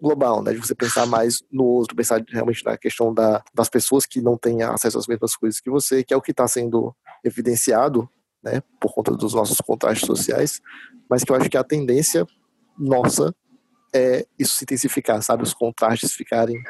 [0.00, 0.52] global, né?
[0.52, 4.36] De você pensar mais no outro, pensar realmente na questão da, das pessoas que não
[4.36, 6.94] têm acesso às mesmas coisas que você, que é o que está sendo
[7.24, 8.08] evidenciado,
[8.42, 8.62] né?
[8.80, 10.60] Por conta dos nossos contrastes sociais,
[11.08, 12.26] mas que eu acho que a tendência
[12.78, 13.34] nossa
[13.94, 15.42] é isso se intensificar, sabe?
[15.42, 16.62] Os contrastes ficarem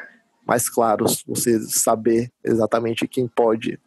[0.45, 3.77] mais claros, você saber exatamente quem pode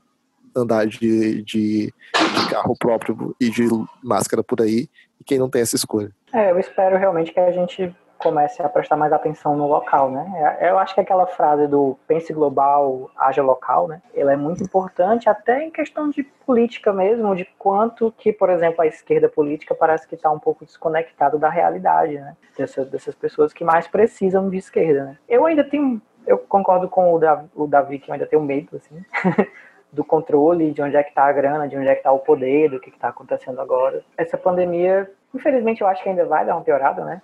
[0.54, 3.66] andar de, de, de, carro próprio e de
[4.02, 4.88] máscara por aí
[5.18, 6.10] e quem não tem essa escolha.
[6.32, 10.56] É, eu espero realmente que a gente comece a prestar mais atenção no local, né?
[10.60, 14.00] É, eu acho que aquela frase do pense global, haja local, né?
[14.14, 18.82] Ela é muito importante até em questão de política mesmo, de quanto que, por exemplo,
[18.82, 22.36] a esquerda política parece que está um pouco desconectado da realidade, né?
[22.56, 25.18] Dessas, dessas pessoas que mais precisam de esquerda, né?
[25.28, 28.76] Eu ainda tenho, eu concordo com o Davi, o Davi que eu ainda tenho medo,
[28.76, 29.02] assim,
[29.92, 32.18] do controle, de onde é que está a grana, de onde é que está o
[32.18, 34.02] poder, do que está acontecendo agora.
[34.16, 37.22] Essa pandemia, infelizmente, eu acho que ainda vai dar uma piorada, né?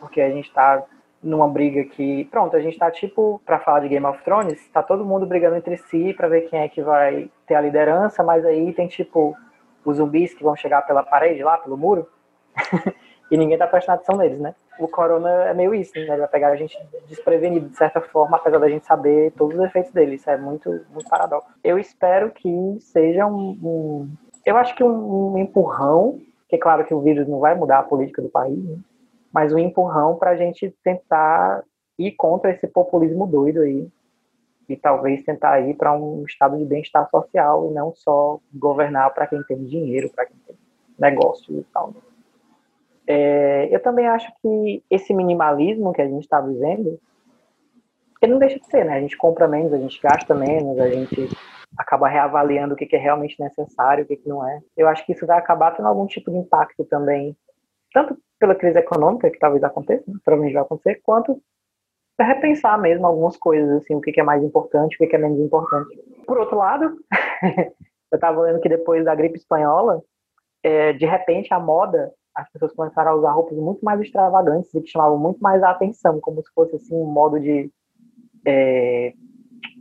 [0.00, 0.82] Porque a gente tá
[1.22, 4.82] numa briga que, pronto, a gente tá tipo, para falar de Game of Thrones, tá
[4.82, 8.44] todo mundo brigando entre si para ver quem é que vai ter a liderança, mas
[8.44, 9.36] aí tem tipo
[9.84, 12.08] os zumbis que vão chegar pela parede lá, pelo muro,
[13.30, 14.54] e ninguém tá prestando atenção neles, né?
[14.80, 16.02] o corona é meio isso, né?
[16.02, 19.64] Ele vai pegar a gente desprevenido, de certa forma, apesar da gente saber todos os
[19.64, 20.14] efeitos dele.
[20.14, 21.48] Isso é muito, muito paradoxo.
[21.62, 22.50] Eu espero que
[22.80, 23.58] seja um.
[23.62, 24.10] um
[24.44, 26.18] eu acho que um, um empurrão,
[26.48, 28.78] que é claro que o vírus não vai mudar a política do país, né?
[29.32, 31.62] Mas um empurrão para a gente tentar
[31.98, 33.88] ir contra esse populismo doido aí
[34.68, 39.26] e talvez tentar ir para um estado de bem-estar social e não só governar para
[39.26, 40.56] quem tem dinheiro, para quem tem
[40.98, 41.92] negócio e tal.
[43.06, 47.00] É, eu também acho que esse minimalismo que a gente está vivendo,
[48.22, 48.94] ele não deixa de ser, né?
[48.94, 51.28] A gente compra menos, a gente gasta menos, a gente
[51.76, 54.60] acaba reavaliando o que, é realmente necessário, o que, que não é.
[54.76, 57.36] Eu acho que isso vai acabar tendo algum tipo de impacto também,
[57.92, 60.18] tanto pela crise econômica, que talvez aconteça, né?
[60.24, 61.40] provavelmente vai acontecer, quanto
[62.16, 65.18] para repensar mesmo algumas coisas, assim, o que, é mais importante, o que, que é
[65.18, 65.98] menos importante.
[66.26, 66.96] Por outro lado,
[68.12, 70.02] eu estava lendo que depois da gripe espanhola,
[70.62, 74.80] é, de repente a moda as pessoas começaram a usar roupas muito mais extravagantes e
[74.80, 77.70] que chamavam muito mais a atenção, como se fosse assim um modo de
[78.46, 79.12] é,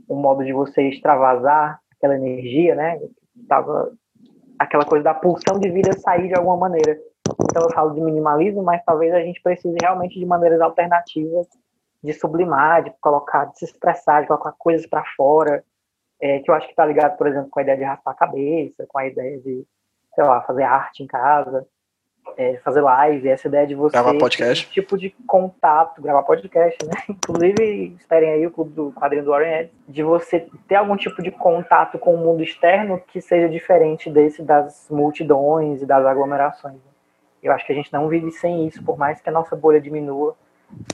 [0.10, 2.99] um modo de você extravasar aquela energia, né?
[3.48, 3.91] Tava
[4.57, 6.98] aquela coisa da pulsão de vida sair de alguma maneira.
[7.44, 11.48] Então eu falo de minimalismo, mas talvez a gente precise realmente de maneiras alternativas
[12.02, 15.64] de sublimar, de colocar, de se expressar, de colocar coisas para fora,
[16.22, 18.16] é, que eu acho que está ligado, por exemplo, com a ideia de raspar a
[18.16, 19.66] cabeça, com a ideia de,
[20.16, 21.68] sei lá, fazer arte em casa
[22.38, 24.68] é, fazer live, essa ideia de você gravar podcast.
[24.68, 26.94] Um tipo de contato, gravar podcast, né?
[27.10, 31.32] Inclusive, esperem aí o clube do quadrinho do Warren de você ter algum tipo de
[31.32, 36.80] contato com o mundo externo que seja diferente desse das multidões e das aglomerações.
[37.41, 39.80] Eu acho que a gente não vive sem isso, por mais que a nossa bolha
[39.80, 40.36] diminua,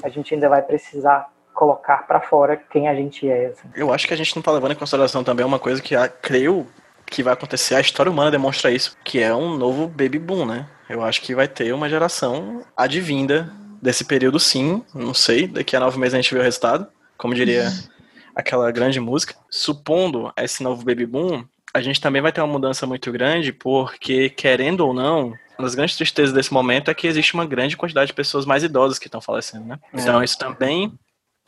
[0.03, 3.47] a gente ainda vai precisar colocar para fora quem a gente é.
[3.47, 3.67] Assim.
[3.75, 6.67] Eu acho que a gente não está levando em consideração também uma coisa que, creio,
[7.05, 10.67] que vai acontecer, a história humana demonstra isso, que é um novo baby boom, né?
[10.89, 13.51] Eu acho que vai ter uma geração advinda
[13.81, 14.83] desse período, sim.
[14.93, 16.87] Não sei, daqui a nove meses a gente vê o resultado.
[17.17, 17.69] Como diria
[18.35, 19.33] aquela grande música.
[19.49, 24.29] Supondo esse novo baby boom, a gente também vai ter uma mudança muito grande, porque,
[24.29, 28.07] querendo ou não, uma das grandes tristezas desse momento é que existe uma grande quantidade
[28.07, 29.79] de pessoas mais idosas que estão falecendo, né?
[29.93, 30.01] É.
[30.01, 30.93] Então isso também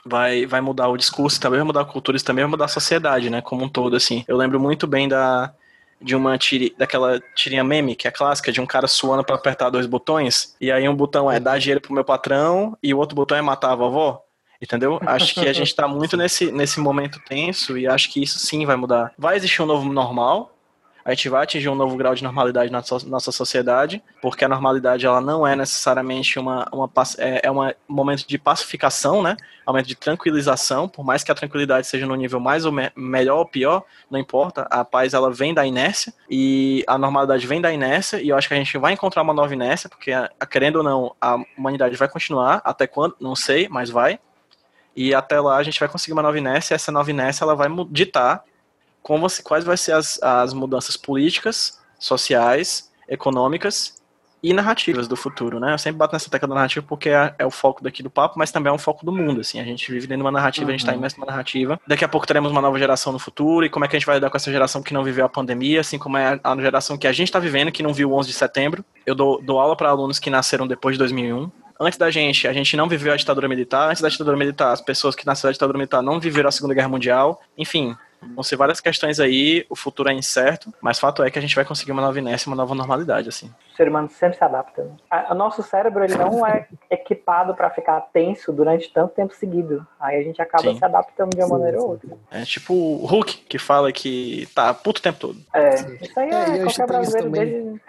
[0.06, 2.70] vai, vai mudar o discurso, também vai mudar a cultura, isso também vai mudar a
[2.70, 3.42] sociedade, né?
[3.42, 4.24] Como um todo, assim.
[4.28, 5.54] Eu lembro muito bem da
[6.00, 9.72] de uma tiri, daquela tirinha meme, que é clássica, de um cara suando para apertar
[9.72, 13.16] dois botões, e aí um botão é dar dinheiro pro meu patrão e o outro
[13.16, 14.24] botão é matar a vovó.
[14.62, 15.00] Entendeu?
[15.06, 18.66] Acho que a gente tá muito nesse, nesse momento tenso e acho que isso sim
[18.66, 19.14] vai mudar.
[19.18, 20.57] Vai existir um novo normal,
[21.08, 24.50] a gente vai atingir um novo grau de normalidade na so nossa sociedade, porque a
[24.50, 29.38] normalidade ela não é necessariamente uma, uma é, é um momento de pacificação, né?
[29.66, 32.74] É um momento de tranquilização, por mais que a tranquilidade seja no nível mais ou
[32.74, 37.48] me melhor ou pior, não importa, a paz ela vem da inércia e a normalidade
[37.48, 38.22] vem da inércia.
[38.22, 40.76] E eu acho que a gente vai encontrar uma nova inércia, porque a, a, querendo
[40.78, 44.20] ou não, a humanidade vai continuar, até quando, não sei, mas vai.
[44.94, 47.56] E até lá a gente vai conseguir uma nova inércia, e essa nova inércia ela
[47.56, 48.44] vai ditar
[49.08, 54.04] como quais vai ser as, as mudanças políticas, sociais, econômicas
[54.44, 55.72] e narrativas do futuro, né?
[55.74, 58.38] Eu sempre bato nessa tecla da narrativa porque é, é, o foco daqui do papo,
[58.38, 59.62] mas também é um foco do mundo, assim.
[59.62, 60.72] A gente vive dentro de uma narrativa, uhum.
[60.72, 61.80] a gente está imerso numa narrativa.
[61.88, 64.06] Daqui a pouco teremos uma nova geração no futuro e como é que a gente
[64.06, 66.98] vai lidar com essa geração que não viveu a pandemia, assim como é a geração
[66.98, 68.84] que a gente está vivendo, que não viu o 11 de setembro.
[69.06, 72.54] Eu dou, dou aula para alunos que nasceram depois de 2001 antes da gente, a
[72.54, 73.90] gente não viveu a ditadura militar.
[73.90, 76.74] Antes da ditadura militar, as pessoas que nasceram da ditadura militar não viveram a Segunda
[76.74, 77.42] Guerra Mundial.
[77.58, 81.42] Enfim, Vão ser várias questões aí, o futuro é incerto, mas fato é que a
[81.42, 83.52] gente vai conseguir uma nova inércia, uma nova normalidade, assim.
[83.72, 84.84] O ser humano sempre se adapta.
[84.84, 85.26] Né?
[85.30, 89.86] O nosso cérebro ele não é equipado para ficar tenso durante tanto tempo seguido.
[90.00, 90.78] Aí a gente acaba Sim.
[90.78, 91.84] se adaptando de uma sim, maneira sim.
[91.84, 92.10] ou outra.
[92.32, 95.40] É tipo o Hulk, que fala que tá puto o tempo todo.
[95.54, 97.82] É, isso aí é, é qualquer brasileiro desde...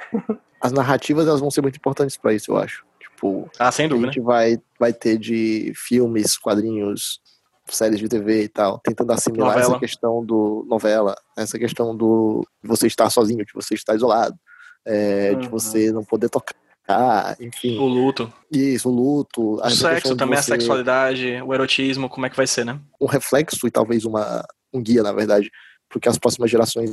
[0.60, 2.85] As narrativas elas vão ser muito importantes para isso, eu acho.
[3.19, 4.09] Tipo, ah, sem dúvida.
[4.09, 7.20] A gente vai, vai ter de filmes, quadrinhos,
[7.69, 9.73] séries de TV e tal, tentando assimilar novela.
[9.73, 14.39] essa questão do novela, essa questão do você estar sozinho, de você estar isolado,
[14.86, 15.40] é, uhum.
[15.40, 17.77] de você não poder tocar, enfim.
[17.77, 18.32] O luto.
[18.53, 19.55] Isso, o luto.
[19.55, 20.53] O sexo também, você...
[20.53, 22.81] a sexualidade, o erotismo, como é que vai ser, né?
[23.01, 25.51] Um reflexo e talvez uma, um guia, na verdade,
[25.90, 26.89] porque as próximas gerações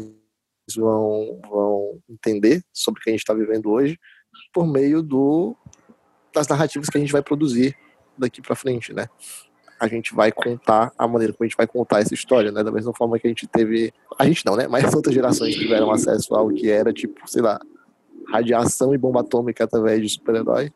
[0.76, 3.95] vão, vão entender sobre o que a gente está vivendo hoje
[4.53, 5.56] por meio do,
[6.35, 7.75] das narrativas que a gente vai produzir
[8.17, 9.07] daqui para frente, né?
[9.79, 12.63] a gente vai contar a maneira como a gente vai contar essa história, né?
[12.63, 13.93] Da mesma forma que a gente teve.
[14.17, 14.67] A gente não, né?
[14.67, 17.59] Mas outras gerações tiveram acesso ao que era, tipo, sei lá,
[18.29, 20.71] radiação e bomba atômica através de super-herói.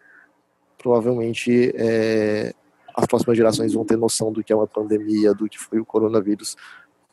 [0.78, 2.54] Provavelmente é,
[2.96, 5.86] as próximas gerações vão ter noção do que é uma pandemia, do que foi o
[5.86, 6.56] coronavírus,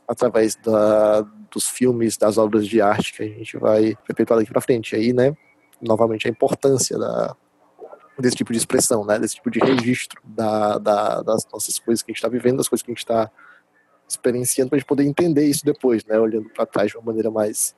[0.08, 1.20] através da,
[1.50, 4.96] dos filmes, das obras de arte que a gente vai perpetuar daqui para frente.
[4.96, 5.36] Aí, né?
[5.80, 7.36] Novamente, a importância da,
[8.18, 9.18] desse tipo de expressão, né?
[9.18, 12.68] Desse tipo de registro da, da, das nossas coisas que a gente está vivendo, das
[12.68, 13.30] coisas que a gente está
[14.08, 16.18] experienciando, para a gente poder entender isso depois, né?
[16.18, 17.74] Olhando para trás de uma maneira mais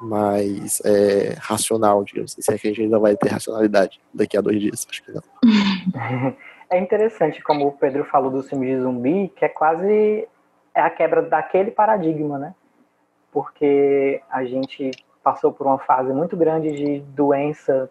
[0.00, 2.32] mais é, racional, digamos.
[2.32, 5.12] Se é que a gente ainda vai ter racionalidade daqui a dois dias, acho que
[5.12, 5.22] não.
[6.72, 10.28] É interessante como o Pedro falou do filme de zumbi, que é quase
[10.72, 12.54] é a quebra daquele paradigma, né?
[13.32, 17.90] Porque a gente passou por uma fase muito grande de doença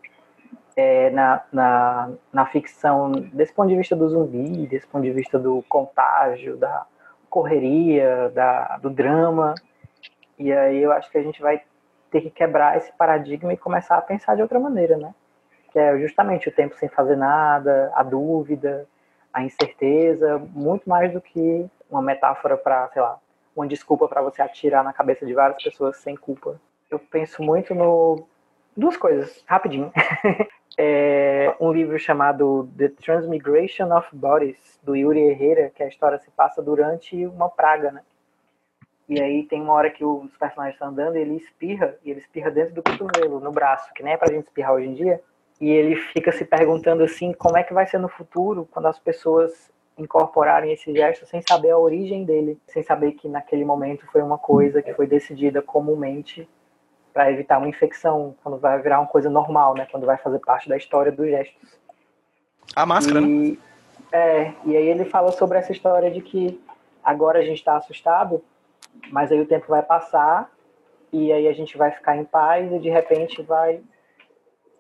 [0.80, 5.38] é, na, na, na ficção, desse ponto de vista do zumbi, desse ponto de vista
[5.38, 6.86] do contágio, da
[7.30, 9.56] correria, da, do drama.
[10.38, 11.62] E aí eu acho que a gente vai
[12.10, 15.14] ter que quebrar esse paradigma e começar a pensar de outra maneira, né?
[15.72, 18.88] que é justamente o tempo sem fazer nada, a dúvida,
[19.32, 23.20] a incerteza, muito mais do que uma metáfora para, sei lá,
[23.56, 26.60] uma desculpa para você atirar na cabeça de várias pessoas sem culpa.
[26.90, 28.26] Eu penso muito no
[28.76, 29.92] duas coisas, rapidinho.
[30.78, 36.30] é um livro chamado The Transmigration of Bodies do Yuri Herrera, que a história se
[36.32, 38.02] passa durante uma praga, né?
[39.08, 42.20] E aí tem uma hora que os personagens estão andando e ele espirra, e ele
[42.20, 45.22] espirra dentro do cotovelo, no braço, que nem é pra gente espirrar hoje em dia
[45.60, 48.98] e ele fica se perguntando assim como é que vai ser no futuro quando as
[48.98, 54.22] pessoas incorporarem esse gesto sem saber a origem dele, sem saber que naquele momento foi
[54.22, 56.48] uma coisa que foi decidida comumente
[57.20, 60.70] para evitar uma infecção, quando vai virar uma coisa normal, né, quando vai fazer parte
[60.70, 61.78] da história dos gestos.
[62.74, 63.58] A máscara, e, né?
[64.10, 66.64] É, e aí ele fala sobre essa história de que
[67.04, 68.42] agora a gente está assustado,
[69.12, 70.50] mas aí o tempo vai passar
[71.12, 73.82] e aí a gente vai ficar em paz e de repente vai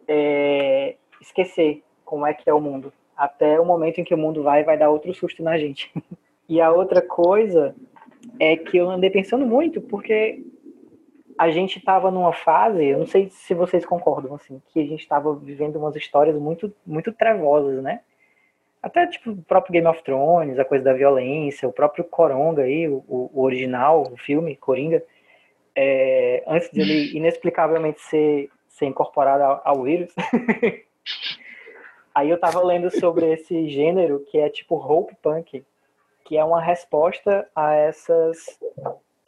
[0.07, 2.93] é, esquecer como é que é o mundo.
[3.17, 5.91] Até o momento em que o mundo vai, vai dar outro susto na gente.
[6.47, 7.75] e a outra coisa
[8.39, 10.41] é que eu andei pensando muito, porque
[11.39, 14.99] a gente estava numa fase, eu não sei se vocês concordam, assim, que a gente
[14.99, 18.01] estava vivendo umas histórias muito, muito trevosas, né?
[18.83, 22.89] Até, tipo, o próprio Game of Thrones, a coisa da violência, o próprio Coronga aí,
[22.89, 25.01] o, o original, o filme, Coringa,
[25.73, 30.13] é, antes de ele inexplicavelmente ser ser incorporada ao, ao vírus.
[32.13, 35.63] Aí eu tava lendo sobre esse gênero que é tipo hope punk,
[36.25, 38.59] que é uma resposta a essas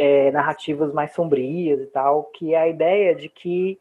[0.02, 3.78] é, narrativas mais sombrias e tal, que é a ideia de que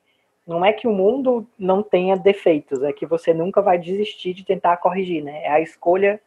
[0.46, 4.44] não é que o mundo não tenha defeitos, é que você nunca vai desistir de
[4.44, 5.44] tentar corrigir, né?
[5.44, 6.20] É a escolha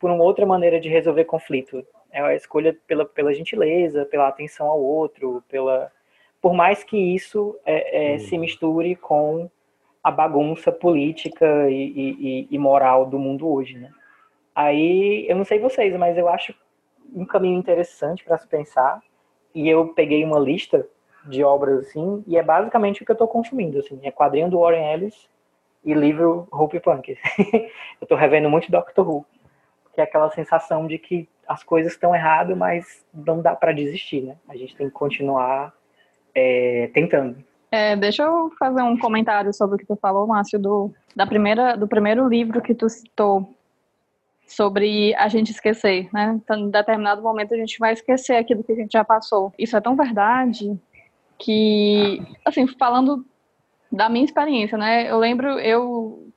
[0.00, 1.86] por uma outra maneira de resolver conflito.
[2.10, 5.92] É a escolha pela, pela gentileza, pela atenção ao outro, pela
[6.40, 9.48] por mais que isso é, é, se misture com
[10.02, 13.90] a bagunça política e, e, e, moral do mundo hoje, né?
[14.54, 16.54] Aí, eu não sei vocês, mas eu acho
[17.14, 19.00] um caminho interessante para se pensar.
[19.56, 20.86] E eu peguei uma lista
[21.26, 24.60] de obras assim, e é basicamente o que eu estou consumindo, assim, é quadrinho do
[24.60, 25.30] Warren Ellis
[25.82, 27.16] e livro Hope Punk.
[27.40, 27.70] eu
[28.02, 29.24] estou revendo muito Doctor Who,
[29.94, 34.24] que é aquela sensação de que as coisas estão erradas, mas não dá para desistir,
[34.24, 34.36] né?
[34.46, 35.72] A gente tem que continuar
[36.34, 37.42] é, tentando.
[37.72, 41.76] É, deixa eu fazer um comentário sobre o que tu falou, Márcio, do, da primeira,
[41.76, 43.55] do primeiro livro que tu citou
[44.46, 46.38] sobre a gente esquecer, né?
[46.42, 49.52] Então, em determinado momento a gente vai esquecer aquilo que a gente já passou.
[49.58, 50.78] Isso é tão verdade
[51.38, 53.26] que, assim, falando
[53.90, 55.10] da minha experiência, né?
[55.10, 56.28] Eu lembro, eu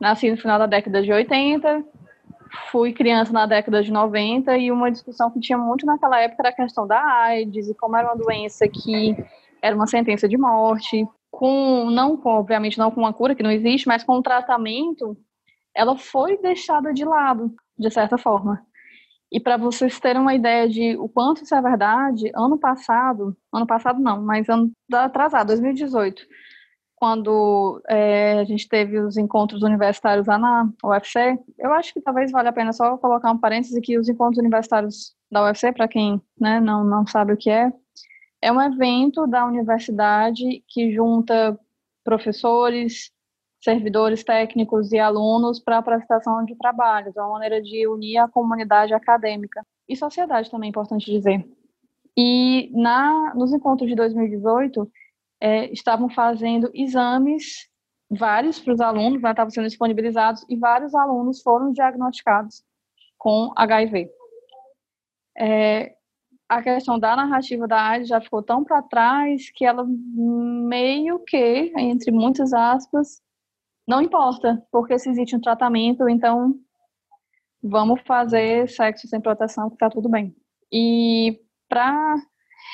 [0.00, 1.84] nasci no final da década de 80,
[2.70, 6.48] fui criança na década de 90 e uma discussão que tinha muito naquela época era
[6.50, 9.16] a questão da AIDS e como era uma doença que
[9.60, 13.50] era uma sentença de morte, com não com, obviamente não com uma cura que não
[13.50, 15.16] existe, mas com um tratamento,
[15.78, 18.60] ela foi deixada de lado, de certa forma.
[19.30, 23.64] E para vocês terem uma ideia de o quanto isso é verdade, ano passado, ano
[23.64, 26.26] passado não, mas ano atrasado, 2018,
[26.96, 32.32] quando é, a gente teve os encontros universitários lá na UFC, eu acho que talvez
[32.32, 36.20] valha a pena só colocar um parêntese que os encontros universitários da UFC, para quem
[36.40, 37.72] né, não, não sabe o que é,
[38.42, 41.56] é um evento da universidade que junta
[42.02, 43.12] professores,
[43.60, 48.28] servidores técnicos e alunos para a prestação de trabalhos, é uma maneira de unir a
[48.28, 51.46] comunidade acadêmica e sociedade também, é importante dizer.
[52.16, 54.90] E na, nos encontros de 2018,
[55.40, 57.68] é, estavam fazendo exames,
[58.10, 62.62] vários para os alunos, né, estavam sendo disponibilizados, e vários alunos foram diagnosticados
[63.16, 64.10] com HIV.
[65.36, 65.94] É,
[66.48, 71.72] a questão da narrativa da AIDS já ficou tão para trás que ela meio que,
[71.76, 73.20] entre muitas aspas,
[73.88, 76.54] não importa, porque se existe um tratamento, então
[77.62, 80.36] vamos fazer sexo sem proteção, que está tudo bem.
[80.70, 81.40] E
[81.70, 82.16] para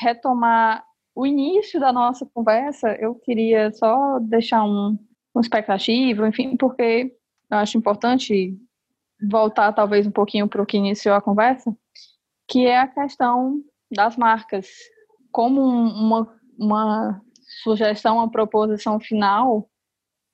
[0.01, 0.85] retomar
[1.15, 4.99] o início da nossa conversa, eu queria só deixar um,
[5.33, 7.17] uma expectativa, enfim, porque
[7.49, 8.59] eu acho importante
[9.31, 11.73] voltar talvez um pouquinho para o que iniciou a conversa,
[12.49, 14.67] que é a questão das marcas.
[15.31, 17.23] Como uma, uma
[17.63, 19.71] sugestão, uma proposição final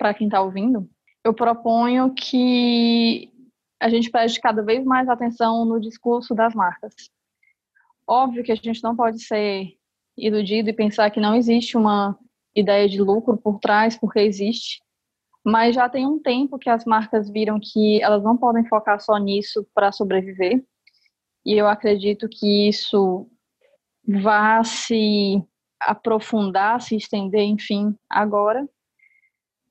[0.00, 0.88] para quem está ouvindo,
[1.22, 3.30] eu proponho que
[3.78, 6.94] a gente preste cada vez mais atenção no discurso das marcas.
[8.06, 9.74] Óbvio que a gente não pode ser
[10.16, 12.18] iludido e pensar que não existe uma
[12.56, 14.82] ideia de lucro por trás, porque existe.
[15.44, 19.18] Mas já tem um tempo que as marcas viram que elas não podem focar só
[19.18, 20.64] nisso para sobreviver.
[21.44, 23.28] E eu acredito que isso
[24.08, 25.42] vá se
[25.78, 28.66] aprofundar, se estender, enfim, agora.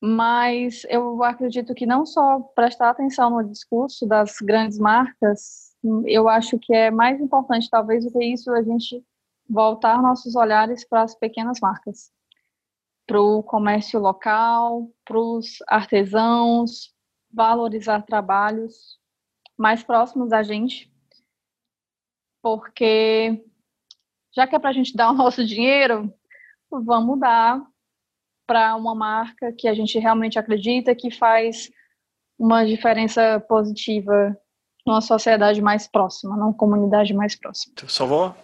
[0.01, 6.57] Mas eu acredito que não só prestar atenção no discurso das grandes marcas, eu acho
[6.57, 9.03] que é mais importante, talvez, do que isso, a gente
[9.49, 12.11] voltar nossos olhares para as pequenas marcas.
[13.05, 16.93] Para o comércio local, para os artesãos,
[17.31, 18.99] valorizar trabalhos
[19.57, 20.89] mais próximos da gente,
[22.41, 23.43] porque
[24.33, 26.13] já que é para a gente dar o nosso dinheiro,
[26.71, 27.61] vamos dar
[28.49, 31.69] para uma marca que a gente realmente acredita que faz
[32.39, 34.35] uma diferença positiva
[34.87, 37.75] numa sociedade mais próxima, numa comunidade mais próxima.
[37.85, 38.35] Só vou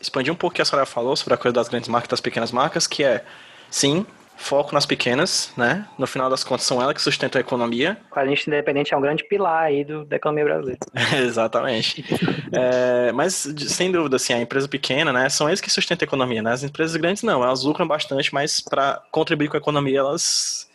[0.00, 2.10] expandir um pouco o que a senhora falou sobre a coisa das grandes marcas e
[2.10, 3.24] das pequenas marcas, que é
[3.70, 4.04] Sim,
[4.40, 5.86] foco nas pequenas, né?
[5.98, 7.98] No final das contas, são elas que sustentam a economia.
[8.10, 10.80] A gente independente é um grande pilar aí do, da economia brasileira.
[11.22, 12.04] Exatamente.
[12.50, 15.28] é, mas, sem dúvida, assim, a empresa pequena, né?
[15.28, 16.52] São eles que sustentam a economia, né?
[16.52, 20.68] As empresas grandes não, elas lucram bastante, mas para contribuir com a economia, elas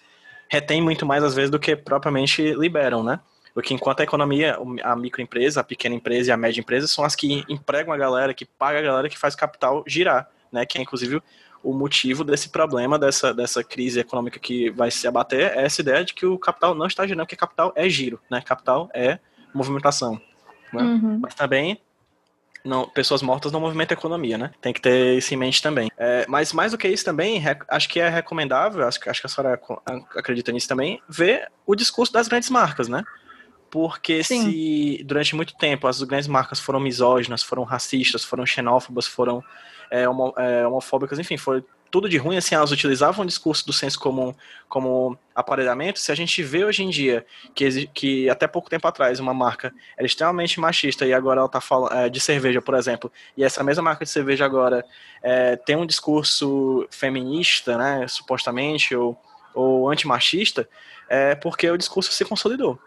[0.47, 3.19] retêm muito mais, às vezes, do que propriamente liberam, né?
[3.53, 7.15] Porque enquanto a economia, a microempresa, a pequena empresa e a média empresa são as
[7.15, 10.65] que empregam a galera, que paga a galera, que faz capital girar, né?
[10.65, 11.21] Que é, inclusive,
[11.65, 16.05] o motivo desse problema, dessa, dessa crise econômica que vai se abater, é essa ideia
[16.05, 18.39] de que o capital não está girando, porque capital é giro, né?
[18.39, 19.17] Capital é
[19.53, 20.21] movimentação.
[20.71, 20.83] Né?
[20.83, 21.19] Uhum.
[21.21, 21.81] Mas também
[22.63, 24.51] não, pessoas mortas não movimentam a economia, né?
[24.61, 25.91] Tem que ter isso em mente também.
[25.97, 29.29] É, mas mais do que isso também, acho que é recomendável, acho, acho que a
[29.29, 29.59] senhora
[30.15, 33.03] acredita nisso também, ver o discurso das grandes marcas, né?
[33.71, 34.51] Porque Sim.
[34.51, 39.43] se durante muito tempo as grandes marcas foram misóginas, foram racistas, foram xenófobas, foram
[39.90, 41.64] é, homo, é, homofóbicas, enfim, foi
[41.95, 44.34] tudo de ruim, assim, elas utilizavam o discurso do senso comum
[44.68, 49.20] como aparelhamento, se a gente vê hoje em dia que, que até pouco tempo atrás
[49.20, 53.10] uma marca era extremamente machista e agora ela está falando é, de cerveja, por exemplo,
[53.38, 54.84] e essa mesma marca de cerveja agora
[55.24, 59.18] é, tem um discurso feminista, né, supostamente, ou,
[59.53, 60.68] ou antimachista,
[61.07, 62.78] é porque o discurso se consolidou.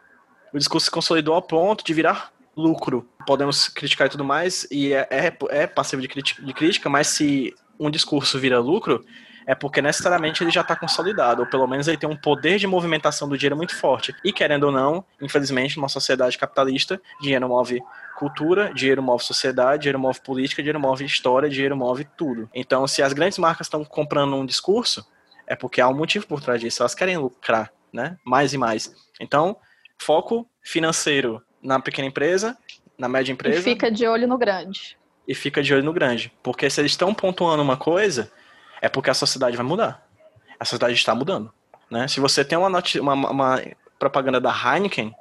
[0.52, 3.08] O discurso se consolidou ao ponto de virar lucro.
[3.26, 7.54] Podemos criticar e tudo mais, e é, é, é passivo de, de crítica, mas se
[7.78, 9.04] um discurso vira lucro,
[9.46, 12.66] é porque necessariamente ele já está consolidado, ou pelo menos ele tem um poder de
[12.66, 14.14] movimentação do dinheiro muito forte.
[14.22, 17.80] E querendo ou não, infelizmente, numa sociedade capitalista, dinheiro move
[18.18, 22.50] cultura, dinheiro move sociedade, dinheiro move política, dinheiro move história, dinheiro move tudo.
[22.54, 25.06] Então, se as grandes marcas estão comprando um discurso,
[25.46, 28.18] é porque há um motivo por trás disso, elas querem lucrar, né?
[28.22, 28.94] Mais e mais.
[29.18, 29.56] Então,
[29.98, 32.56] foco financeiro na pequena empresa,
[32.96, 33.60] na média empresa.
[33.60, 34.96] E fica de olho no grande.
[35.26, 36.32] E fica de olho no grande.
[36.42, 38.30] Porque se eles estão pontuando uma coisa,
[38.80, 40.06] é porque a sociedade vai mudar.
[40.58, 41.52] A sociedade está mudando.
[41.90, 42.08] Né?
[42.08, 43.62] Se você tem uma, uma, uma
[43.98, 45.14] propaganda da Heineken,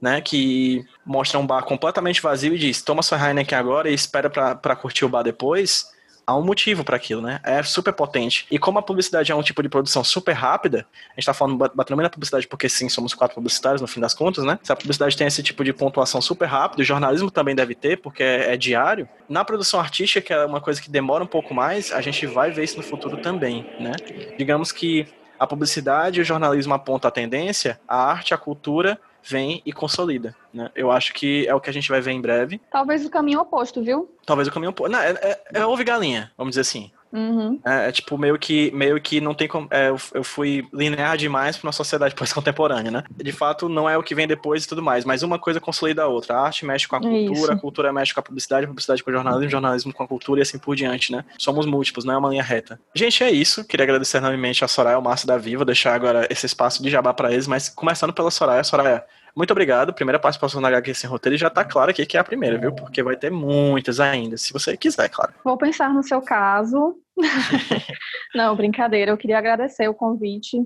[0.00, 4.28] né, que mostra um bar completamente vazio e diz: toma sua Heineken agora e espera
[4.28, 5.91] para curtir o bar depois
[6.26, 7.40] há um motivo para aquilo, né?
[7.42, 8.46] É super potente.
[8.50, 11.56] E como a publicidade é um tipo de produção super rápida, a gente tá falando
[11.56, 14.58] batendo na publicidade porque sim, somos quatro publicitários no fim das contas, né?
[14.62, 17.98] Se a publicidade tem esse tipo de pontuação super rápido, o jornalismo também deve ter,
[17.98, 19.08] porque é, é diário.
[19.28, 22.50] Na produção artística, que é uma coisa que demora um pouco mais, a gente vai
[22.50, 23.92] ver isso no futuro também, né?
[24.38, 25.06] Digamos que
[25.38, 30.34] a publicidade e o jornalismo apontam a tendência, a arte, a cultura vem e consolida.
[30.52, 30.70] Né?
[30.74, 32.60] Eu acho que é o que a gente vai ver em breve.
[32.70, 34.10] Talvez o caminho oposto, viu?
[34.26, 34.92] Talvez o caminho oposto.
[34.92, 36.90] Não, é, é, é ovo galinha, vamos dizer assim.
[37.12, 37.60] Uhum.
[37.64, 39.68] É, é, tipo, meio que, meio que não tem como.
[39.70, 43.04] É, eu, fui linear demais para uma sociedade pós-contemporânea, né?
[43.14, 46.02] De fato, não é o que vem depois e tudo mais, mas uma coisa consolida
[46.02, 46.36] a outra.
[46.36, 47.52] A arte mexe com a cultura, Isso.
[47.52, 50.08] a cultura mexe com a publicidade, a publicidade com o jornalismo, o jornalismo com a
[50.08, 51.24] cultura e assim por diante, né?
[51.38, 52.80] Somos múltiplos, não é uma linha reta.
[52.94, 53.64] Gente, é isso.
[53.64, 57.12] Queria agradecer enormemente a Soraya, ao Márcio da Viva, deixar agora esse espaço de jabá
[57.12, 58.64] para eles, mas começando pela Soraya.
[58.64, 59.94] Soraya, muito obrigado.
[59.94, 62.58] Primeira participação na HQ Sem Roteiro e já tá claro aqui que é a primeira,
[62.58, 62.72] viu?
[62.74, 65.32] Porque vai ter muitas ainda, se você quiser, claro.
[65.44, 66.98] Vou pensar no seu caso.
[68.34, 69.10] Não, brincadeira.
[69.10, 70.58] Eu queria agradecer o convite.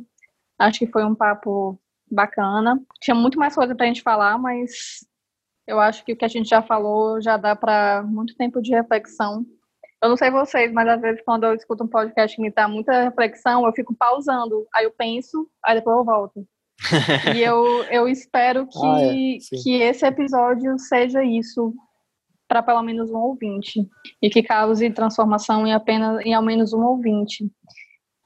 [0.59, 1.78] Acho que foi um papo
[2.10, 2.80] bacana.
[3.01, 5.05] Tinha muito mais coisa pra gente falar, mas
[5.66, 8.72] eu acho que o que a gente já falou já dá para muito tempo de
[8.72, 9.44] reflexão.
[10.02, 12.68] Eu não sei vocês, mas às vezes quando eu escuto um podcast que me dá
[12.68, 14.66] muita reflexão, eu fico pausando.
[14.74, 16.47] Aí eu penso, aí depois eu volto.
[17.35, 21.74] E eu, eu espero que, Ah, é, que esse episódio seja isso
[22.48, 23.86] para pelo menos um ouvinte
[24.23, 27.51] e que cause transformação em apenas em ao menos um ouvinte.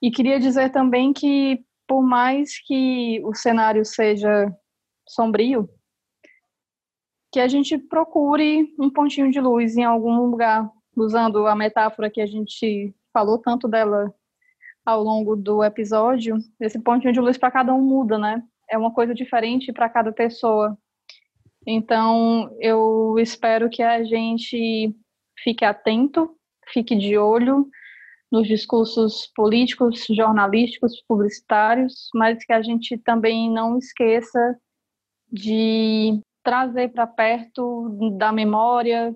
[0.03, 4.55] E queria dizer também que por mais que o cenário seja
[5.09, 5.69] sombrio,
[7.33, 12.21] que a gente procure um pontinho de luz em algum lugar, usando a metáfora que
[12.21, 14.15] a gente falou tanto dela
[14.91, 18.43] ao longo do episódio, esse pontinho de luz para cada um muda, né?
[18.69, 20.77] É uma coisa diferente para cada pessoa.
[21.65, 24.93] Então, eu espero que a gente
[25.45, 26.35] fique atento,
[26.73, 27.69] fique de olho
[28.33, 34.59] nos discursos políticos, jornalísticos, publicitários, mas que a gente também não esqueça
[35.31, 39.15] de trazer para perto da memória,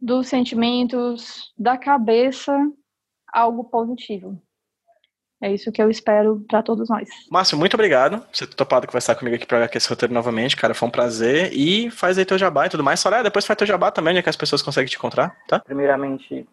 [0.00, 2.56] dos sentimentos, da cabeça,
[3.30, 4.40] algo positivo.
[5.44, 7.06] É isso que eu espero para todos nós.
[7.30, 10.72] Márcio, muito obrigado por você ter topado conversar comigo aqui pra esse roteiro novamente, cara.
[10.72, 11.50] Foi um prazer.
[11.52, 12.98] E faz aí teu jabá e tudo mais.
[12.98, 15.60] Soraya, depois faz teu jabá também, onde é que as pessoas conseguem te encontrar, tá?
[15.60, 16.48] Primeiramente,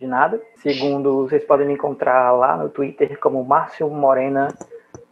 [0.00, 0.42] de nada.
[0.56, 4.48] Segundo, vocês podem me encontrar lá no Twitter como Márcio Morena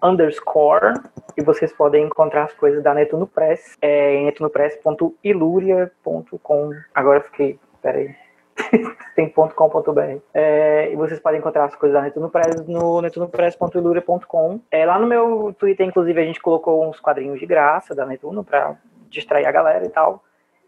[0.03, 0.95] underscore.
[1.37, 6.71] E vocês podem encontrar as coisas da Netuno Press é, em netunopress.iluria.com.
[6.93, 7.57] Agora eu fiquei.
[7.81, 8.17] Peraí.
[9.15, 10.19] Tem .com.br.
[10.35, 14.61] É, e vocês podem encontrar as coisas da Netuno Press no netunopress.iluria.com.
[14.71, 18.45] É, lá no meu Twitter, inclusive, a gente colocou uns quadrinhos de graça da Netuno
[18.45, 18.77] pra
[19.09, 20.23] distrair a galera e tal.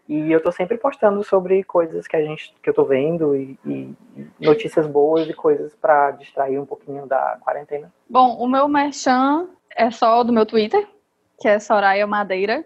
[0.07, 3.57] E eu tô sempre postando sobre coisas que a gente que eu tô vendo e,
[3.65, 3.95] e
[4.39, 7.91] notícias boas e coisas pra distrair um pouquinho da quarentena.
[8.09, 10.85] Bom, o meu merchan é só do meu Twitter,
[11.39, 12.65] que é Soraya Madeira,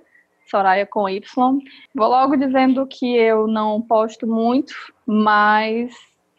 [0.49, 1.21] Soraya com Y.
[1.95, 4.73] Vou logo dizendo que eu não posto muito,
[5.05, 5.91] mas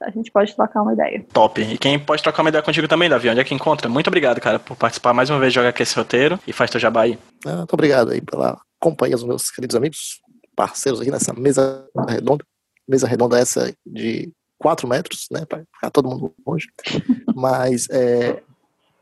[0.03, 1.25] a gente pode trocar uma ideia.
[1.33, 1.61] Top.
[1.61, 3.29] E quem pode trocar uma ideia contigo também, Davi?
[3.29, 3.89] Onde é que encontra?
[3.89, 6.71] Muito obrigado, cara, por participar mais uma vez de Joga aqui esse roteiro e faz
[6.71, 7.19] teu jabá aí.
[7.47, 10.21] Ah, Muito obrigado aí pela companhia dos meus queridos amigos,
[10.55, 12.45] parceiros aqui nessa mesa redonda.
[12.89, 15.45] Mesa redonda essa de 4 metros, né?
[15.45, 16.69] Pra ficar todo mundo longe.
[17.35, 18.41] Mas é,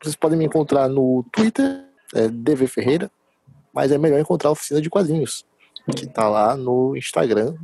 [0.03, 1.85] vocês podem me encontrar no Twitter,
[2.15, 3.11] é DV Ferreira,
[3.77, 5.45] mas é melhor encontrar a oficina de quadrinhos,
[5.95, 7.55] que tá lá no Instagram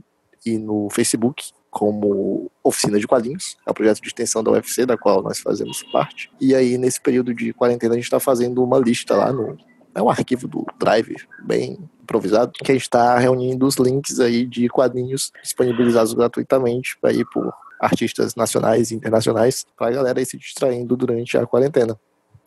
[0.45, 4.99] e no Facebook como Oficina de Quadrinhos, é o projeto de extensão da UFC, da
[4.99, 6.31] qual nós fazemos parte.
[6.39, 9.57] E aí, nesse período de quarentena, a gente está fazendo uma lista lá no.
[9.95, 14.47] É um arquivo do Drive, bem improvisado, que a gente está reunindo os links aí
[14.47, 20.27] de quadrinhos disponibilizados gratuitamente para ir por artistas nacionais e internacionais, para a galera ir
[20.27, 21.99] se distraindo durante a quarentena.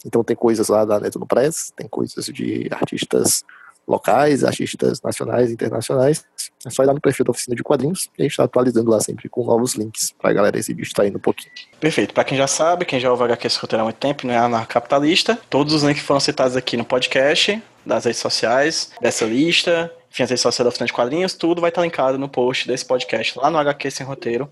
[0.06, 3.44] Então tem coisas lá da Neto no Press, tem coisas de artistas
[3.88, 6.26] locais, artistas nacionais internacionais.
[6.66, 8.90] É só ir lá no perfil da oficina de quadrinhos e a gente está atualizando
[8.90, 11.52] lá sempre com novos links para a galera se distraindo um pouquinho.
[11.80, 12.14] Perfeito.
[12.14, 14.38] Pra quem já sabe, quem já ouve HQ esse roteiro há muito tempo, não é
[14.38, 20.24] anarcapitalista, todos os links foram citados aqui no podcast, das redes sociais, dessa lista, enfim,
[20.24, 23.38] as redes sociais da Oficina de Quadrinhos, tudo vai estar linkado no post desse podcast
[23.38, 24.50] lá no HQ Sem Roteiro,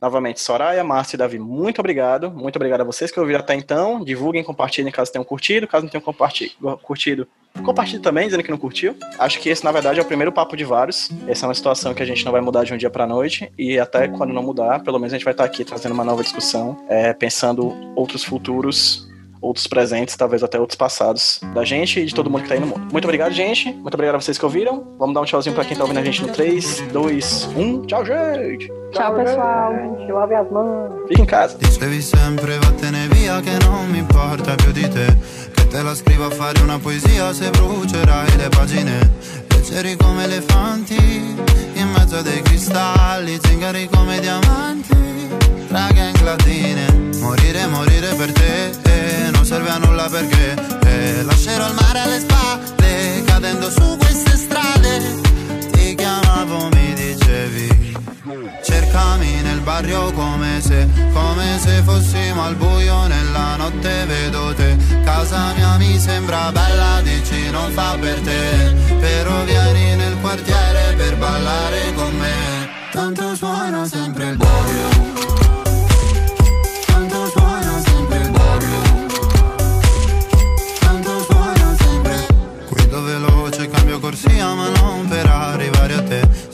[0.00, 2.30] Novamente, Soraya, Márcio e Davi, muito obrigado.
[2.30, 4.04] Muito obrigado a vocês que ouviram até então.
[4.04, 5.66] Divulguem, compartilhem caso tenham curtido.
[5.66, 7.26] Caso não tenham curtido,
[7.64, 8.94] compartilhe também, dizendo que não curtiu.
[9.18, 11.10] Acho que esse, na verdade, é o primeiro papo de vários.
[11.26, 13.50] Essa é uma situação que a gente não vai mudar de um dia pra noite.
[13.58, 16.22] E até quando não mudar, pelo menos a gente vai estar aqui trazendo uma nova
[16.22, 19.09] discussão, é, pensando outros futuros
[19.40, 22.60] outros presentes, talvez até outros passados da gente e de todo mundo que tá aí
[22.60, 22.88] no mundo.
[22.92, 23.72] Muito obrigado, gente.
[23.72, 24.86] Muito obrigado a vocês que ouviram.
[24.98, 27.82] Vamos dar um tchauzinho pra quem tá ouvindo a gente no 3, 2, 1.
[27.86, 28.70] Tchau, gente!
[28.92, 29.72] Tchau, pessoal.
[29.72, 31.08] Gente, lave as mãos.
[31.08, 31.56] Fique em casa.
[31.58, 35.06] Dicevi sempre vattene via che non mi importa più di te
[35.54, 39.10] Che te la scrivo a fare una poesia se brucerai le pagine
[39.48, 41.36] Leggeri come elefanti
[42.10, 45.28] mezzo dei cristalli Zingari come diamanti
[45.68, 46.86] tra gang latine
[47.20, 50.56] Morire, morire per te eh, non serve a nulla perché
[50.86, 55.20] eh, Lascerò il mare alle spalle cadendo su queste strade
[55.70, 56.79] Ti chiamavo, mi
[57.14, 57.98] dicevi?
[58.62, 64.76] Cercami nel barrio come se, come se fossimo al buio nella notte vedo te.
[65.04, 68.74] Casa mia mi sembra bella, dici non fa per te.
[69.00, 72.68] Però vieni nel quartiere per ballare con me.
[72.92, 74.88] Tanto suona sempre il barrio.
[76.86, 78.80] Tanto suona sempre il barrio.
[80.78, 82.26] Tanto suona sempre.
[82.68, 84.79] Guido veloce, cambio corsia ma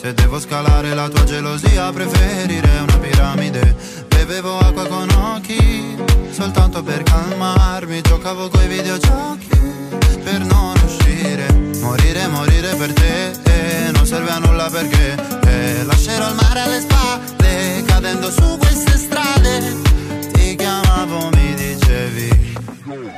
[0.06, 3.74] Se devo scalare la tua gelosia preferirei una piramide.
[4.06, 5.96] Bevevo acqua con occhi
[6.30, 8.02] soltanto per calmarmi.
[8.02, 9.48] Giocavo coi videogiochi
[10.22, 11.52] per non uscire.
[11.80, 16.80] Morire, morire per te eh, non serve a nulla perché eh, Lascerò il mare alle
[16.82, 19.74] spalle cadendo su queste strade.
[20.30, 21.54] Ti chiamavo, mi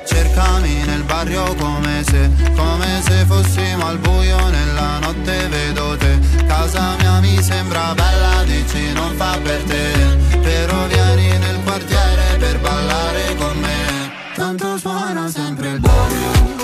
[0.06, 6.18] Cercami nel barrio come se, come se fossimo al buio nella notte vedo te.
[6.46, 10.16] Casa mia mi sembra bella, dici non fa per te.
[10.40, 14.12] Però vieni nel quartiere per ballare con me.
[14.34, 16.56] Tanto suona sempre il barrio.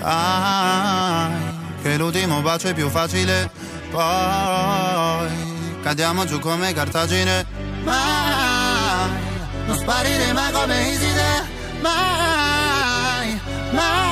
[0.00, 1.30] Sai
[1.82, 3.50] che l'ultimo bacio è più facile
[3.90, 5.28] poi
[5.82, 7.44] cadiamo giù come cartagine.
[7.82, 9.10] Mai,
[9.66, 11.58] non sparire mai come Iside.
[11.80, 13.40] Mai,
[13.72, 14.08] mai.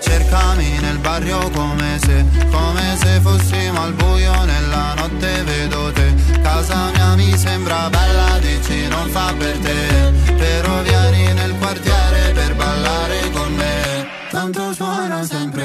[0.00, 6.14] Cercami nel barrio come se, come se fossimo al buio nella notte vedo te.
[6.42, 10.12] Casa mia mi sembra bella, dici non fa per te.
[10.36, 14.08] Però vieni nel quartiere per ballare con me.
[14.30, 15.61] Tanto suona sempre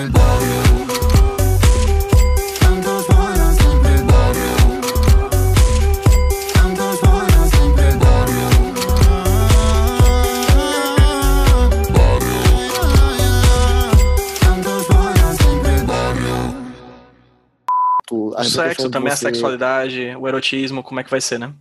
[18.41, 21.51] O sexo também, a você- sexualidade, o erotismo, como é que vai ser, né?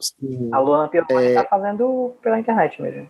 [0.00, 0.50] Sim.
[0.52, 1.34] A Luana Piovani É.
[1.34, 3.08] tá fazendo pela internet mesmo.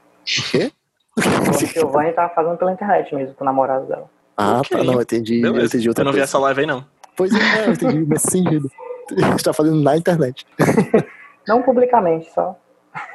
[0.51, 0.71] Quê?
[1.19, 4.09] A Luana Piovani tá fazendo pela internet mesmo, com o namorado dela.
[4.37, 4.77] Ah, Ok.
[4.77, 6.25] tá, não, eu entendi, eu entendi outra Eu não vi coisa.
[6.31, 6.85] essa live aí, não.
[7.17, 8.71] Pois é, eu entendi nesse sentido.
[9.17, 10.47] A gente tá fazendo na internet.
[11.47, 12.59] Não publicamente, só.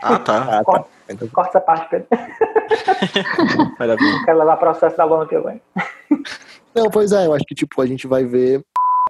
[0.04, 0.38] Ah, tá.
[0.44, 0.64] Ah, tá.
[0.64, 2.08] Corta, Então, corta essa parte, Pedro.
[3.80, 4.22] Maravilha.
[4.26, 5.60] Quero levar processo da Luana Piovani.
[6.76, 8.64] Não, pois é, eu acho que tipo, a gente vai ver.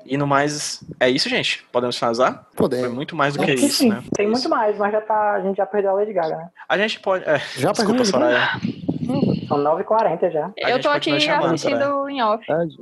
[0.09, 1.63] E no mais, é isso, gente.
[1.71, 2.33] Podemos finalizar?
[2.51, 2.91] Foi Podemos.
[2.93, 3.89] muito mais do que que isso, sim.
[3.89, 4.03] né?
[4.15, 6.49] Tem muito mais, mas já tá, a gente já perdeu a Lady Gaga, né?
[6.67, 7.23] A gente pode.
[7.29, 8.49] É, Já desculpa, perdeu, Soraya.
[9.47, 10.51] São 9h40 já.
[10.63, 12.43] A Eu tô aqui chamando, assistindo em off.
[12.47, 12.73] Verdade.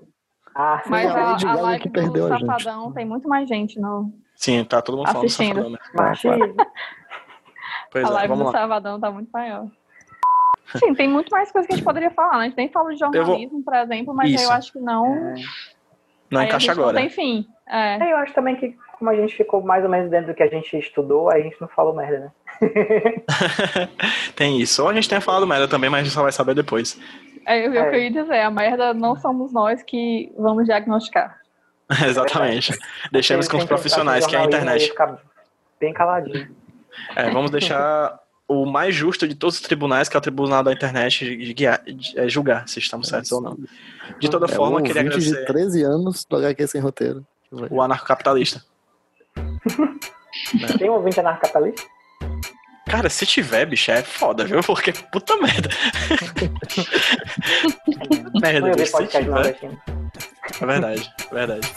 [0.55, 2.45] Ah, sim, Mas Foi a a, a Gaga live que do perdeu a gente.
[2.47, 4.11] Safadão tem muito mais gente no.
[4.33, 5.77] Sim, tá todo mundo falando do Assistindo.
[5.93, 6.65] Safadão, né?
[7.91, 8.59] Pois a é, live vamos do lá.
[8.61, 9.67] Safadão tá muito maior.
[10.77, 12.39] Sim, tem muito mais coisa que a gente poderia falar, né?
[12.39, 15.33] A gente nem fala de vou- jornalismo, por exemplo, mas eu acho que não.
[16.29, 16.93] Não aí a encaixa gente agora.
[16.93, 17.47] Não tem fim.
[17.67, 18.11] É.
[18.11, 20.47] Eu acho também que, como a gente ficou mais ou menos dentro do que a
[20.47, 22.31] gente estudou, aí a gente não falou merda, né?
[24.35, 24.83] tem isso.
[24.83, 26.99] Ou a gente tenha falado merda também, mas a gente só vai saber depois.
[27.45, 27.87] É, eu, É.
[27.87, 31.37] o que eu ia dizer, a merda não somos nós que vamos diagnosticar.
[32.05, 32.77] Exatamente.
[33.11, 34.93] Deixemos com os profissionais, que é a internet.
[35.79, 36.49] Bem caladinho.
[37.15, 40.71] É, vamos deixar o mais justo de todos os tribunais, que é o tribunal da
[40.71, 43.57] internet, de, guiar- de- é, julgar se estamos certos ou não.
[44.19, 47.25] De toda É forma, um queria ouvinte de agradecer 13 anos do HQ Sem Roteiro.
[47.69, 48.63] o anarcocapitalista.
[50.77, 51.83] Tem um ouvinte anarcapitalista?
[52.89, 54.61] Cara, se tiver, bicho, é foda, viu?
[54.63, 55.69] Porque puta merda.
[58.41, 59.25] merda, bicho, se tiver.
[59.25, 59.77] nordestino.
[60.61, 61.71] É verdade, é verdade.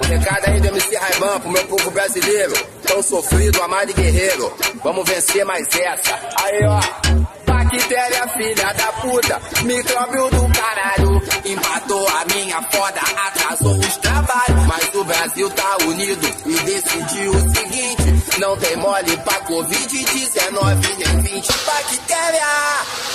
[0.00, 2.52] O recado aí do MC Raiban pro meu povo brasileiro.
[2.86, 4.54] Tão sofrido, amado e guerreiro.
[4.84, 6.14] Vamos vencer mais essa.
[6.44, 7.25] Aí, ó.
[7.46, 9.40] Bactéria, filha da puta.
[9.62, 11.22] Micróbio do caralho.
[11.44, 14.66] Empatou a minha foda, atrasou os trabalhos.
[14.66, 21.20] Mas o Brasil tá unido e decidiu o seguinte: não tem mole pra Covid-19 nem
[21.22, 22.46] 20 bactéria.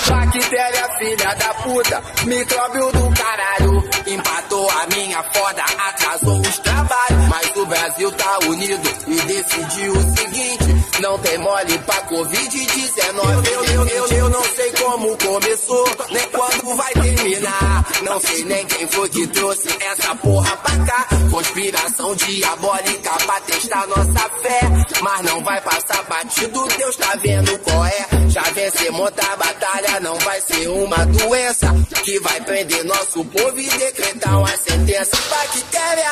[0.08, 2.04] Bactéria, filha da puta.
[2.26, 3.90] Micróbio do caralho.
[4.08, 7.28] Empatou a minha foda, atrasou os trabalhos.
[7.30, 13.48] Mas o Brasil tá unido e decidiu o seguinte: não tem mole pra Covid-19.
[13.48, 17.86] Eu, eu, eu, eu não sei como começou, nem quando vai terminar.
[18.04, 21.08] Não sei nem quem foi que trouxe essa porra pra cá.
[21.32, 24.62] Conspiração diabólica pra testar nossa fé.
[25.02, 28.08] Mas não vai passar batido, Deus tá vendo qual é.
[28.30, 31.68] Já vencemos outra batalha, não vai ser uma doença
[32.04, 35.18] que vai prender nosso povo e decretar uma sentença.
[35.30, 36.12] Bactéria,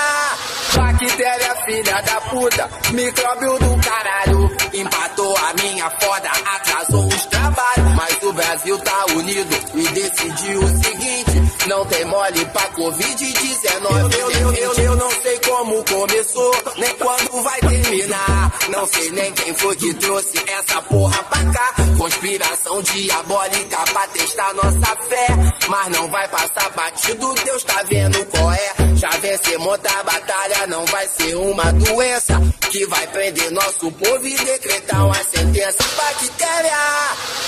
[0.75, 4.49] bactéria, filha da puta, micróbio do caralho.
[4.79, 7.95] Empatou a minha foda, atrasou os trabalhos.
[7.97, 14.13] Mas Brasil tá unido e decidiu o seguinte: não tem mole pra Covid-19.
[14.13, 18.53] Eu, eu, eu, eu não sei como começou, nem quando vai terminar.
[18.69, 21.75] Não sei nem quem foi que trouxe essa porra pra cá.
[21.97, 25.27] Conspiração diabólica pra testar nossa fé.
[25.67, 28.73] Mas não vai passar batido, Deus tá vendo qual é.
[28.95, 32.39] Já vencemos outra batalha, não vai ser uma doença
[32.69, 35.77] que vai prender nosso povo e decretar uma sentença.
[35.97, 36.77] Bactéria,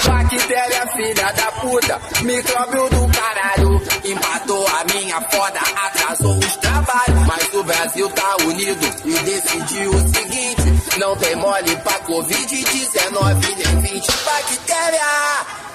[0.05, 3.81] bactéria, filha da puta, micróbio do caralho.
[4.03, 7.27] Empatou a minha foda, atrasou os trabalhos.
[7.27, 13.81] Mas o Brasil tá unido e decidiu o seguinte: não tem mole pra Covid-19 nem
[13.81, 15.70] 20 bactéria.